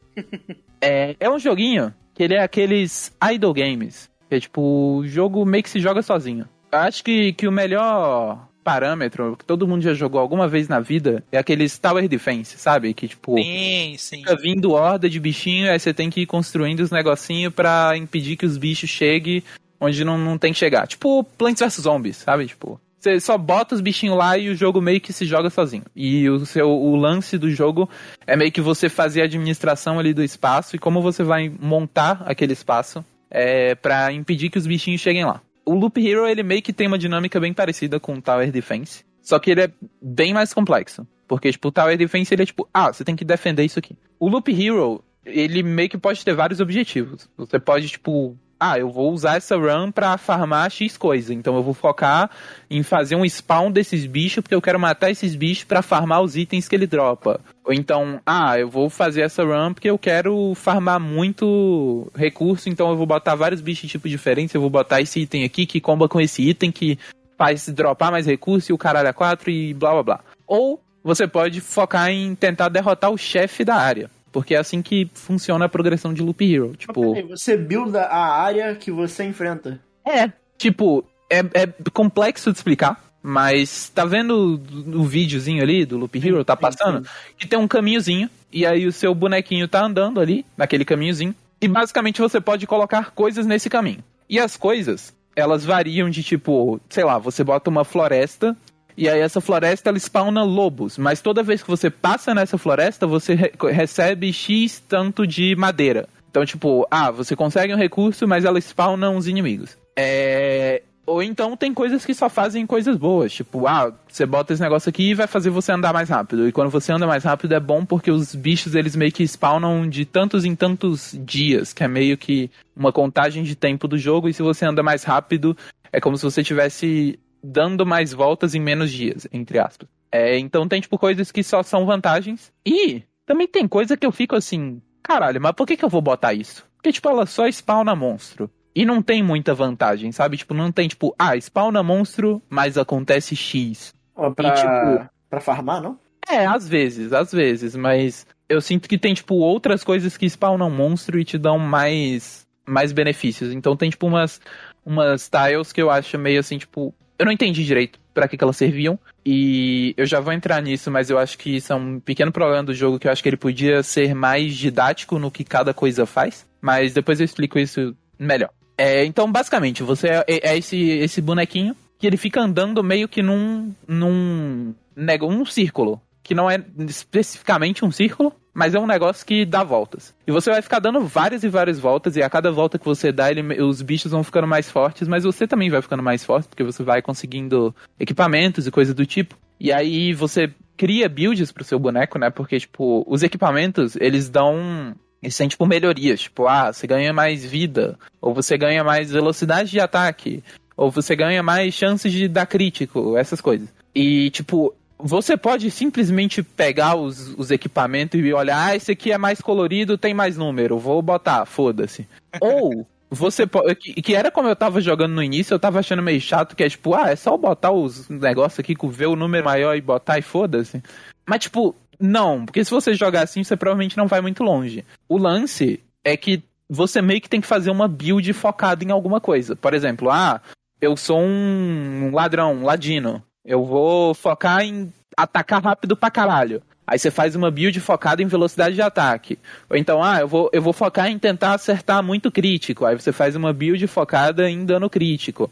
[0.81, 4.09] é, é um joguinho que ele é aqueles idle games.
[4.29, 6.47] Que é tipo, jogo meio que se joga sozinho.
[6.71, 10.79] Eu acho que, que o melhor parâmetro que todo mundo já jogou alguma vez na
[10.79, 12.93] vida é aqueles Tower Defense, sabe?
[12.93, 14.17] Que tipo, Sim, sim.
[14.19, 18.37] fica vindo horda de bichinho, aí você tem que ir construindo os negocinhos pra impedir
[18.37, 19.43] que os bichos cheguem
[19.79, 20.87] onde não, não tem que chegar.
[20.87, 22.47] Tipo Plants vs Zombies, sabe?
[22.47, 25.83] Tipo, você só bota os bichinhos lá e o jogo meio que se joga sozinho.
[25.93, 27.89] E o seu o lance do jogo
[28.25, 32.23] é meio que você fazer a administração ali do espaço e como você vai montar
[32.25, 35.41] aquele espaço é, para impedir que os bichinhos cheguem lá.
[35.65, 39.03] O Loop Hero ele meio que tem uma dinâmica bem parecida com o Tower Defense,
[39.21, 39.71] só que ele é
[40.01, 41.05] bem mais complexo.
[41.27, 43.97] Porque, tipo, o Tower Defense ele é tipo, ah, você tem que defender isso aqui.
[44.19, 47.29] O Loop Hero, ele meio que pode ter vários objetivos.
[47.37, 51.33] Você pode, tipo, ah, eu vou usar essa run pra farmar X coisa.
[51.33, 52.29] Então eu vou focar
[52.69, 56.37] em fazer um spawn desses bichos, porque eu quero matar esses bichos pra farmar os
[56.37, 57.41] itens que ele dropa.
[57.65, 62.89] Ou então, ah, eu vou fazer essa run porque eu quero farmar muito recurso, então
[62.89, 65.81] eu vou botar vários bichos de tipo diferentes, eu vou botar esse item aqui que
[65.81, 66.97] comba com esse item que
[67.37, 70.19] faz dropar mais recurso e o caralho a 4 e blá blá blá.
[70.47, 74.09] Ou você pode focar em tentar derrotar o chefe da área.
[74.33, 76.75] Porque é assim que funciona a progressão de Loop Hero.
[76.75, 79.79] Tipo, você builda a área que você enfrenta.
[80.05, 80.29] é.
[80.57, 83.01] Tipo, é, é complexo de explicar.
[83.25, 84.61] Mas tá vendo
[84.93, 87.07] o, videozinho ali do Loop Hero, tá passando?
[87.37, 88.29] Que tem um caminhozinho.
[88.51, 91.33] E aí o seu bonequinho tá andando ali, naquele caminhozinho.
[91.61, 94.03] E basicamente você pode colocar coisas nesse caminho.
[94.29, 98.57] E as coisas, elas variam de tipo, sei lá, você bota uma floresta.
[98.95, 103.07] E aí essa floresta ela spawna lobos, mas toda vez que você passa nessa floresta,
[103.07, 106.07] você re- recebe X tanto de madeira.
[106.29, 109.77] Então, tipo, ah, você consegue um recurso, mas ela spawna uns inimigos.
[109.95, 110.81] É...
[111.05, 113.33] Ou então tem coisas que só fazem coisas boas.
[113.33, 116.47] Tipo, ah, você bota esse negócio aqui e vai fazer você andar mais rápido.
[116.47, 119.87] E quando você anda mais rápido é bom porque os bichos eles meio que spawnam
[119.87, 124.29] de tantos em tantos dias, que é meio que uma contagem de tempo do jogo.
[124.29, 125.57] E se você anda mais rápido,
[125.91, 129.87] é como se você tivesse dando mais voltas em menos dias, entre aspas.
[130.11, 132.51] É, então tem, tipo, coisas que só são vantagens.
[132.65, 136.01] E também tem coisa que eu fico assim, caralho, mas por que, que eu vou
[136.01, 136.65] botar isso?
[136.75, 138.49] Porque, tipo, ela só spawna monstro.
[138.75, 140.37] E não tem muita vantagem, sabe?
[140.37, 143.93] Tipo, não tem, tipo, ah, spawna monstro, mas acontece X.
[144.15, 145.99] Ó, pra, E, tipo- pra farmar, não?
[146.29, 150.69] É, às vezes, às vezes, mas eu sinto que tem, tipo, outras coisas que spawnam
[150.69, 153.51] monstro e te dão mais, mais benefícios.
[153.53, 154.39] Então tem, tipo, umas,
[154.85, 156.93] umas tiles que eu acho meio assim, tipo,
[157.23, 158.99] eu não entendi direito pra que, que elas serviam.
[159.25, 162.63] E eu já vou entrar nisso, mas eu acho que isso é um pequeno problema
[162.63, 166.05] do jogo que eu acho que ele podia ser mais didático no que cada coisa
[166.05, 166.45] faz.
[166.61, 168.49] Mas depois eu explico isso melhor.
[168.77, 173.21] É, então, basicamente, você é, é esse, esse bonequinho que ele fica andando meio que
[173.21, 173.73] num.
[173.87, 174.73] num.
[175.21, 176.01] um círculo.
[176.21, 180.13] Que não é especificamente um círculo, mas é um negócio que dá voltas.
[180.27, 183.11] E você vai ficar dando várias e várias voltas, e a cada volta que você
[183.11, 186.47] dá, ele- os bichos vão ficando mais fortes, mas você também vai ficando mais forte,
[186.47, 189.35] porque você vai conseguindo equipamentos e coisas do tipo.
[189.59, 192.29] E aí você cria builds pro seu boneco, né?
[192.29, 194.93] Porque, tipo, os equipamentos, eles dão.
[195.21, 196.21] Eles têm, tipo, melhorias.
[196.21, 197.97] Tipo, ah, você ganha mais vida.
[198.21, 200.43] Ou você ganha mais velocidade de ataque.
[200.75, 203.15] Ou você ganha mais chances de dar crítico.
[203.15, 203.69] Essas coisas.
[203.95, 204.75] E, tipo,
[205.05, 209.97] você pode simplesmente pegar os, os equipamentos e olhar, ah, esse aqui é mais colorido,
[209.97, 212.07] tem mais número, vou botar, foda-se.
[212.39, 213.75] Ou você pode.
[213.75, 216.63] Que, que era como eu tava jogando no início, eu tava achando meio chato, que
[216.63, 219.81] é tipo, ah, é só botar os negócios aqui, com ver o número maior e
[219.81, 220.81] botar e foda-se.
[221.27, 224.85] Mas, tipo, não, porque se você jogar assim, você provavelmente não vai muito longe.
[225.09, 229.19] O lance é que você meio que tem que fazer uma build focada em alguma
[229.19, 229.53] coisa.
[229.53, 230.41] Por exemplo, ah,
[230.81, 233.21] eu sou um ladrão, um ladino.
[233.45, 236.61] Eu vou focar em atacar rápido pra caralho.
[236.85, 239.39] Aí você faz uma build focada em velocidade de ataque.
[239.69, 242.85] Ou então, ah, eu vou, eu vou focar em tentar acertar muito crítico.
[242.85, 245.49] Aí você faz uma build focada em dano crítico.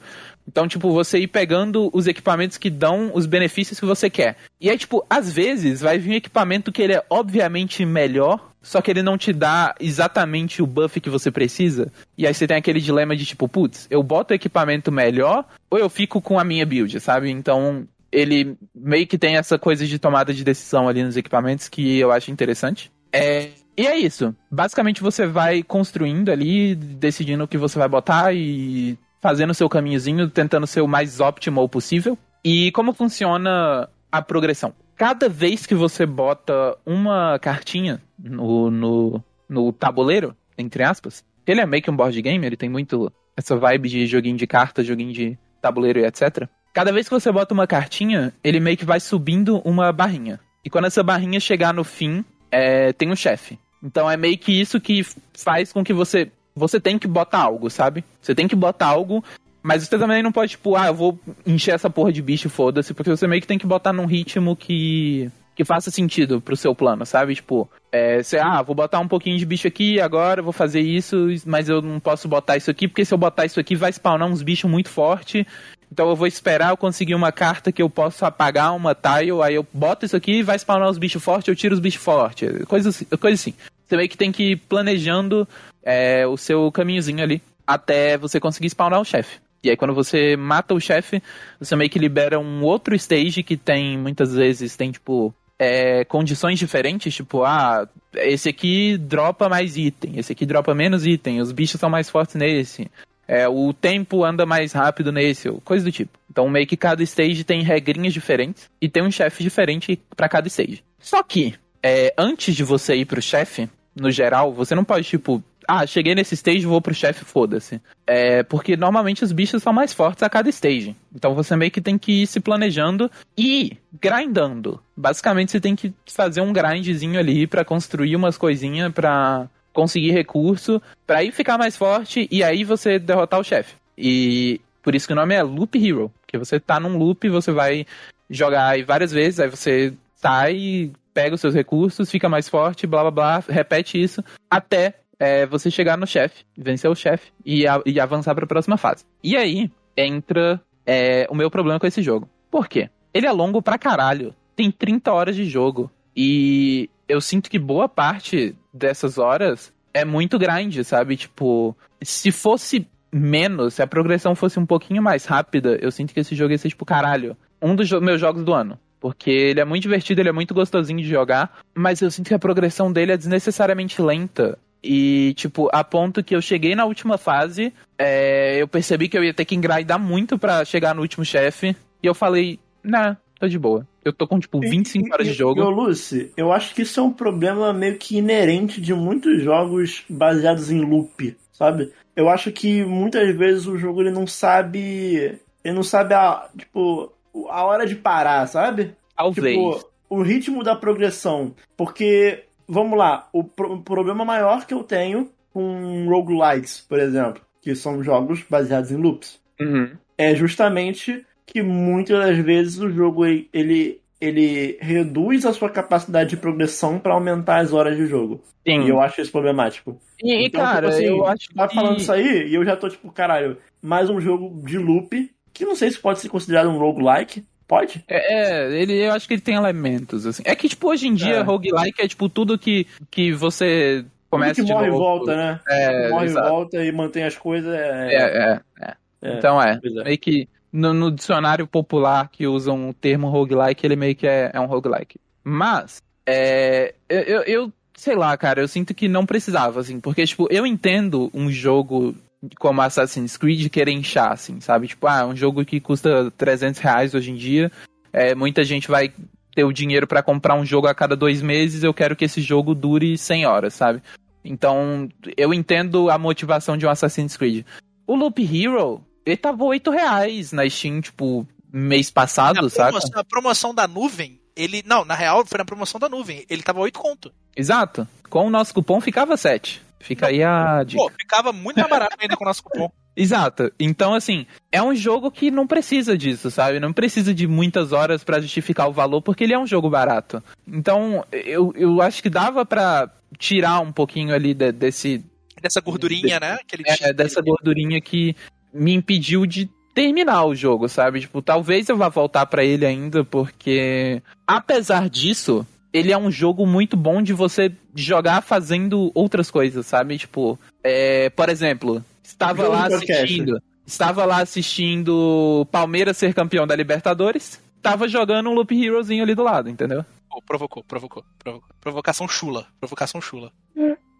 [0.48, 4.36] Então, tipo, você ir pegando os equipamentos que dão os benefícios que você quer.
[4.60, 8.82] E aí, tipo, às vezes vai vir um equipamento que ele é obviamente melhor, só
[8.82, 11.92] que ele não te dá exatamente o buff que você precisa.
[12.18, 15.90] E aí você tem aquele dilema de tipo, putz, eu boto equipamento melhor ou eu
[15.90, 17.30] fico com a minha build, sabe?
[17.30, 21.98] Então, ele meio que tem essa coisa de tomada de decisão ali nos equipamentos que
[21.98, 22.92] eu acho interessante.
[23.12, 24.36] É, e é isso.
[24.50, 29.70] Basicamente você vai construindo ali, decidindo o que você vai botar e fazendo o seu
[29.70, 32.18] caminhozinho, tentando ser o mais óptimo possível.
[32.44, 34.74] E como funciona a progressão?
[34.96, 41.66] Cada vez que você bota uma cartinha no, no, no tabuleiro, entre aspas, ele é
[41.66, 45.14] meio que um board game, ele tem muito essa vibe de joguinho de carta, joguinho
[45.14, 46.48] de tabuleiro e etc.
[46.74, 50.40] Cada vez que você bota uma cartinha, ele meio que vai subindo uma barrinha.
[50.64, 53.60] E quando essa barrinha chegar no fim, é, tem um chefe.
[53.84, 56.32] Então é meio que isso que faz com que você.
[56.56, 58.04] Você tem que botar algo, sabe?
[58.22, 59.24] Você tem que botar algo,
[59.64, 62.94] mas você também não pode, tipo, ah, eu vou encher essa porra de bicho, foda-se,
[62.94, 65.32] porque você meio que tem que botar num ritmo que.
[65.56, 67.36] que faça sentido pro seu plano, sabe?
[67.36, 71.28] Tipo, é, você, ah, vou botar um pouquinho de bicho aqui, agora vou fazer isso,
[71.46, 74.28] mas eu não posso botar isso aqui, porque se eu botar isso aqui vai spawnar
[74.28, 75.46] uns bichos muito fortes
[75.92, 79.56] então eu vou esperar eu conseguir uma carta que eu posso apagar uma tile, aí
[79.56, 82.64] eu boto isso aqui e vai spawnar os bichos fortes, eu tiro os bichos fortes.
[82.64, 83.54] Coisa, assim, coisa assim.
[83.86, 85.46] Você meio que tem que ir planejando
[85.84, 89.40] é, o seu caminhozinho ali até você conseguir spawnar o chefe.
[89.62, 91.22] E aí quando você mata o chefe,
[91.60, 95.34] você meio que libera um outro stage que tem, muitas vezes, tem tipo.
[95.64, 101.40] É, condições diferentes, tipo, ah, esse aqui dropa mais item, esse aqui dropa menos item,
[101.40, 102.90] os bichos são mais fortes nesse
[103.32, 106.20] é, o tempo anda mais rápido nesse, coisa do tipo.
[106.30, 110.50] Então meio que cada stage tem regrinhas diferentes e tem um chefe diferente para cada
[110.50, 110.84] stage.
[111.00, 115.42] Só que, é, antes de você ir pro chefe, no geral, você não pode, tipo,
[115.74, 117.82] ah, cheguei nesse stage, vou pro chefe, foda-se.
[118.06, 120.94] É, porque normalmente os bichos são mais fortes a cada stage.
[121.16, 124.84] Então você meio que tem que ir se planejando e grindando.
[124.98, 130.82] Basicamente você tem que fazer um grindzinho ali para construir umas coisinhas pra conseguir recurso
[131.08, 133.76] para aí ficar mais forte e aí você derrotar o chefe.
[133.98, 137.54] E por isso que o nome é Loop Hero, que você tá num loop, você
[137.54, 137.86] vai
[138.30, 143.04] jogar aí várias vezes, aí você sai, pega os seus recursos, fica mais forte, blá
[143.04, 148.00] blá blá, repete isso até é, você chegar no chefe, vencer o chefe e, e
[148.00, 149.06] avançar para a próxima fase.
[149.24, 152.28] E aí entra é, o meu problema com esse jogo.
[152.50, 152.90] Por quê?
[153.14, 154.34] Ele é longo pra caralho.
[154.56, 155.92] Tem 30 horas de jogo.
[156.18, 161.16] E eu sinto que boa parte dessas horas é muito grande, sabe?
[161.16, 166.22] Tipo, se fosse menos, se a progressão fosse um pouquinho mais rápida, eu sinto que
[166.22, 168.80] esse jogo ia ser, tipo, caralho, um dos meus jogos do ano.
[169.00, 172.34] Porque ele é muito divertido, ele é muito gostosinho de jogar, mas eu sinto que
[172.34, 174.58] a progressão dele é desnecessariamente lenta.
[174.84, 179.24] E, tipo, a ponto que eu cheguei na última fase, é, eu percebi que eu
[179.24, 183.48] ia ter que engraidar muito para chegar no último chefe, e eu falei, nah, tô
[183.48, 183.88] de boa.
[184.04, 185.62] Eu tô com, tipo, 25 e, horas de jogo.
[185.62, 190.04] E, Lucy, eu acho que isso é um problema meio que inerente de muitos jogos
[190.10, 191.92] baseados em loop, sabe?
[192.16, 195.40] Eu acho que muitas vezes o jogo ele não sabe.
[195.64, 196.50] Ele não sabe a.
[196.58, 197.14] Tipo,
[197.50, 198.96] a hora de parar, sabe?
[199.16, 199.56] Talvez.
[199.56, 201.54] Tipo, o ritmo da progressão.
[201.78, 207.42] Porque, vamos lá, o, pro, o problema maior que eu tenho com roguelikes, por exemplo,
[207.62, 209.92] que são jogos baseados em loops, uhum.
[210.18, 216.38] é justamente que muitas das vezes o jogo ele, ele reduz a sua capacidade de
[216.38, 218.42] progressão para aumentar as horas de jogo.
[218.66, 218.84] Sim.
[218.84, 220.00] E eu acho isso problemático.
[220.24, 222.88] E, então, cara, tipo assim, eu acho tá falando isso aí e eu já tô
[222.88, 226.78] tipo, caralho, mais um jogo de loop, que não sei se pode ser considerado um
[226.78, 227.44] roguelike.
[227.72, 228.04] Pode?
[228.06, 230.44] É, é, ele, eu acho que ele tem elementos, assim.
[230.46, 231.42] É que, tipo, hoje em dia, é.
[231.42, 235.60] roguelike é, tipo, tudo que, que você começa tudo que morre e volta, né?
[235.70, 237.74] É, morre e volta e mantém as coisas.
[237.74, 238.94] É, é, é.
[239.22, 239.38] é.
[239.38, 240.04] Então é, é.
[240.04, 244.52] meio que no, no, dicionário popular que usam o termo roguelike, ele meio que é,
[244.54, 245.18] é um roguelike.
[245.42, 250.46] Mas, é, eu, eu, sei lá, cara, eu sinto que não precisava, assim, porque, tipo,
[250.52, 252.14] eu entendo um jogo
[252.60, 254.88] como Assassin's Creed querer inchar, assim, sabe?
[254.88, 257.72] Tipo, ah, um jogo que custa 300 reais hoje em dia,
[258.12, 259.14] é, muita gente vai
[259.54, 262.42] ter o dinheiro para comprar um jogo a cada dois meses, eu quero que esse
[262.42, 264.02] jogo dure 100 horas, sabe?
[264.44, 265.08] Então,
[265.38, 267.66] eu entendo a motivação de um Assassin's Creed.
[268.08, 272.98] O Loop Hero, ele tava 8 reais na Steam, tipo, mês passado, sabe?
[273.14, 274.84] A promoção da nuvem, ele.
[274.86, 276.46] Não, na real, foi na promoção da nuvem.
[276.50, 277.32] Ele tava 8 conto.
[277.56, 278.08] Exato.
[278.30, 279.82] Com o nosso cupom ficava 7.
[280.02, 281.02] Fica aí a dica.
[281.02, 282.92] Pô, ficava muito mais barato ainda com o nosso cupom.
[283.16, 283.72] Exato.
[283.80, 286.80] Então, assim, é um jogo que não precisa disso, sabe?
[286.80, 290.42] Não precisa de muitas horas para justificar o valor, porque ele é um jogo barato.
[290.66, 295.26] Então, eu, eu acho que dava para tirar um pouquinho ali de, desse.
[295.62, 296.58] Dessa gordurinha, de, né?
[297.02, 298.36] É, dessa gordurinha que
[298.74, 301.20] me impediu de terminar o jogo, sabe?
[301.20, 306.66] Tipo, talvez eu vá voltar para ele ainda, porque apesar disso, ele é um jogo
[306.66, 310.18] muito bom de você jogar fazendo outras coisas, sabe?
[310.18, 317.62] Tipo, é, por exemplo, estava lá assistindo, estava lá assistindo Palmeiras ser campeão da Libertadores.
[317.82, 320.06] tava jogando um Loop Herozinho ali do lado, entendeu?
[320.30, 321.70] Pô, provocou, provocou, provocou.
[321.82, 322.68] Provocação chula.
[322.80, 323.52] Provocação chula.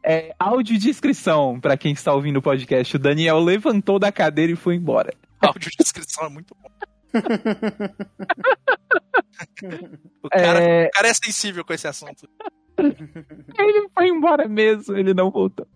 [0.04, 2.96] É, audiodescrição, pra quem está ouvindo o podcast.
[2.96, 5.14] O Daniel levantou da cadeira e foi embora.
[5.40, 6.70] Áudio de descrição é muito bom.
[10.24, 12.28] O, cara, É, o cara é sensível com esse assunto.
[12.78, 15.68] Ele foi embora mesmo, ele não voltou.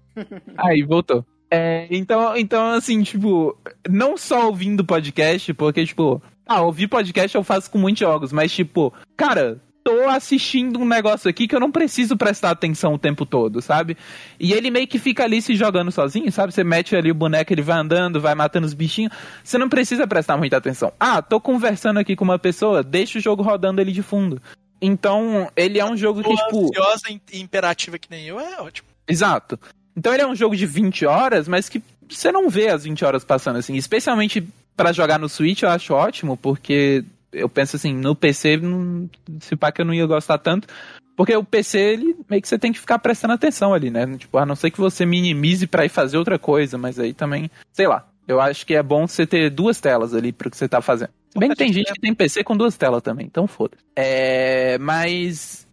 [0.58, 1.26] Aí, voltou.
[1.52, 3.58] É, então, então, assim, tipo,
[3.88, 8.52] não só ouvindo podcast, porque, tipo, ah, ouvir podcast eu faço com muitos jogos, mas,
[8.52, 13.24] tipo, cara, tô assistindo um negócio aqui que eu não preciso prestar atenção o tempo
[13.24, 13.96] todo, sabe?
[14.40, 16.52] E ele meio que fica ali se jogando sozinho, sabe?
[16.52, 19.14] Você mete ali o boneco, ele vai andando, vai matando os bichinhos.
[19.44, 20.92] Você não precisa prestar muita atenção.
[21.00, 24.42] Ah, tô conversando aqui com uma pessoa, deixa o jogo rodando ali de fundo.
[24.82, 26.64] Então, ele é um jogo que, tipo.
[26.64, 28.88] ansiosa e imperativa que nem eu é ótimo.
[29.08, 29.60] Exato.
[29.96, 33.06] Então ele é um jogo de 20 horas, mas que você não vê as 20
[33.06, 33.76] horas passando assim.
[33.76, 34.46] Especialmente
[34.76, 37.06] pra jogar no Switch, eu acho ótimo, porque
[37.36, 39.10] eu penso assim, no PC, não,
[39.40, 40.68] se pá que eu não ia gostar tanto.
[41.16, 44.06] Porque o PC, ele meio que você tem que ficar prestando atenção ali, né?
[44.18, 47.50] Tipo, a não ser que você minimize pra ir fazer outra coisa, mas aí também,
[47.72, 48.08] sei lá.
[48.28, 51.12] Eu acho que é bom você ter duas telas ali pro que você tá fazendo.
[51.30, 53.78] Se bem que tem gente que tem PC com duas telas também, então foda.
[53.96, 55.68] É, mas,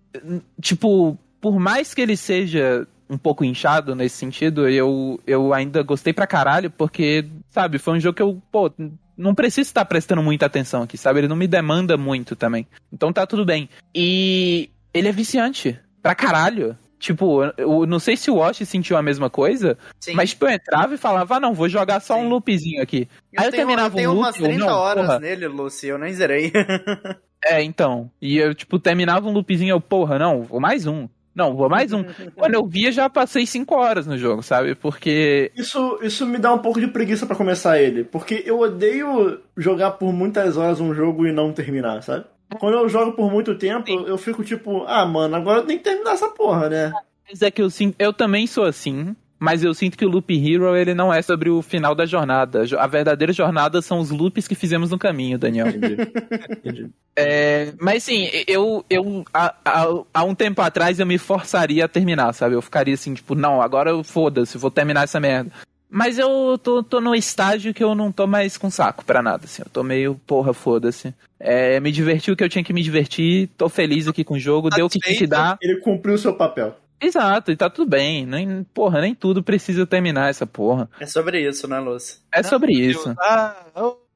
[0.60, 6.12] tipo, por mais que ele seja um pouco inchado nesse sentido, eu, eu ainda gostei
[6.12, 8.70] pra caralho, porque, sabe, foi um jogo que eu, pô,
[9.16, 11.20] não preciso estar prestando muita atenção aqui, sabe?
[11.20, 12.66] Ele não me demanda muito também.
[12.92, 13.68] Então tá tudo bem.
[13.94, 15.78] E ele é viciante.
[16.02, 16.76] Pra caralho.
[16.98, 20.14] Tipo, eu, eu não sei se o Wash sentiu a mesma coisa, Sim.
[20.14, 22.20] mas tipo, eu entrava e falava, ah, não, vou jogar só Sim.
[22.20, 23.08] um loopzinho aqui.
[23.36, 25.18] Aí eu tenho, terminava eu tenho um umas loop, eu, 30 não, horas porra.
[25.18, 26.52] nele, Lucy, eu nem zerei.
[27.44, 28.08] É, então.
[28.20, 31.08] E eu, tipo, terminava um loopzinho, eu, porra, não, vou mais um.
[31.34, 32.04] Não, vou mais um.
[32.36, 34.74] Quando eu via, já passei 5 horas no jogo, sabe?
[34.74, 35.50] Porque.
[35.56, 38.04] Isso, isso me dá um pouco de preguiça pra começar ele.
[38.04, 42.26] Porque eu odeio jogar por muitas horas um jogo e não terminar, sabe?
[42.58, 45.84] Quando eu jogo por muito tempo, eu fico tipo, ah, mano, agora eu tenho que
[45.84, 46.92] terminar essa porra, né?
[47.28, 47.96] Mas é que eu sinto.
[47.98, 49.16] Eu também sou assim.
[49.42, 52.62] Mas eu sinto que o Loop Hero, ele não é sobre o final da jornada.
[52.78, 55.66] A verdadeira jornada são os loops que fizemos no caminho, Daniel.
[55.66, 56.88] Entendi.
[57.14, 61.88] É, mas sim, eu, eu há, há, há um tempo atrás eu me forçaria a
[61.88, 62.54] terminar, sabe?
[62.54, 65.52] Eu ficaria assim, tipo, não, agora eu foda-se, vou terminar essa merda.
[65.90, 69.44] Mas eu tô, tô no estágio que eu não tô mais com saco pra nada,
[69.44, 69.60] assim.
[69.60, 71.12] Eu tô meio, porra, foda-se.
[71.38, 74.40] É, me diverti o que eu tinha que me divertir, tô feliz aqui com o
[74.40, 75.58] jogo, deu o que tinha que dar.
[75.60, 76.74] Ele cumpriu o seu papel.
[77.02, 78.24] Exato, e tá tudo bem.
[78.24, 80.88] Nem, porra, nem tudo precisa terminar essa porra.
[81.00, 82.18] é sobre isso, né, Lucy?
[82.32, 83.14] É sobre isso.
[83.18, 83.56] Ah,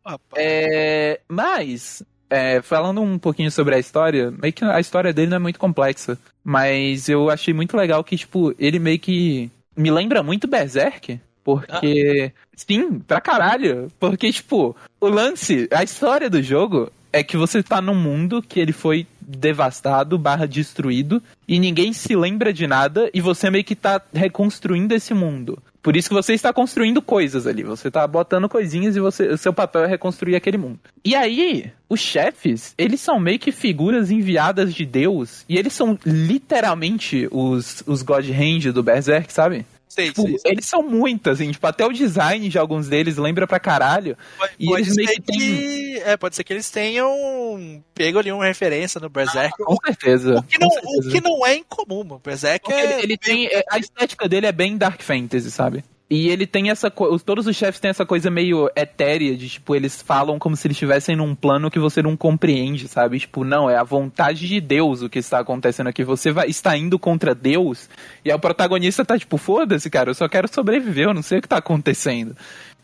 [0.05, 0.21] rapaz.
[0.37, 5.37] É, mas, é, falando um pouquinho sobre a história, meio que a história dele não
[5.37, 6.17] é muito complexa.
[6.45, 11.21] Mas eu achei muito legal que, tipo, ele meio que me lembra muito Berserk.
[11.43, 12.33] Porque.
[12.57, 13.91] Sim, pra caralho.
[14.01, 18.61] Porque, tipo, o lance, a história do jogo é que você tá num mundo que
[18.61, 23.75] ele foi devastado, barra destruído, e ninguém se lembra de nada, e você meio que
[23.75, 25.59] tá reconstruindo esse mundo.
[25.87, 27.63] Por isso que você está construindo coisas ali.
[27.63, 30.81] Você tá botando coisinhas e você, o seu papel é reconstruir aquele mundo.
[31.05, 35.45] E aí, os chefes, eles são meio que figuras enviadas de Deus.
[35.49, 39.65] E eles são literalmente os, os God Hand do Berserk, sabe?
[40.05, 44.17] Tipo, eles são muito, assim, tipo, até o design de alguns deles lembra pra caralho.
[44.39, 48.31] Pode, e pode eles meio ser que é, pode ser que eles tenham pego ali
[48.31, 49.57] uma referência no Berserk.
[49.59, 50.39] Com certeza.
[50.39, 51.11] o, que não, com o certeza.
[51.11, 52.21] que não é incomum, mano.
[52.25, 52.93] Berserk Porque é.
[52.95, 53.47] ele, ele tem.
[53.47, 55.85] é, A estética dele é bem Dark Fantasy, sabe?
[56.09, 57.19] E ele tem essa coisa.
[57.25, 60.77] Todos os chefes têm essa coisa meio etérea de, tipo, eles falam como se eles
[60.77, 63.19] estivessem num plano que você não compreende, sabe?
[63.19, 66.05] Tipo, não, é a vontade de Deus o que está acontecendo aqui.
[66.05, 67.89] Você vai, está indo contra Deus
[68.25, 71.39] e aí o protagonista tá, tipo, foda-se, cara, eu só quero sobreviver, eu não sei
[71.39, 72.37] o que tá acontecendo.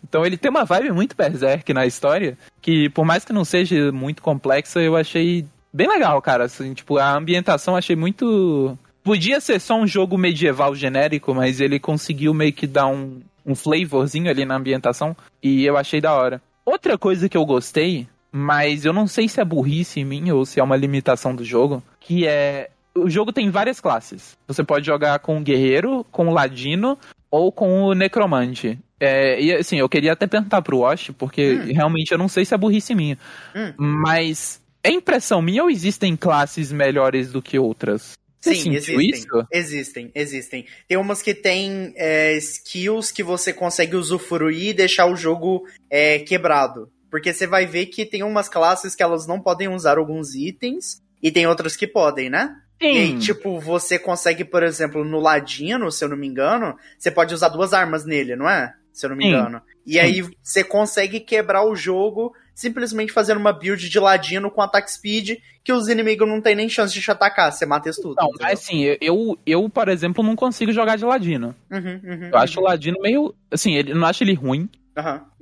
[0.03, 3.93] Então ele tem uma vibe muito berserk na história, que por mais que não seja
[3.93, 6.45] muito complexa, eu achei bem legal, cara.
[6.45, 8.77] Assim, tipo, a ambientação achei muito.
[9.03, 13.55] Podia ser só um jogo medieval genérico, mas ele conseguiu meio que dar um, um
[13.55, 15.17] flavorzinho ali na ambientação.
[15.43, 16.41] E eu achei da hora.
[16.65, 20.47] Outra coisa que eu gostei, mas eu não sei se é burrice em mim ou
[20.47, 22.71] se é uma limitação do jogo, que é.
[22.95, 24.37] O jogo tem várias classes.
[24.47, 26.99] Você pode jogar com o guerreiro, com o ladino
[27.31, 28.79] ou com o necromante.
[29.01, 32.55] É, e assim, eu queria até perguntar pro Wash, porque realmente eu não sei se
[32.55, 33.19] é burrice minha.
[33.57, 33.73] Hum.
[33.77, 38.13] Mas é impressão minha ou existem classes melhores do que outras?
[38.43, 39.11] Você Sim, existem.
[39.11, 39.47] isso?
[39.53, 40.67] Existem, existem.
[40.89, 46.19] Tem umas que tem é, skills que você consegue usufruir e deixar o jogo é,
[46.19, 46.91] quebrado.
[47.09, 51.01] Porque você vai ver que tem umas classes que elas não podem usar alguns itens
[51.23, 52.57] e tem outras que podem, né?
[52.81, 57.13] E aí, tipo, você consegue, por exemplo, no Ladino, se eu não me engano, você
[57.13, 58.75] pode usar duas armas nele, não é?
[58.93, 59.31] Se eu não me Sim.
[59.31, 59.63] engano.
[59.87, 64.91] E aí você consegue quebrar o jogo simplesmente fazendo uma build de ladino com ataque
[64.91, 68.17] speed, que os inimigos não tem nem chance de te atacar, você mata isso tudo.
[68.17, 68.47] Não, entendeu?
[68.47, 71.55] mas assim, eu, eu, por exemplo, não consigo jogar de ladino.
[71.71, 73.35] Uhum, uhum, Eu acho o ladino meio.
[73.51, 74.69] Assim, ele eu não acho ele ruim.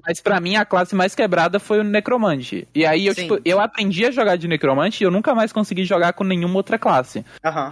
[0.07, 2.67] Mas pra mim a classe mais quebrada foi o necromante.
[2.75, 3.23] E aí eu, Sim.
[3.23, 6.57] tipo, eu aprendi a jogar de necromante e eu nunca mais consegui jogar com nenhuma
[6.57, 7.25] outra classe.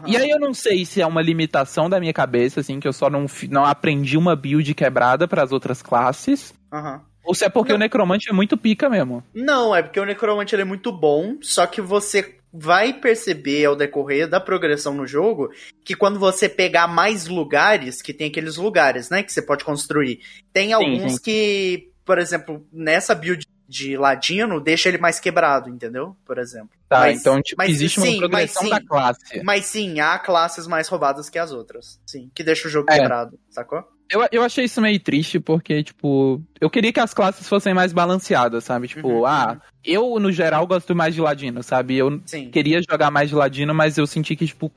[0.07, 2.93] E aí eu não sei se é uma limitação da minha cabeça, assim, que eu
[2.93, 6.53] só não, não aprendi uma build quebrada pras outras classes.
[6.73, 7.01] aham.
[7.29, 7.77] Ou se é porque Não.
[7.77, 9.23] o necromante é muito pica mesmo.
[9.35, 13.77] Não, é porque o necromante ele é muito bom, só que você vai perceber ao
[13.77, 15.51] decorrer da progressão no jogo
[15.85, 20.21] que quando você pegar mais lugares, que tem aqueles lugares, né, que você pode construir,
[20.55, 21.19] tem alguns sim.
[21.23, 26.17] que, por exemplo, nessa build de ladino, deixa ele mais quebrado, entendeu?
[26.25, 26.71] Por exemplo.
[26.89, 28.87] Tá, Mas- então, tipo, mas existe uma sim, progressão mas da sim.
[28.87, 29.43] classe.
[29.45, 32.01] Mas sim, há classes mais roubadas que as outras.
[32.07, 32.99] Sim, que deixa o jogo É.
[32.99, 33.85] quebrado, sacou?
[34.11, 37.93] Eu, eu achei isso meio triste, porque, tipo, eu queria que as classes fossem mais
[37.93, 38.89] balanceadas, sabe?
[38.89, 41.97] Tipo, Uhum, ah, eu, no geral, gosto mais de ladino, sabe?
[41.97, 42.51] Eu Sim.
[42.51, 44.73] queria jogar mais de ladino, mas eu senti que, tipo,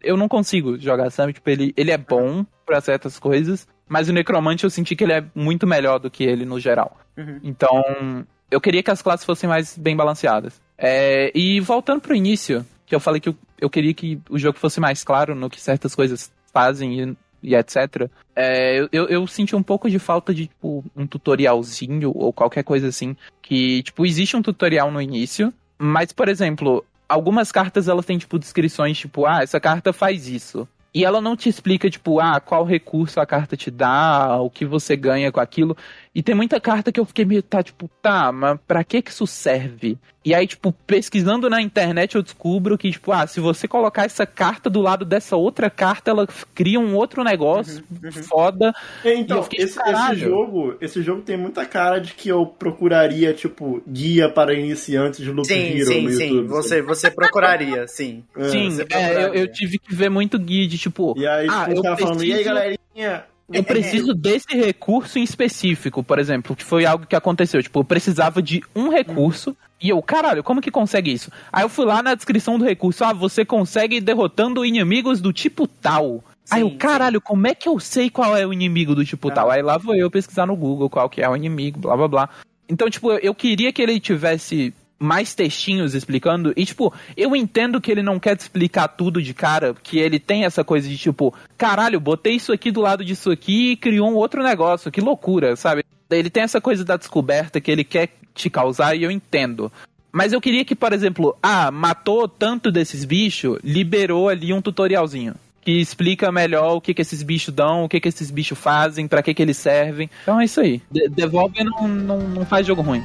[0.00, 1.32] eu não consigo jogar, sabe?
[1.32, 5.12] Tipo, ele, ele é bom pra certas coisas, mas o necromante eu senti que ele
[5.12, 6.96] é muito melhor do que ele no geral.
[7.16, 7.40] Uhum.
[7.42, 10.60] Então, eu queria que as classes fossem mais bem balanceadas.
[10.76, 14.56] É, e voltando pro início, que eu falei que eu, eu queria que o jogo
[14.56, 18.08] fosse mais claro no que certas coisas fazem e, e etc.
[18.34, 22.88] É, eu, eu, senti um pouco de falta de, tipo, um tutorialzinho ou qualquer coisa
[22.88, 23.16] assim.
[23.42, 28.38] Que, tipo, existe um tutorial no início, mas, por exemplo, algumas cartas elas têm, tipo,
[28.38, 30.68] descrições, tipo, ah, essa carta faz isso.
[30.94, 34.64] E ela não te explica, tipo, ah, qual recurso a carta te dá, o que
[34.64, 35.76] você ganha com aquilo.
[36.18, 39.12] E tem muita carta que eu fiquei meio, tá, tipo, tá, mas pra que que
[39.12, 39.96] isso serve?
[40.24, 44.26] E aí, tipo, pesquisando na internet eu descubro que, tipo, ah, se você colocar essa
[44.26, 47.84] carta do lado dessa outra carta, ela cria um outro negócio
[48.28, 48.74] foda.
[49.04, 52.28] É, E Então, eu fiquei, esse, esse jogo, esse jogo tem muita cara de que
[52.28, 56.28] eu procuraria, tipo, guia para iniciantes de Loop Sim, Hero sim, no sim.
[56.30, 56.48] YouTube.
[56.48, 58.24] Você, você procuraria, sim.
[58.36, 59.40] É, Sim, você é, eu, procuraria.
[59.40, 62.24] eu tive que ver muito guide, tipo, E aí, ah, tipo, eu os caras falando,
[62.24, 63.24] e aí, preciso- galerinha?
[63.50, 67.62] Eu preciso desse recurso em específico, por exemplo, que foi algo que aconteceu.
[67.62, 71.30] Tipo, eu precisava de um recurso e eu, caralho, como que consegue isso?
[71.52, 75.66] Aí eu fui lá na descrição do recurso, ah, você consegue derrotando inimigos do tipo
[75.66, 76.22] tal.
[76.50, 79.28] Aí eu, Sim, caralho, como é que eu sei qual é o inimigo do tipo
[79.30, 79.34] Ah.
[79.34, 79.50] tal?
[79.50, 82.28] Aí lá vou eu pesquisar no Google qual que é o inimigo, blá blá blá.
[82.68, 86.52] Então, tipo, eu, eu queria que ele tivesse mais textinhos explicando.
[86.56, 90.18] E, tipo, eu entendo que ele não quer te explicar tudo de cara, que ele
[90.18, 94.10] tem essa coisa de, tipo, caralho, botei isso aqui do lado disso aqui e criou
[94.10, 95.84] um outro negócio, que loucura, sabe?
[96.10, 99.70] Ele tem essa coisa da descoberta que ele quer te causar e eu entendo.
[100.10, 105.34] Mas eu queria que, por exemplo, ah, matou tanto desses bichos, liberou ali um tutorialzinho.
[105.60, 109.06] Que explica melhor o que, que esses bichos dão, o que, que esses bichos fazem,
[109.06, 110.08] pra que, que eles servem.
[110.22, 110.80] Então é isso aí.
[110.90, 113.04] De Devolver não, não, não faz jogo ruim.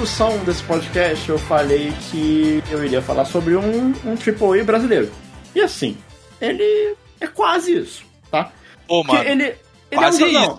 [0.00, 5.12] Introdução desse podcast, eu falei que eu iria falar sobre um, um AAA brasileiro.
[5.54, 5.94] E assim,
[6.40, 8.50] ele é quase isso, tá?
[8.88, 9.28] Pô, Porque mano.
[9.28, 9.56] ele, ele
[10.00, 10.58] Quase é um isso?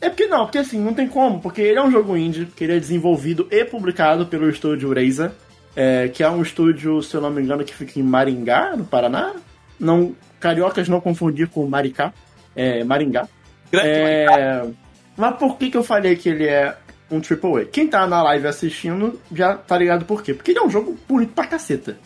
[0.00, 2.64] É porque não, porque assim, não tem como, porque ele é um jogo indie, que
[2.64, 5.32] ele é desenvolvido e publicado pelo estúdio Razer,
[5.76, 8.86] é, que é um estúdio, se eu não me engano, que fica em Maringá, no
[8.86, 9.34] Paraná.
[9.78, 12.14] Não, cariocas não confundir com Maricá,
[12.56, 13.28] é Maringá.
[13.70, 14.66] Grande É,
[15.14, 16.74] mas por que, que eu falei que ele é
[17.10, 17.66] um AAA?
[17.66, 20.34] Quem tá na live assistindo já tá ligado por quê?
[20.34, 21.96] Porque ele é um jogo bonito pra caceta.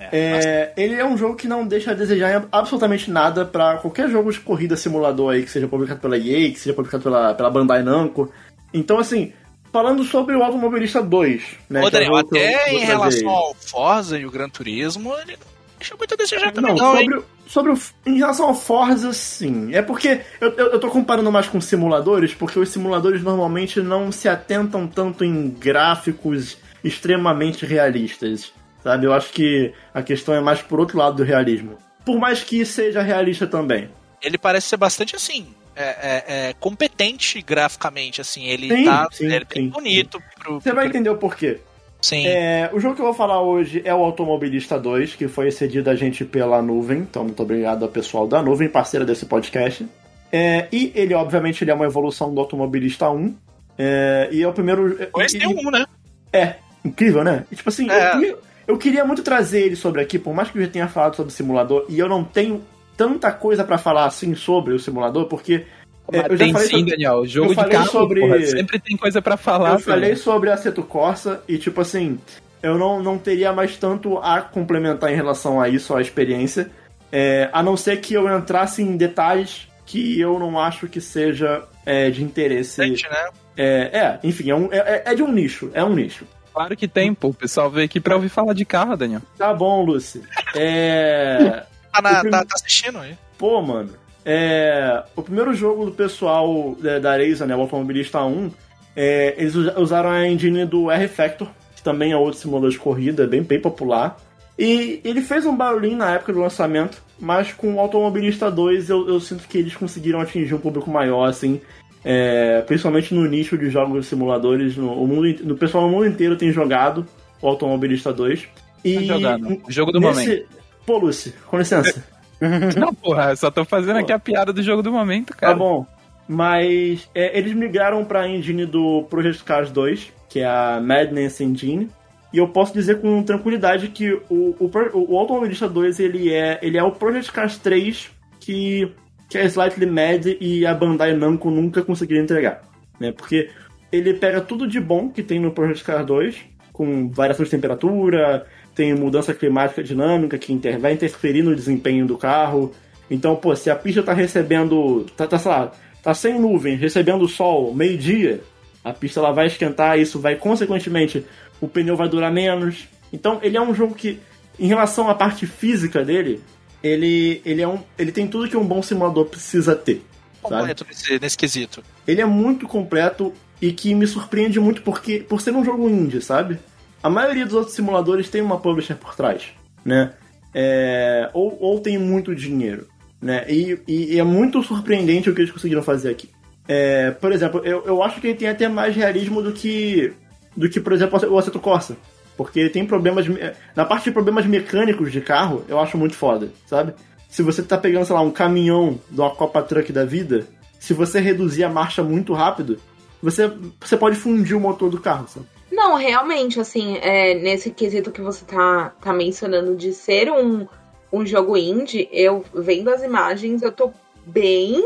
[0.00, 4.30] É, ele é um jogo que não deixa a desejar absolutamente nada pra qualquer jogo
[4.30, 7.82] de corrida simulador aí que seja publicado pela EA, que seja publicado pela, pela Bandai
[7.82, 8.32] Namco.
[8.72, 9.32] Então, assim,
[9.72, 11.82] falando sobre o Automobilista 2, né?
[11.82, 15.57] Ô, é Daniel, eu até em relação ao Forza e o Gran Turismo, ele não
[15.78, 17.04] deixa muito a desejar também, Não, não, hein?
[17.10, 19.74] sobre, o- sobre em relação ao Forza, sim.
[19.74, 24.10] É porque eu, eu, eu tô comparando mais com simuladores, porque os simuladores normalmente não
[24.12, 28.52] se atentam tanto em gráficos extremamente realistas.
[28.82, 29.06] Sabe?
[29.06, 31.76] Eu acho que a questão é mais por outro lado do realismo.
[32.04, 33.90] Por mais que seja realista também.
[34.22, 35.48] Ele parece ser bastante assim.
[35.74, 38.44] É, é- é competente graficamente, assim.
[38.46, 40.22] Ele Sim, tá sim, ele é bem sim, bonito.
[40.38, 41.60] Pro, Você vai pro- entender o porquê.
[42.00, 42.26] Sim.
[42.26, 45.90] É, o jogo que eu vou falar hoje é o Automobilista 2, que foi cedido
[45.90, 46.98] a gente pela Nuvem.
[47.00, 49.86] Então, muito obrigado ao pessoal da Nuvem, parceira desse podcast.
[50.30, 53.34] É, e ele, obviamente, ele é uma evolução do Automobilista 1.
[53.76, 54.96] É, e é o primeiro.
[55.18, 55.84] Esse e- tem um, né?
[56.32, 56.54] É,
[56.84, 57.44] incrível, né?
[57.50, 58.08] E, tipo assim, É.
[58.08, 58.36] eu, queria,
[58.68, 61.32] eu queria muito trazer ele sobre aqui, por mais que eu já tenha falado sobre
[61.32, 62.62] o simulador, e eu não tenho
[62.96, 65.64] tanta coisa pra falar assim sobre o simulador, porque é,
[66.12, 67.26] eu já tem falei sim, sobre- Daniel.
[67.26, 69.72] Jogo de carro, sobre- porra, sempre tem coisa pra falar.
[69.74, 72.18] eu falei sobre Aceto Corsa e, tipo assim,
[72.62, 76.70] eu não, não teria mais tanto a complementar em relação a isso, a experiência.
[77.10, 81.64] É, a não ser que eu entrasse em detalhes que eu não acho que seja
[81.86, 82.84] é, de interesse.
[82.84, 83.28] Gente, né?
[83.56, 85.70] É, é, enfim, é, um- é- é de um nicho.
[85.72, 86.26] É um nicho.
[86.52, 87.28] Claro que tem, pô.
[87.28, 89.22] O pessoal veio aqui pra ouvir falar de carro, Daniel.
[89.38, 90.22] Tá bom, Lucy.
[90.54, 91.62] É.
[91.90, 93.16] Tá, na- tá- tá assistindo aí?
[93.38, 93.90] Pô, mano.
[94.30, 98.50] É, o primeiro jogo do pessoal é, da Razer, né, o Automobilista 1,
[98.94, 103.26] é, eles usa- usaram a engine do R-Factor, que também é outro simulador de corrida,
[103.26, 104.18] bem, bem popular.
[104.58, 109.08] E ele fez um barulhinho na época do lançamento, mas com o Automobilista 2 eu,
[109.08, 111.58] eu sinto que eles conseguiram atingir um público maior, assim,
[112.04, 114.76] é, principalmente no nicho de jogos de simuladores.
[114.76, 117.06] No, o mundo, no pessoal no mundo inteiro tem jogado
[117.40, 118.46] o Automobilista 2.
[118.84, 119.62] E Tá jogando.
[119.68, 120.46] Jogo do momento.
[120.84, 122.04] Pô, Lucy, com licença.
[122.78, 125.52] Não, porra, só tô fazendo aqui a piada do jogo do momento, cara.
[125.52, 125.86] Tá bom.
[126.28, 131.88] Mas é, eles migraram pra engine do Project Cars 2, que é a Madness Engine.
[132.32, 136.76] E eu posso dizer com tranquilidade que o, o, o Automobilista 2 ele é, ele
[136.76, 138.92] é o Project Cars 3 que,
[139.28, 142.60] que a Slightly Mad e a Bandai Namco nunca conseguiram entregar.
[143.00, 143.12] Né?
[143.12, 143.48] Porque
[143.90, 146.36] ele pega tudo de bom que tem no Project Cars 2,
[146.72, 148.46] com variação de temperatura,
[148.78, 152.72] tem mudança climática dinâmica que inter- vai interferir no desempenho do carro.
[153.10, 155.04] Então, pô, se a pista tá recebendo.
[155.16, 158.40] Tá, tá, sei lá, tá sem nuvem, recebendo sol, meio-dia,
[158.84, 161.26] a pista ela vai esquentar, isso vai, consequentemente,
[161.60, 162.86] o pneu vai durar menos.
[163.12, 164.20] Então, ele é um jogo que,
[164.60, 166.40] em relação à parte física dele,
[166.80, 170.04] ele, ele, é um, ele tem tudo que um bom simulador precisa ter.
[170.40, 171.82] Completo nesse, nesse quesito.
[172.06, 176.22] Ele é muito completo e que me surpreende muito porque por ser um jogo indie,
[176.22, 176.60] sabe?
[177.02, 179.48] A maioria dos outros simuladores tem uma publisher por trás,
[179.84, 180.12] né?
[180.54, 182.86] É, ou, ou tem muito dinheiro,
[183.20, 183.44] né?
[183.48, 186.28] E, e- e é muito surpreendente o que eles conseguiram fazer aqui.
[186.66, 190.12] É, por exemplo, eu, eu acho que ele tem até mais realismo do que,
[190.56, 191.96] do que por exemplo, o Assetto Corsa.
[192.36, 193.26] Porque ele tem problemas.
[193.74, 196.94] Na parte de problemas mecânicos de carro, eu acho muito foda, sabe?
[197.28, 200.46] Se você tá pegando, sei lá, um caminhão de uma Copa Truck da vida,
[200.78, 202.78] se você reduzir a marcha muito rápido,
[203.20, 203.50] você,
[203.80, 205.46] você pode fundir o motor do carro, sabe?
[205.78, 210.66] Não, realmente, assim, é, nesse quesito que você tá, tá mencionando de ser um,
[211.12, 213.92] um jogo indie, eu vendo as imagens, eu tô
[214.26, 214.82] bem,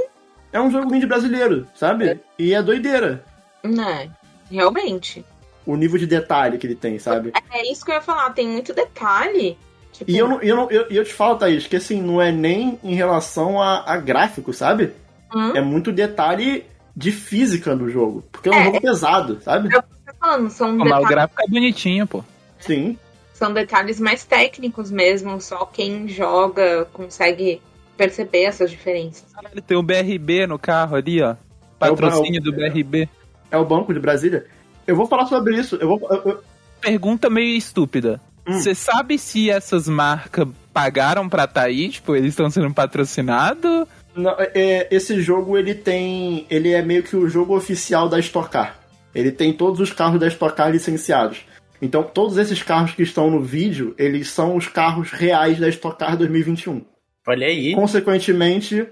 [0.53, 2.21] É um jogo indie brasileiro, sabe?
[2.39, 3.25] E é doideira
[3.65, 4.11] né?
[4.51, 5.25] Realmente.
[5.65, 7.33] o nível de detalhe que ele tem, sabe?
[7.51, 9.57] É isso que eu ia falar, tem muito detalhe.
[9.93, 12.31] Tipo, E eu, não, eu, não, eu, eu te falo, Thaís, que assim, não é
[12.31, 14.93] nem em relação a, a gráfico, sabe?
[15.35, 15.57] Hum?
[15.57, 18.23] É muito detalhe de física do jogo.
[18.31, 18.65] Porque é um É.
[18.65, 19.71] jogo pesado, sabe?
[19.71, 19.83] Tô
[20.23, 22.25] falando, são, Pô, mas o detalhes, gráfico é bonitinho, pô.
[22.61, 22.97] Sim.
[23.35, 27.61] são detalhes mais técnicos mesmo, só quem joga consegue
[27.97, 29.25] perceber essas diferenças.
[29.35, 31.35] Caralho, tem o BRB no carro ali, ó.
[31.79, 33.09] Patrocínio do BRB.
[33.51, 34.47] É o Banco de Brasília.
[34.87, 35.77] Eu vou falar sobre isso.
[35.77, 36.01] Eu vou.
[36.11, 36.45] eu- eu-
[36.81, 38.21] Pergunta meio estúpida.
[38.47, 38.55] Hum.
[38.55, 41.95] Você sabe se essas marcas pagaram pra Thaís?
[41.95, 43.87] Tipo, eles estão sendo patrocinados?
[44.17, 46.47] não, é, esse jogo ele tem.
[46.51, 48.79] Ele é meio que o jogo oficial da Stock Car.
[49.15, 51.39] Ele tem todos os carros da Stock Car licenciados.
[51.81, 55.99] Então, todos esses carros que estão no vídeo, eles são os carros reais da Stock
[55.99, 56.85] Car 2021.
[57.27, 57.75] Olha aí.
[57.75, 58.87] Consequentemente,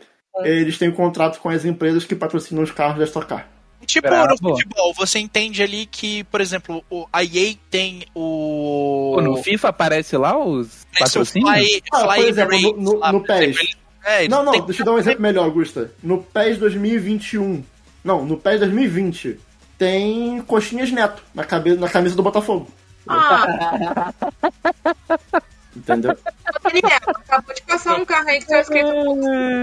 [0.44, 3.48] eles têm um contrato com as empresas que patrocinam os carros da Stock Car.
[3.86, 4.34] Tipo, Bravo.
[4.42, 9.12] no futebol, você entende ali que, por exemplo, o, a EA tem o.
[9.14, 11.50] Pô, no FIFA aparece lá os tem patrocínios?
[11.58, 13.56] Fly, Ah, por exemplo, no- no- no PES.
[13.56, 13.68] ele-
[14.04, 15.92] é, Não, não, têm- deixa eu dar um exemplo melhor, Augusta.
[16.02, 17.64] No PES 2021.
[18.04, 19.38] Não, no PES 2020
[19.80, 22.68] tem coxinhas neto na, cabe na camisa do Botafogo.
[23.08, 24.12] Ah,
[25.74, 26.14] Entendeu?
[26.62, 28.92] Daniel, acabou de passar um carro aí que tá escrito.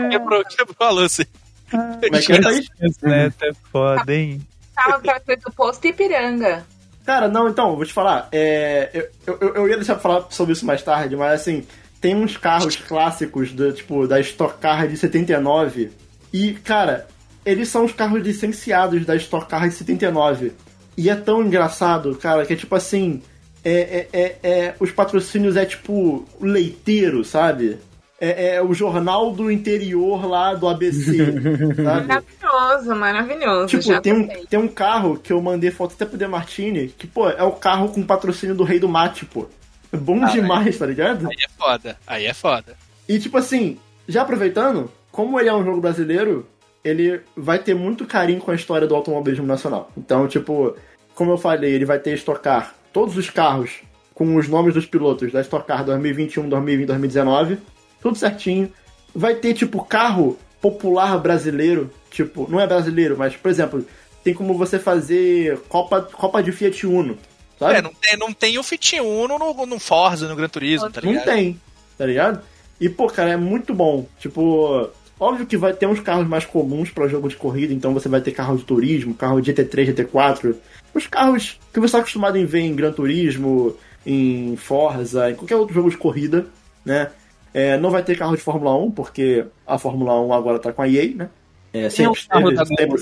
[0.10, 1.28] Quebrou, quebrou a lance.
[1.70, 2.88] Como é que é?
[2.88, 4.42] Esse neto é foda, hein?
[4.74, 6.66] Tava tá escrito posto Ipiranga.
[7.06, 8.28] Cara, não, então, vou te falar.
[8.32, 11.68] é, eu, eu, eu ia deixar pra falar sobre isso mais tarde, mas assim,
[12.02, 15.92] tem uns carros clássicos do, tipo, da Stock Car de 79.
[16.34, 17.08] E, cara,
[17.48, 20.52] eles são os carros licenciados da Stock Car de 79.
[20.98, 23.22] E é tão engraçado, cara, que é tipo assim.
[23.64, 27.78] É, é, é, é- os patrocínios é tipo leiteiro, sabe?
[28.20, 31.18] É, é o jornal do interior lá do ABC,
[31.76, 32.08] sabe?
[32.08, 33.68] Maravilhoso, maravilhoso.
[33.68, 37.06] Tipo, já tem um, tem um carro que eu mandei foto até pro Demartini, que,
[37.08, 39.48] pô, é o carro com patrocínio do Rei do Mate, pô.
[39.92, 41.28] É bom demais, tá ligado?
[41.28, 42.76] Aí é foda, aí é foda.
[43.08, 46.48] E, tipo assim, já aproveitando, como ele é um jogo brasileiro,
[46.88, 49.92] ele vai ter muito carinho com a história do automobilismo nacional.
[49.98, 50.76] Então, tipo,
[51.14, 53.82] como eu falei, ele vai ter estocar todos os carros
[54.14, 57.58] com os nomes dos pilotos da Stock Car 2021, 2020, 2019,
[58.02, 58.72] tudo certinho.
[59.14, 63.86] Vai ter, tipo, carro popular brasileiro, tipo, não é brasileiro, mas, por exemplo,
[64.24, 67.18] tem como você fazer Copa, Copa de Fiat Uno,
[67.60, 67.76] sabe?
[67.76, 71.00] É, não tem, não tem o Fit Uno no, no Forza, no Gran Turismo, tá
[71.02, 71.26] Não ligado?
[71.26, 71.62] tem,
[71.98, 72.42] tá ligado?
[72.80, 74.06] E, pô, cara, é muito bom.
[74.20, 74.90] Tipo,
[75.20, 78.22] óbvio que vai ter uns carros mais comuns para jogo de corrida, então você vai
[78.22, 80.56] ter carro de turismo, carro de GT3, GT4.
[80.94, 83.76] Os carros que você está acostumado em ver em Gran Turismo,
[84.06, 86.46] em Forza, em qualquer outro jogo de corrida,
[86.86, 87.10] né?
[87.54, 90.82] É, não vai ter carro de Fórmula 1, porque a Fórmula 1 agora tá com
[90.82, 91.30] a EA, né?
[91.74, 92.98] É, Tem um carro da sempre-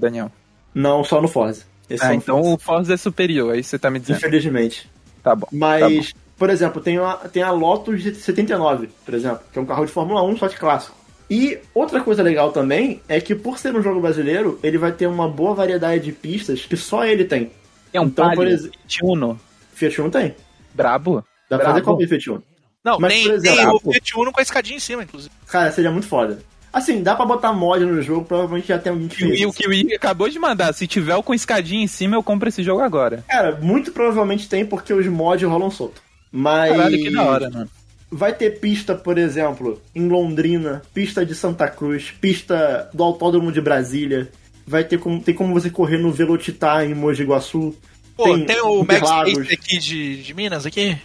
[0.00, 0.30] Daniel?
[0.74, 1.64] Não, só no Forza.
[1.88, 2.54] Esse Ah, no então Forza.
[2.54, 4.16] o Forza é superior, aí você tá me dizendo.
[4.18, 4.90] Infelizmente.
[5.22, 5.46] Tá bom.
[5.52, 9.84] Mas, por exemplo, tem a, tem a Lotus 79, por exemplo, que é um carro
[9.86, 10.96] de Fórmula 1 só de clássico.
[11.30, 15.06] E outra coisa legal também é que por ser um jogo brasileiro, ele vai ter
[15.06, 17.50] uma boa variedade de pistas que só ele tem.
[17.92, 19.40] É um então, por exemplo- Fiat Uno.
[19.74, 20.34] Fiat Uno tem.
[20.74, 21.24] Brabo.
[21.50, 22.42] Dá pra fazer cópia de Fiat Uno.
[22.84, 25.34] Não, Mas, tem, por tem exemplo, o Fiat Uno com a escadinha em cima, inclusive.
[25.46, 26.38] Cara, seria muito foda.
[26.72, 29.52] Assim, dá pra botar mod no jogo, provavelmente já tem alguém que fez E o
[29.52, 32.48] que o Igor acabou de mandar, se tiver o com escadinha em cima, eu compro
[32.48, 33.24] esse jogo agora.
[33.28, 36.00] Cara, muito provavelmente tem porque os mods rolam solto.
[36.30, 36.70] Mas.
[36.76, 37.68] Caralho, que da hora, mano.
[38.10, 43.60] Vai ter pista, por exemplo, em Londrina, pista de Santa Cruz, pista do Autódromo de
[43.60, 44.30] Brasília.
[44.66, 47.74] Vai ter como, tem como você correr no Velocitar em Mogi Guaçu.
[48.16, 49.00] Pô, tem, Tem o Max.
[49.00, 50.96] Pace aqui de, de Minas, aqui.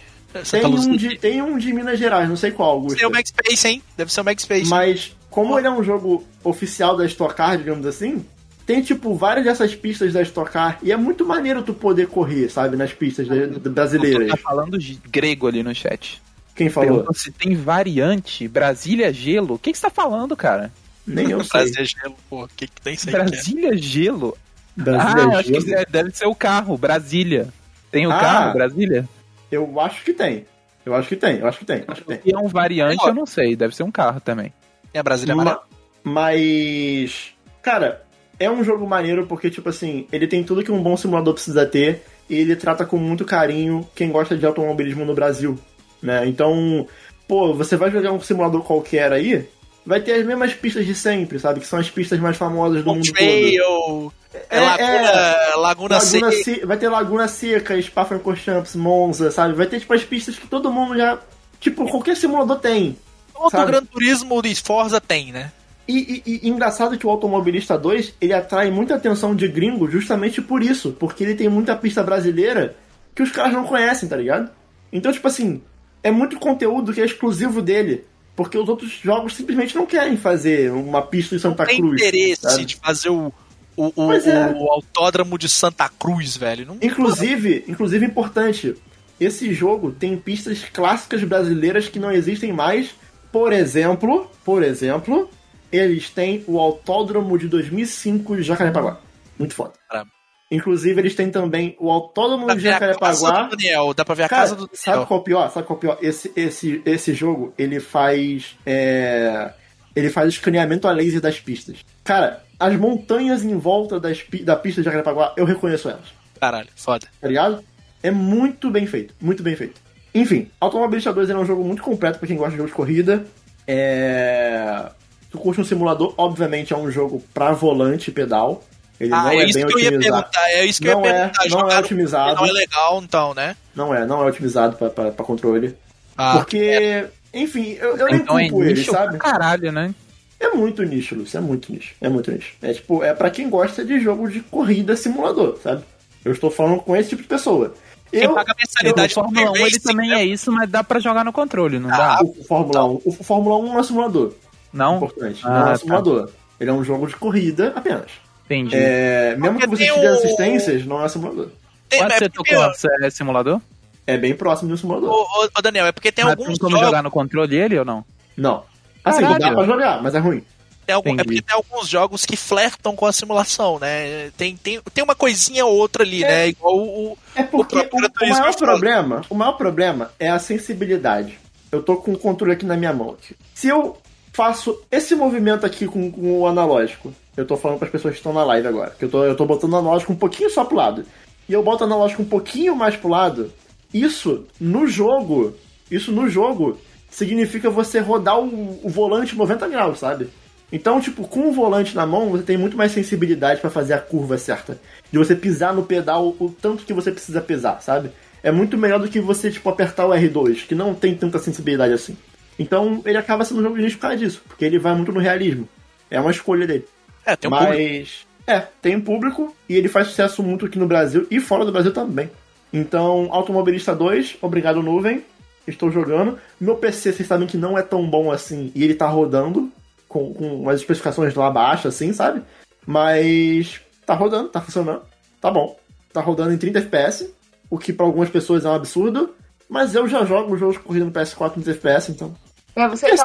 [0.50, 0.92] Tem Luzia.
[0.92, 2.96] um, de, tem um de Minas Gerais, não sei qual, Augusto.
[2.98, 3.82] Tem o Max Pace, hein?
[3.96, 4.66] Deve ser o Max Pace.
[4.66, 8.24] Mas, como ele é um jogo oficial da Stock Car, digamos assim,
[8.66, 10.78] tem, tipo, várias dessas pistas da Stock Car.
[10.82, 14.28] E é muito maneiro tu poder correr, sabe, nas pistas da- brasileiras.
[14.30, 16.20] Tá falando de grego ali no chat.
[16.54, 17.06] Quem falou?
[17.14, 19.54] Se tem variante Brasília Gelo.
[19.54, 20.70] O que, que você tá falando, cara?
[21.06, 21.50] Nem eu sei.
[21.50, 22.44] Prazer, gelo, pô.
[22.44, 23.14] O que, que tem isso aí?
[23.14, 23.24] que é?
[23.24, 24.38] Brasília Gelo?
[24.76, 25.78] Brasília ah, acho que Gelo?
[25.80, 27.48] é- deve ser o carro, Brasília.
[27.90, 28.20] Tem o Ah.
[28.20, 29.08] carro, Brasília?
[29.50, 30.46] Eu acho que tem.
[30.86, 32.20] Eu acho que tem, eu acho que tem, acho que tem.
[32.24, 33.56] E é um variante, eu não sei.
[33.56, 34.52] Deve ser um carro também.
[34.92, 35.62] É a Brasília Amarela.
[36.04, 37.32] Ma- Mas.
[37.62, 38.02] Cara,
[38.38, 41.64] é um jogo maneiro porque, tipo assim, ele tem tudo que um bom simulador precisa
[41.66, 45.58] ter e ele trata com muito carinho quem gosta de automobilismo no Brasil.
[46.04, 46.26] Né?
[46.28, 46.86] Então,
[47.26, 49.48] pô, você vai jogar um simulador qualquer aí,
[49.86, 51.60] vai ter as mesmas pistas de sempre, sabe?
[51.60, 53.14] Que são as pistas mais famosas do mundo todo.
[53.14, 56.32] Trail, é, É, Laguna, Laguna, Laguna Seca.
[56.32, 59.54] Se- vai ter Laguna Seca, Spa-Francorchamps, Monza, sabe?
[59.54, 61.18] Vai ter, tipo, as pistas que todo mundo já...
[61.58, 62.98] Tipo, qualquer simulador tem.
[63.34, 63.66] Todo?
[63.66, 65.50] Gran Turismo de Forza tem, né?
[65.88, 70.42] E, e- e engraçado que o Automobilista 2, ele atrai muita atenção de gringo justamente
[70.42, 72.76] por isso, porque ele tem muita pista brasileira
[73.14, 74.50] que os caras não conhecem, tá ligado?
[74.92, 75.62] Então, tipo assim,
[76.04, 78.04] é muito conteúdo que é exclusivo dele,
[78.36, 82.00] porque os outros jogos simplesmente não querem fazer uma pista em Santa tem Cruz.
[82.00, 82.64] interesse sabe?
[82.66, 83.32] de fazer o,
[83.74, 84.52] o, o, é.
[84.52, 86.66] o autódromo de Santa Cruz, velho.
[86.66, 88.76] Não, Inclusive, inclusive importante,
[89.18, 92.90] esse jogo tem pistas clássicas brasileiras que não existem mais.
[93.32, 95.30] Por exemplo, por exemplo,
[95.72, 99.00] eles têm o Autódromo de 2005 de Jacarepaguá.
[99.38, 99.72] Muito foda.
[99.88, 100.13] Caramba.
[100.54, 103.48] Inclusive, eles têm também o Autódromo de Jacarepaguá.
[103.48, 103.92] Daniel.
[103.94, 105.06] Dá pra ver a Cara, casa do sabe Daniel.
[105.06, 105.50] qual é o pior?
[105.50, 105.98] Sabe qual é o pior?
[106.00, 108.56] Esse, esse, esse jogo, ele faz.
[108.64, 109.52] é,
[109.96, 111.78] Ele faz escaneamento a laser das pistas.
[112.02, 117.06] Cara, as montanhas em volta das, da pista de Jacarepaguá, eu reconheço elas Caralho, foda.
[117.20, 117.64] tá ligado?
[118.02, 119.80] É muito bem feito, muito bem feito.
[120.14, 123.24] Enfim, Automobilista 2 é um jogo muito completo pra quem gosta de jogos de corrida.
[123.66, 124.90] É...
[125.30, 128.62] Tu curte um simulador, obviamente é um jogo pra volante e pedal.
[129.00, 130.30] Ele não Ah, é, é isso bem que eu ia perguntar.
[130.50, 131.48] É isso que Não eu ia é, perguntar.
[131.50, 132.34] não é no- otimizado.
[132.36, 133.56] Não é legal, então, né?
[133.74, 135.76] Não é, não é otimizado pra, pra, pra controle.
[136.16, 139.18] Ah, Porque, enfim, eu, eu nem então é culpo ele, nicho sabe?
[139.18, 139.92] caralho, né?
[140.38, 141.94] É muito nicho, Lúcio, é muito nicho.
[142.00, 142.54] É muito nicho.
[142.62, 145.82] É tipo, é pra quem gosta de jogo de corrida simulador, sabe?
[146.24, 147.74] Eu estou falando com esse tipo de pessoa.
[148.10, 150.20] quem Eu, paga O mensalidade Fórmula 1 ele também né?
[150.20, 152.18] é isso, mas dá pra jogar no controle, não Ah, dá?
[152.22, 154.34] o Fórmula 1, o Fórmula 1 não é simulador.
[154.72, 154.96] Não?
[154.96, 155.40] importante.
[155.44, 155.76] Ah, não é tá.
[155.78, 156.30] simulador.
[156.60, 158.10] Ele é um jogo de corrida apenas.
[158.44, 158.76] Entendi.
[158.76, 161.48] É, mesmo que Porque você tem tire o- assistências, não é simulador.
[161.88, 162.58] Tem- Quanto é você tocou?
[162.74, 163.60] Você é simulador?
[164.06, 165.10] É bem próximo de um simulador.
[165.10, 166.86] Ô, Daniel, é porque tem mas alguns tem como jogos.
[166.86, 168.04] jogar no controle ele ou não?
[168.36, 168.64] Não.
[169.02, 169.38] Assim, Caralho.
[169.40, 170.42] dá pra jogar, mas é ruim.
[170.86, 174.30] Tem algum- é porque tem alguns jogos que flertam com a simulação, né?
[174.36, 176.28] Tem, tem, tem uma coisinha ou outra ali, É.
[176.28, 176.48] né?
[176.48, 177.18] Igual o.
[177.34, 181.38] É porque o, o Turismo maior problema, o maior problema é a sensibilidade.
[181.72, 183.10] Eu tô com o controle aqui na minha mão.
[183.12, 183.34] Aqui.
[183.54, 183.96] Se eu
[184.34, 188.20] faço esse movimento aqui com, com o analógico, eu tô falando para as pessoas que
[188.20, 190.76] estão na live agora, que eu tô, eu tô botando analógico um pouquinho só pro
[190.76, 191.04] lado.
[191.48, 193.52] E eu boto analógico um pouquinho mais pro lado.
[193.92, 195.54] Isso no jogo,
[195.90, 196.78] isso no jogo
[197.10, 200.28] significa você rodar o, o volante 90 graus, sabe?
[200.72, 203.98] Então, tipo, com o volante na mão, você tem muito mais sensibilidade pra fazer a
[203.98, 204.80] curva certa.
[205.12, 208.10] De você pisar no pedal o tanto que você precisa pisar, sabe?
[208.44, 211.94] é muito melhor do que você, tipo, apertar o R2, que não tem tanta sensibilidade
[211.94, 212.14] assim.
[212.58, 215.10] Então ele acaba sendo um jogo de nicho por causa disso, porque ele vai muito
[215.10, 215.66] no realismo.
[216.10, 216.84] É uma escolha dele.
[217.24, 217.66] É, tem um Mas.
[217.66, 218.34] público.
[218.46, 221.72] É, tem um público e ele faz sucesso muito aqui no Brasil e fora do
[221.72, 222.30] Brasil também.
[222.72, 225.24] Então, Automobilista 2, obrigado nuvem.
[225.66, 226.38] Estou jogando.
[226.60, 229.72] Meu PC, vocês sabem que não é tão bom assim e ele tá rodando
[230.06, 232.42] com, com umas especificações lá abaixo, assim, sabe?
[232.86, 235.02] Mas tá rodando, tá funcionando.
[235.40, 235.78] Tá bom.
[236.12, 237.32] Tá rodando em 30 FPS,
[237.70, 239.34] o que pra algumas pessoas é um absurdo.
[239.68, 242.34] Mas eu já jogo jogos de corrida no PS4 em 30 FPS, então.
[242.76, 243.24] É, você É tá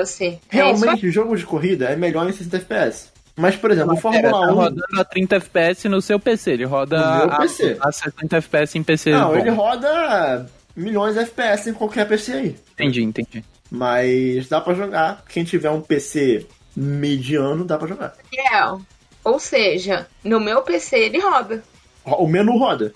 [0.00, 0.26] assim.
[0.26, 0.38] É isso aí.
[0.48, 3.13] Realmente, jogo de corrida é melhor em 60 FPS.
[3.36, 4.54] Mas, por exemplo, o Pera, Fórmula tá 1.
[4.54, 6.52] rodando a 30 FPS no seu PC.
[6.52, 7.76] Ele roda No meu a, PC.
[7.80, 9.10] a 60 FPS em PC.
[9.12, 9.36] Não, bom.
[9.36, 10.46] ele roda
[10.76, 12.56] milhões de FPS em qualquer PC aí.
[12.74, 13.44] Entendi, entendi.
[13.70, 15.24] Mas dá pra jogar.
[15.28, 16.46] Quem tiver um PC
[16.76, 18.14] mediano, dá pra jogar.
[18.32, 18.80] Gabriel,
[19.24, 21.62] Ou seja, no meu PC ele roda.
[22.04, 22.92] O menu roda.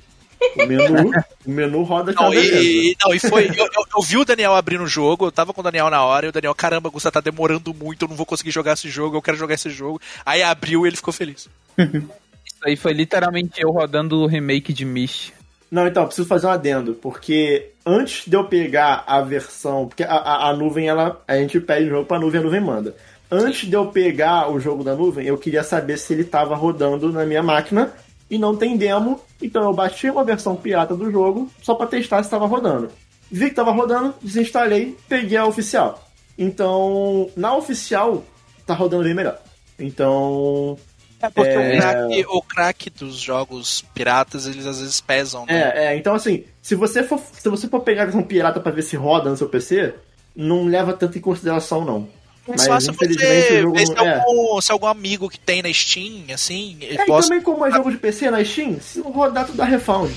[0.56, 1.10] O menu,
[1.47, 3.48] o menu roda Não, e, e- não, e foi.
[3.48, 6.05] Eu, eu- eu vi o Daniel abrindo o jogo, eu tava com o Daniel na
[6.05, 8.89] hora, e o Daniel, caramba, Gusta, tá demorando muito, eu não vou conseguir jogar esse
[8.89, 10.01] jogo, eu quero jogar esse jogo.
[10.24, 11.48] Aí abriu e ele ficou feliz.
[11.78, 15.32] Isso aí foi literalmente eu rodando o remake de Myst.
[15.70, 19.86] Não, então, eu preciso fazer um adendo, porque antes de eu pegar a versão.
[19.86, 21.23] Porque a, a, a nuvem, ela.
[21.28, 22.97] A gente pede o jogo pra nuvem, a nuvem manda.
[23.31, 27.12] Antes de eu pegar o jogo da nuvem, eu queria saber se ele tava rodando
[27.12, 27.93] na minha máquina
[28.30, 32.22] e não tem demo, então eu baixei uma versão pirata do jogo só pra testar
[32.22, 32.90] se tava rodando.
[33.30, 36.02] Vi que tava rodando, desinstalei, peguei a oficial.
[36.36, 38.24] Então, na oficial,
[38.66, 39.38] tá rodando bem melhor.
[39.78, 40.78] Então,
[41.20, 42.24] É porque É.
[42.28, 45.72] o, crack, dos jogos piratas, eles às vezes pesam, né?
[45.74, 48.70] É, é, então assim, se você for, se você for pegar a versão pirata pra
[48.70, 49.94] ver se roda no seu PC,
[50.36, 52.09] não leva tanto em consideração, não.
[52.48, 54.18] É Mas, só se infelizmente, você jogo ver se é.
[54.18, 57.28] algum, se algum amigo que tem na Steam, assim, É, e possa.
[57.28, 60.10] também como é jogo de PC na Steam, se rodar, tu dá refund.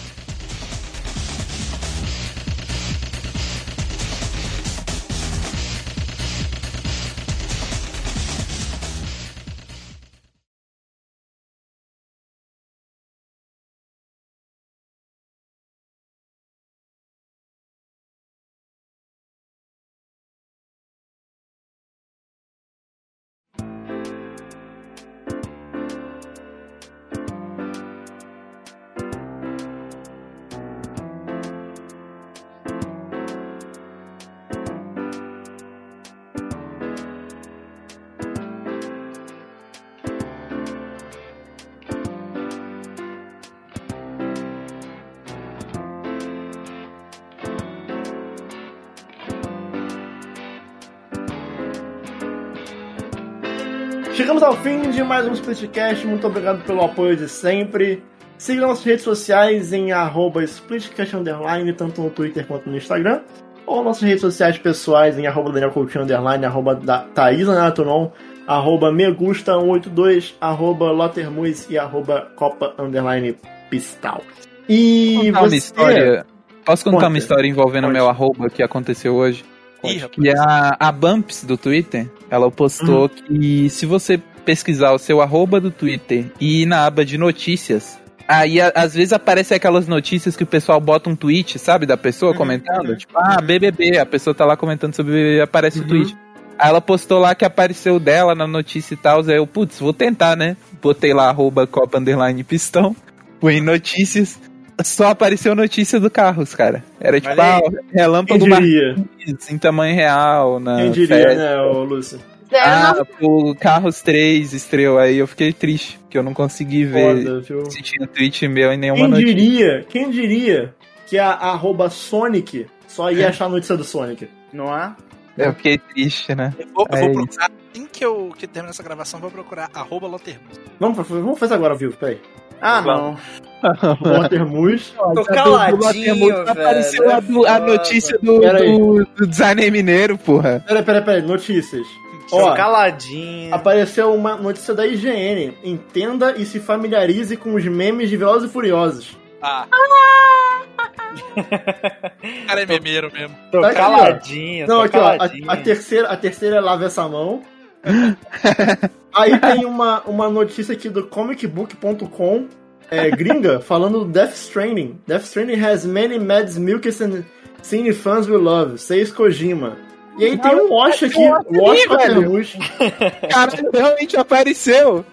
[54.64, 56.06] Fim de mais um Splitcast.
[56.06, 58.04] Muito obrigado pelo apoio de sempre.
[58.38, 63.22] Siga nossas redes sociais em arroba Splitcast Underline, tanto no Twitter quanto no Instagram.
[63.66, 68.12] Ou nossas redes sociais pessoais em arroba Daniel Coutinho Underline, arroba da Thaís Anatonon,
[68.46, 73.36] arroba Megusta182, arroba Lotermuz e arroba Copa Underline
[73.70, 74.22] Pistal.
[74.70, 75.56] E contar uma você...
[75.56, 76.26] história.
[76.64, 77.08] Posso contar Conta.
[77.08, 77.94] uma história envolvendo Conte.
[77.94, 79.44] meu arroba que aconteceu hoje?
[79.84, 80.16] Ih, rapaz.
[80.16, 85.60] Que a, a Bumps do Twitter, ela postou que se você pesquisar o seu arroba
[85.60, 87.98] do Twitter e ir na aba de notícias,
[88.28, 91.98] aí a- às vezes aparece aquelas notícias que o pessoal bota um tweet, sabe, da
[91.98, 92.96] pessoa comentando.
[92.96, 95.88] Tipo, ah, BBB, a pessoa tá lá comentando sobre BBB, aparece o Uhum.
[95.88, 96.18] tweet.
[96.60, 99.94] Aí ela postou lá que apareceu dela na notícia e tal, aí eu, putz, vou
[99.94, 100.56] tentar, né?
[100.82, 102.96] Botei lá arroba copa underline pistão,
[103.40, 104.40] fui em notícias,
[104.84, 106.84] só apareceu notícia do Carros, cara.
[107.00, 107.60] Era tipo, ah,
[107.92, 108.48] relâmpago?
[108.48, 111.36] Martins em tamanho real na Quem diria, festa.
[111.36, 112.20] né, ô, Lúcio?
[112.54, 117.40] Ah, o Carros 3 estreou aí, eu fiquei triste, que eu não consegui ver Foda,
[117.42, 117.66] viu?
[117.72, 119.36] se tinha tweet meu em nenhuma Quem notícia.
[119.36, 120.76] diria, quem diria
[121.08, 124.28] que a arroba Sonic só ia achar a notícia do Sonic?
[124.52, 124.94] Não é?
[125.38, 126.54] Eu fiquei triste, né?
[126.60, 127.20] Eu vou, eu É vou isso.
[127.40, 130.60] procurar, assim que eu que terminar essa gravação, vou procurar arroba Lotermus.
[130.78, 132.20] Vamos, vamos fazer agora ao vivo, peraí.
[132.62, 133.18] Ah, não.
[134.02, 134.94] Watermus.
[134.96, 140.64] Tô do caladinho, Apareceu a, do- a notícia do, Pera do, do designer mineiro, porra.
[140.68, 141.88] Peraí, peraí, peraí, notícias.
[142.32, 143.54] Tô Ó, caladinho.
[143.54, 145.54] apareceu uma notícia da IGN.
[145.64, 149.18] Entenda e se familiarize com os memes de Velozes e Furiosos.
[149.42, 149.68] Ah.
[151.36, 153.36] o cara é memeiro mesmo.
[153.52, 153.84] Tô tá aqui, ó.
[153.84, 155.52] caladinho, Não, tô aqui ó, a, caladinho.
[155.52, 157.44] a terceira, a terceira é lava essa mão.
[159.14, 162.48] Aí tem uma, uma notícia aqui do comicbook.com,
[162.90, 165.00] é, gringa, falando do Death Stranding.
[165.06, 167.26] Death Stranding has many Mads Mikkelsen and
[167.62, 168.78] cine fans will love.
[168.80, 169.76] Seis Kojima.
[170.18, 171.90] E aí tem um Wash aqui, Wash velho.
[171.90, 172.54] Watermus.
[173.32, 175.06] Cara, realmente apareceu.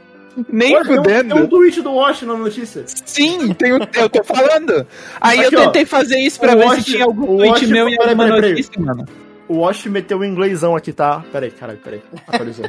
[0.52, 1.34] Nem Olha, tem um- fudendo.
[1.34, 2.84] Tem um tweet do Wash na notícia.
[2.86, 4.86] Sim, tem um, eu tô falando.
[5.20, 5.64] Aí Aqui, eu ó.
[5.66, 8.08] tentei fazer isso pra ver Wash- se tinha algum o tweet Wash- meu em peraí,
[8.10, 8.50] alguma peraí.
[8.50, 9.04] notícia, mano.
[9.48, 11.24] O Wash meteu o inglêsão aqui, tá?
[11.32, 12.02] Peraí, caralho, peraí.
[12.26, 12.66] Atualizou.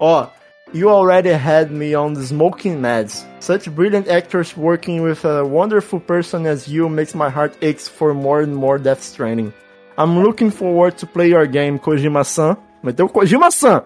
[0.00, 0.26] Ó.
[0.74, 3.24] You already had me on the smoking meds.
[3.38, 8.12] Such brilliant actors working with a wonderful person as you makes my heart aches for
[8.12, 9.52] more and more Death Stranding.
[9.98, 12.56] I'm looking forward to play your game, Kojima-san.
[12.82, 13.82] Meteu Kojima-san!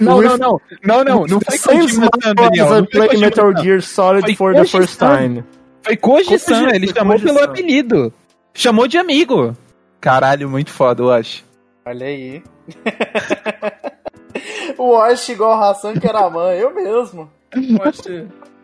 [0.00, 0.60] Não, With- não, não.
[0.84, 1.26] Não, não.
[1.26, 2.66] Não foi Kojima-san, Daniel.
[2.66, 3.26] Não foi play Kojima-san.
[3.46, 5.44] Metal Gear Solid Foi for the first time.
[5.82, 8.12] Foi Koji-san, Koji- ele foi chamou pelo apelido.
[8.54, 9.54] Chamou de amigo.
[10.00, 11.44] Caralho, muito foda, eu acho.
[11.84, 12.42] Olha aí.
[14.78, 17.30] o Wash igual Hassan Karaman, eu mesmo.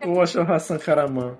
[0.05, 1.33] O Wash é o Hassan Karaman.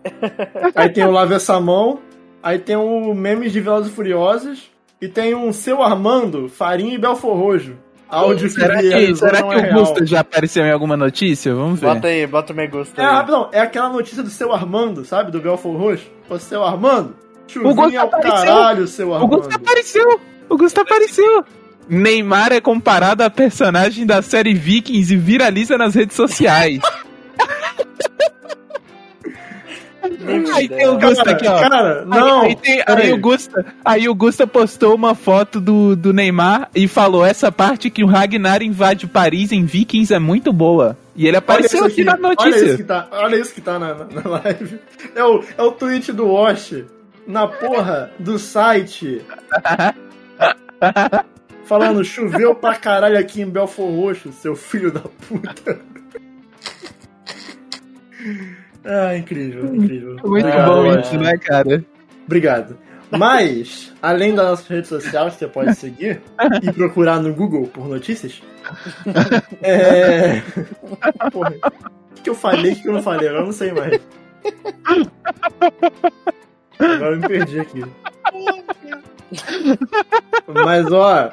[0.76, 1.99] Aí tem o Lave essa mão.
[2.43, 4.72] Aí tem o Memes de Velozes e Furiosos.
[5.02, 7.76] E tem um Seu Armando, Farinha e Belfor Rojo.
[8.07, 9.80] Áudio Será que, será não que é o.
[9.80, 11.56] Gusta já apareceu em alguma notícia?
[11.56, 11.88] Vamos ver.
[11.88, 13.11] Bota aí, bota o me gusta É, aí.
[13.14, 15.32] rapidão, é aquela notícia do Seu Armando, sabe?
[15.32, 16.03] Do Belfor Rojo.
[16.30, 17.15] Ô, Seu Armando,
[17.56, 18.45] O Gusta ao apareceu.
[18.45, 19.38] caralho, Seu O Armando.
[19.38, 20.22] Gusta apareceu!
[20.49, 21.45] O Gusta apareceu!
[21.88, 26.80] Neymar é comparado a personagem da série Vikings e viraliza nas redes sociais.
[30.56, 31.60] aí tem o Gusta Cara, aqui, ó.
[31.69, 32.41] cara, não.
[32.41, 36.69] Aí, aí tem- aí o Gusta, aí o Gusta postou uma foto do, do Neymar
[36.73, 40.98] e falou: essa parte que o Ragnar invade Paris em Vikings é muito boa.
[41.15, 42.78] E ele apareceu isso aqui na Olha isso notícia.
[42.78, 44.80] que tá, olha isso que tá na, na- na live.
[45.15, 46.84] É o, é o tweet do Wash
[47.28, 49.22] na porra do site.
[51.65, 55.80] Falando, choveu pra caralho aqui em Belfor Roxo, seu filho da puta.
[58.83, 60.17] Ah, incrível, incrível.
[60.23, 61.05] Muito bom Wash.
[61.07, 61.83] isso, né, cara?
[62.25, 62.77] Obrigado.
[63.11, 66.21] Mas, além das nossas redes sociais, você pode seguir
[66.63, 68.41] e procurar no Google por notícias.
[69.63, 70.41] É.
[71.31, 71.53] Porra.
[72.17, 72.71] O que eu falei?
[72.71, 73.27] O que que eu não falei?
[73.27, 73.99] Agora eu não sei mais.
[76.79, 77.83] Agora eu me perdi aqui.
[80.47, 81.31] Mas, ó,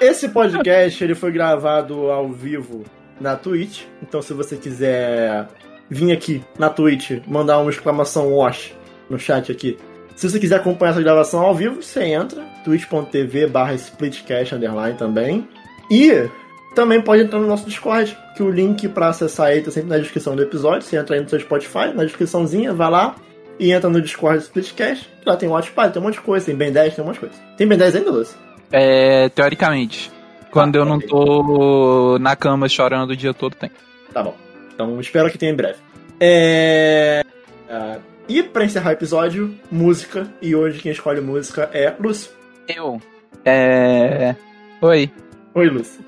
[0.00, 2.84] esse podcast ele foi gravado ao vivo
[3.20, 3.84] na Twitch.
[4.02, 5.46] Então, se você quiser
[5.88, 8.74] vir aqui na Twitch, mandar uma exclamação wash
[9.08, 9.78] no chat aqui.
[10.16, 15.48] Se você quiser acompanhar essa gravação ao vivo, você entra, twitch.tv barra splitcast underline também.
[15.90, 16.28] E
[16.74, 19.98] também pode entrar no nosso Discord, que o link pra acessar ele tá sempre na
[19.98, 20.82] descrição do episódio.
[20.82, 23.16] Você entra aí no seu Spotify, na descriçãozinha, vai lá
[23.58, 25.08] e entra no Discord do Splitcast.
[25.24, 27.20] Lá tem Watchpad, tem um monte de coisa, tem Ben 10, tem um monte de
[27.20, 27.34] coisa.
[27.56, 28.36] Tem Ben 10 ainda, Lúcio?
[28.72, 30.10] É, teoricamente.
[30.50, 33.70] Quando Ah, eu não tô na cama chorando o dia todo, tem.
[34.12, 34.43] Tá bom.
[34.74, 35.78] Então espero que tenha em breve.
[36.20, 37.22] É...
[37.68, 37.98] ah,
[38.28, 40.26] E pra encerrar o episódio, música.
[40.40, 42.30] E hoje quem escolhe música é Lúcio.
[42.68, 43.00] Eu.
[43.44, 44.34] É.
[44.80, 45.10] Oi.
[45.54, 46.04] Oi, Lúcio.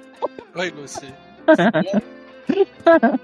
[0.55, 1.07] Oi, Lucy.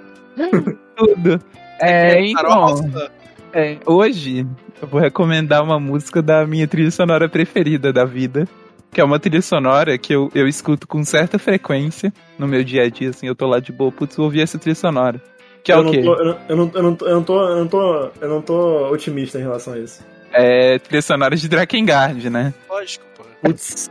[0.96, 1.40] Tudo.
[1.80, 2.42] É, então.
[2.42, 3.10] Tarofa.
[3.54, 4.46] É, hoje
[4.80, 8.46] eu vou recomendar uma música da minha trilha sonora preferida da vida.
[8.92, 12.82] Que é uma trilha sonora que eu, eu escuto com certa frequência no meu dia
[12.82, 15.18] a dia, assim, eu tô lá de boa, putz, vou ouvir essa trilha sonora.
[15.64, 16.00] Que é eu, o quê?
[16.00, 17.14] não tô, eu, não, eu, não, eu, não, tô, eu,
[17.56, 20.04] não tô, eu, não tô, otimista em relação a isso.
[20.32, 22.52] É trilha sonora de Drakengard, né?
[22.68, 23.22] Lógico, pô.
[23.42, 23.90] Putz.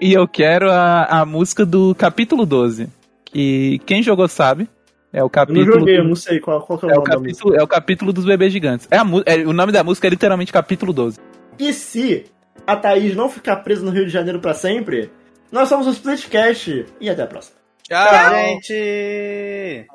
[0.00, 2.88] E eu quero a, a música do capítulo 12.
[3.24, 4.68] Que quem jogou sabe.
[5.12, 5.64] É o Eu não capítulo.
[5.78, 7.32] joguei, eu do- não sei qual, qual que é o é, o nome da música.
[7.36, 8.88] capítulo, é o capítulo dos bebês gigantes.
[8.90, 11.18] É a, é- o nome da música é literalmente capítulo 12.
[11.58, 12.24] E se
[12.66, 15.10] a Thaís não ficar presa no Rio de Janeiro pra sempre,
[15.52, 16.86] nós somos o Splitcast.
[17.00, 17.56] E até a próxima.
[17.88, 18.06] Tchau.
[18.08, 19.86] Tchau, gente!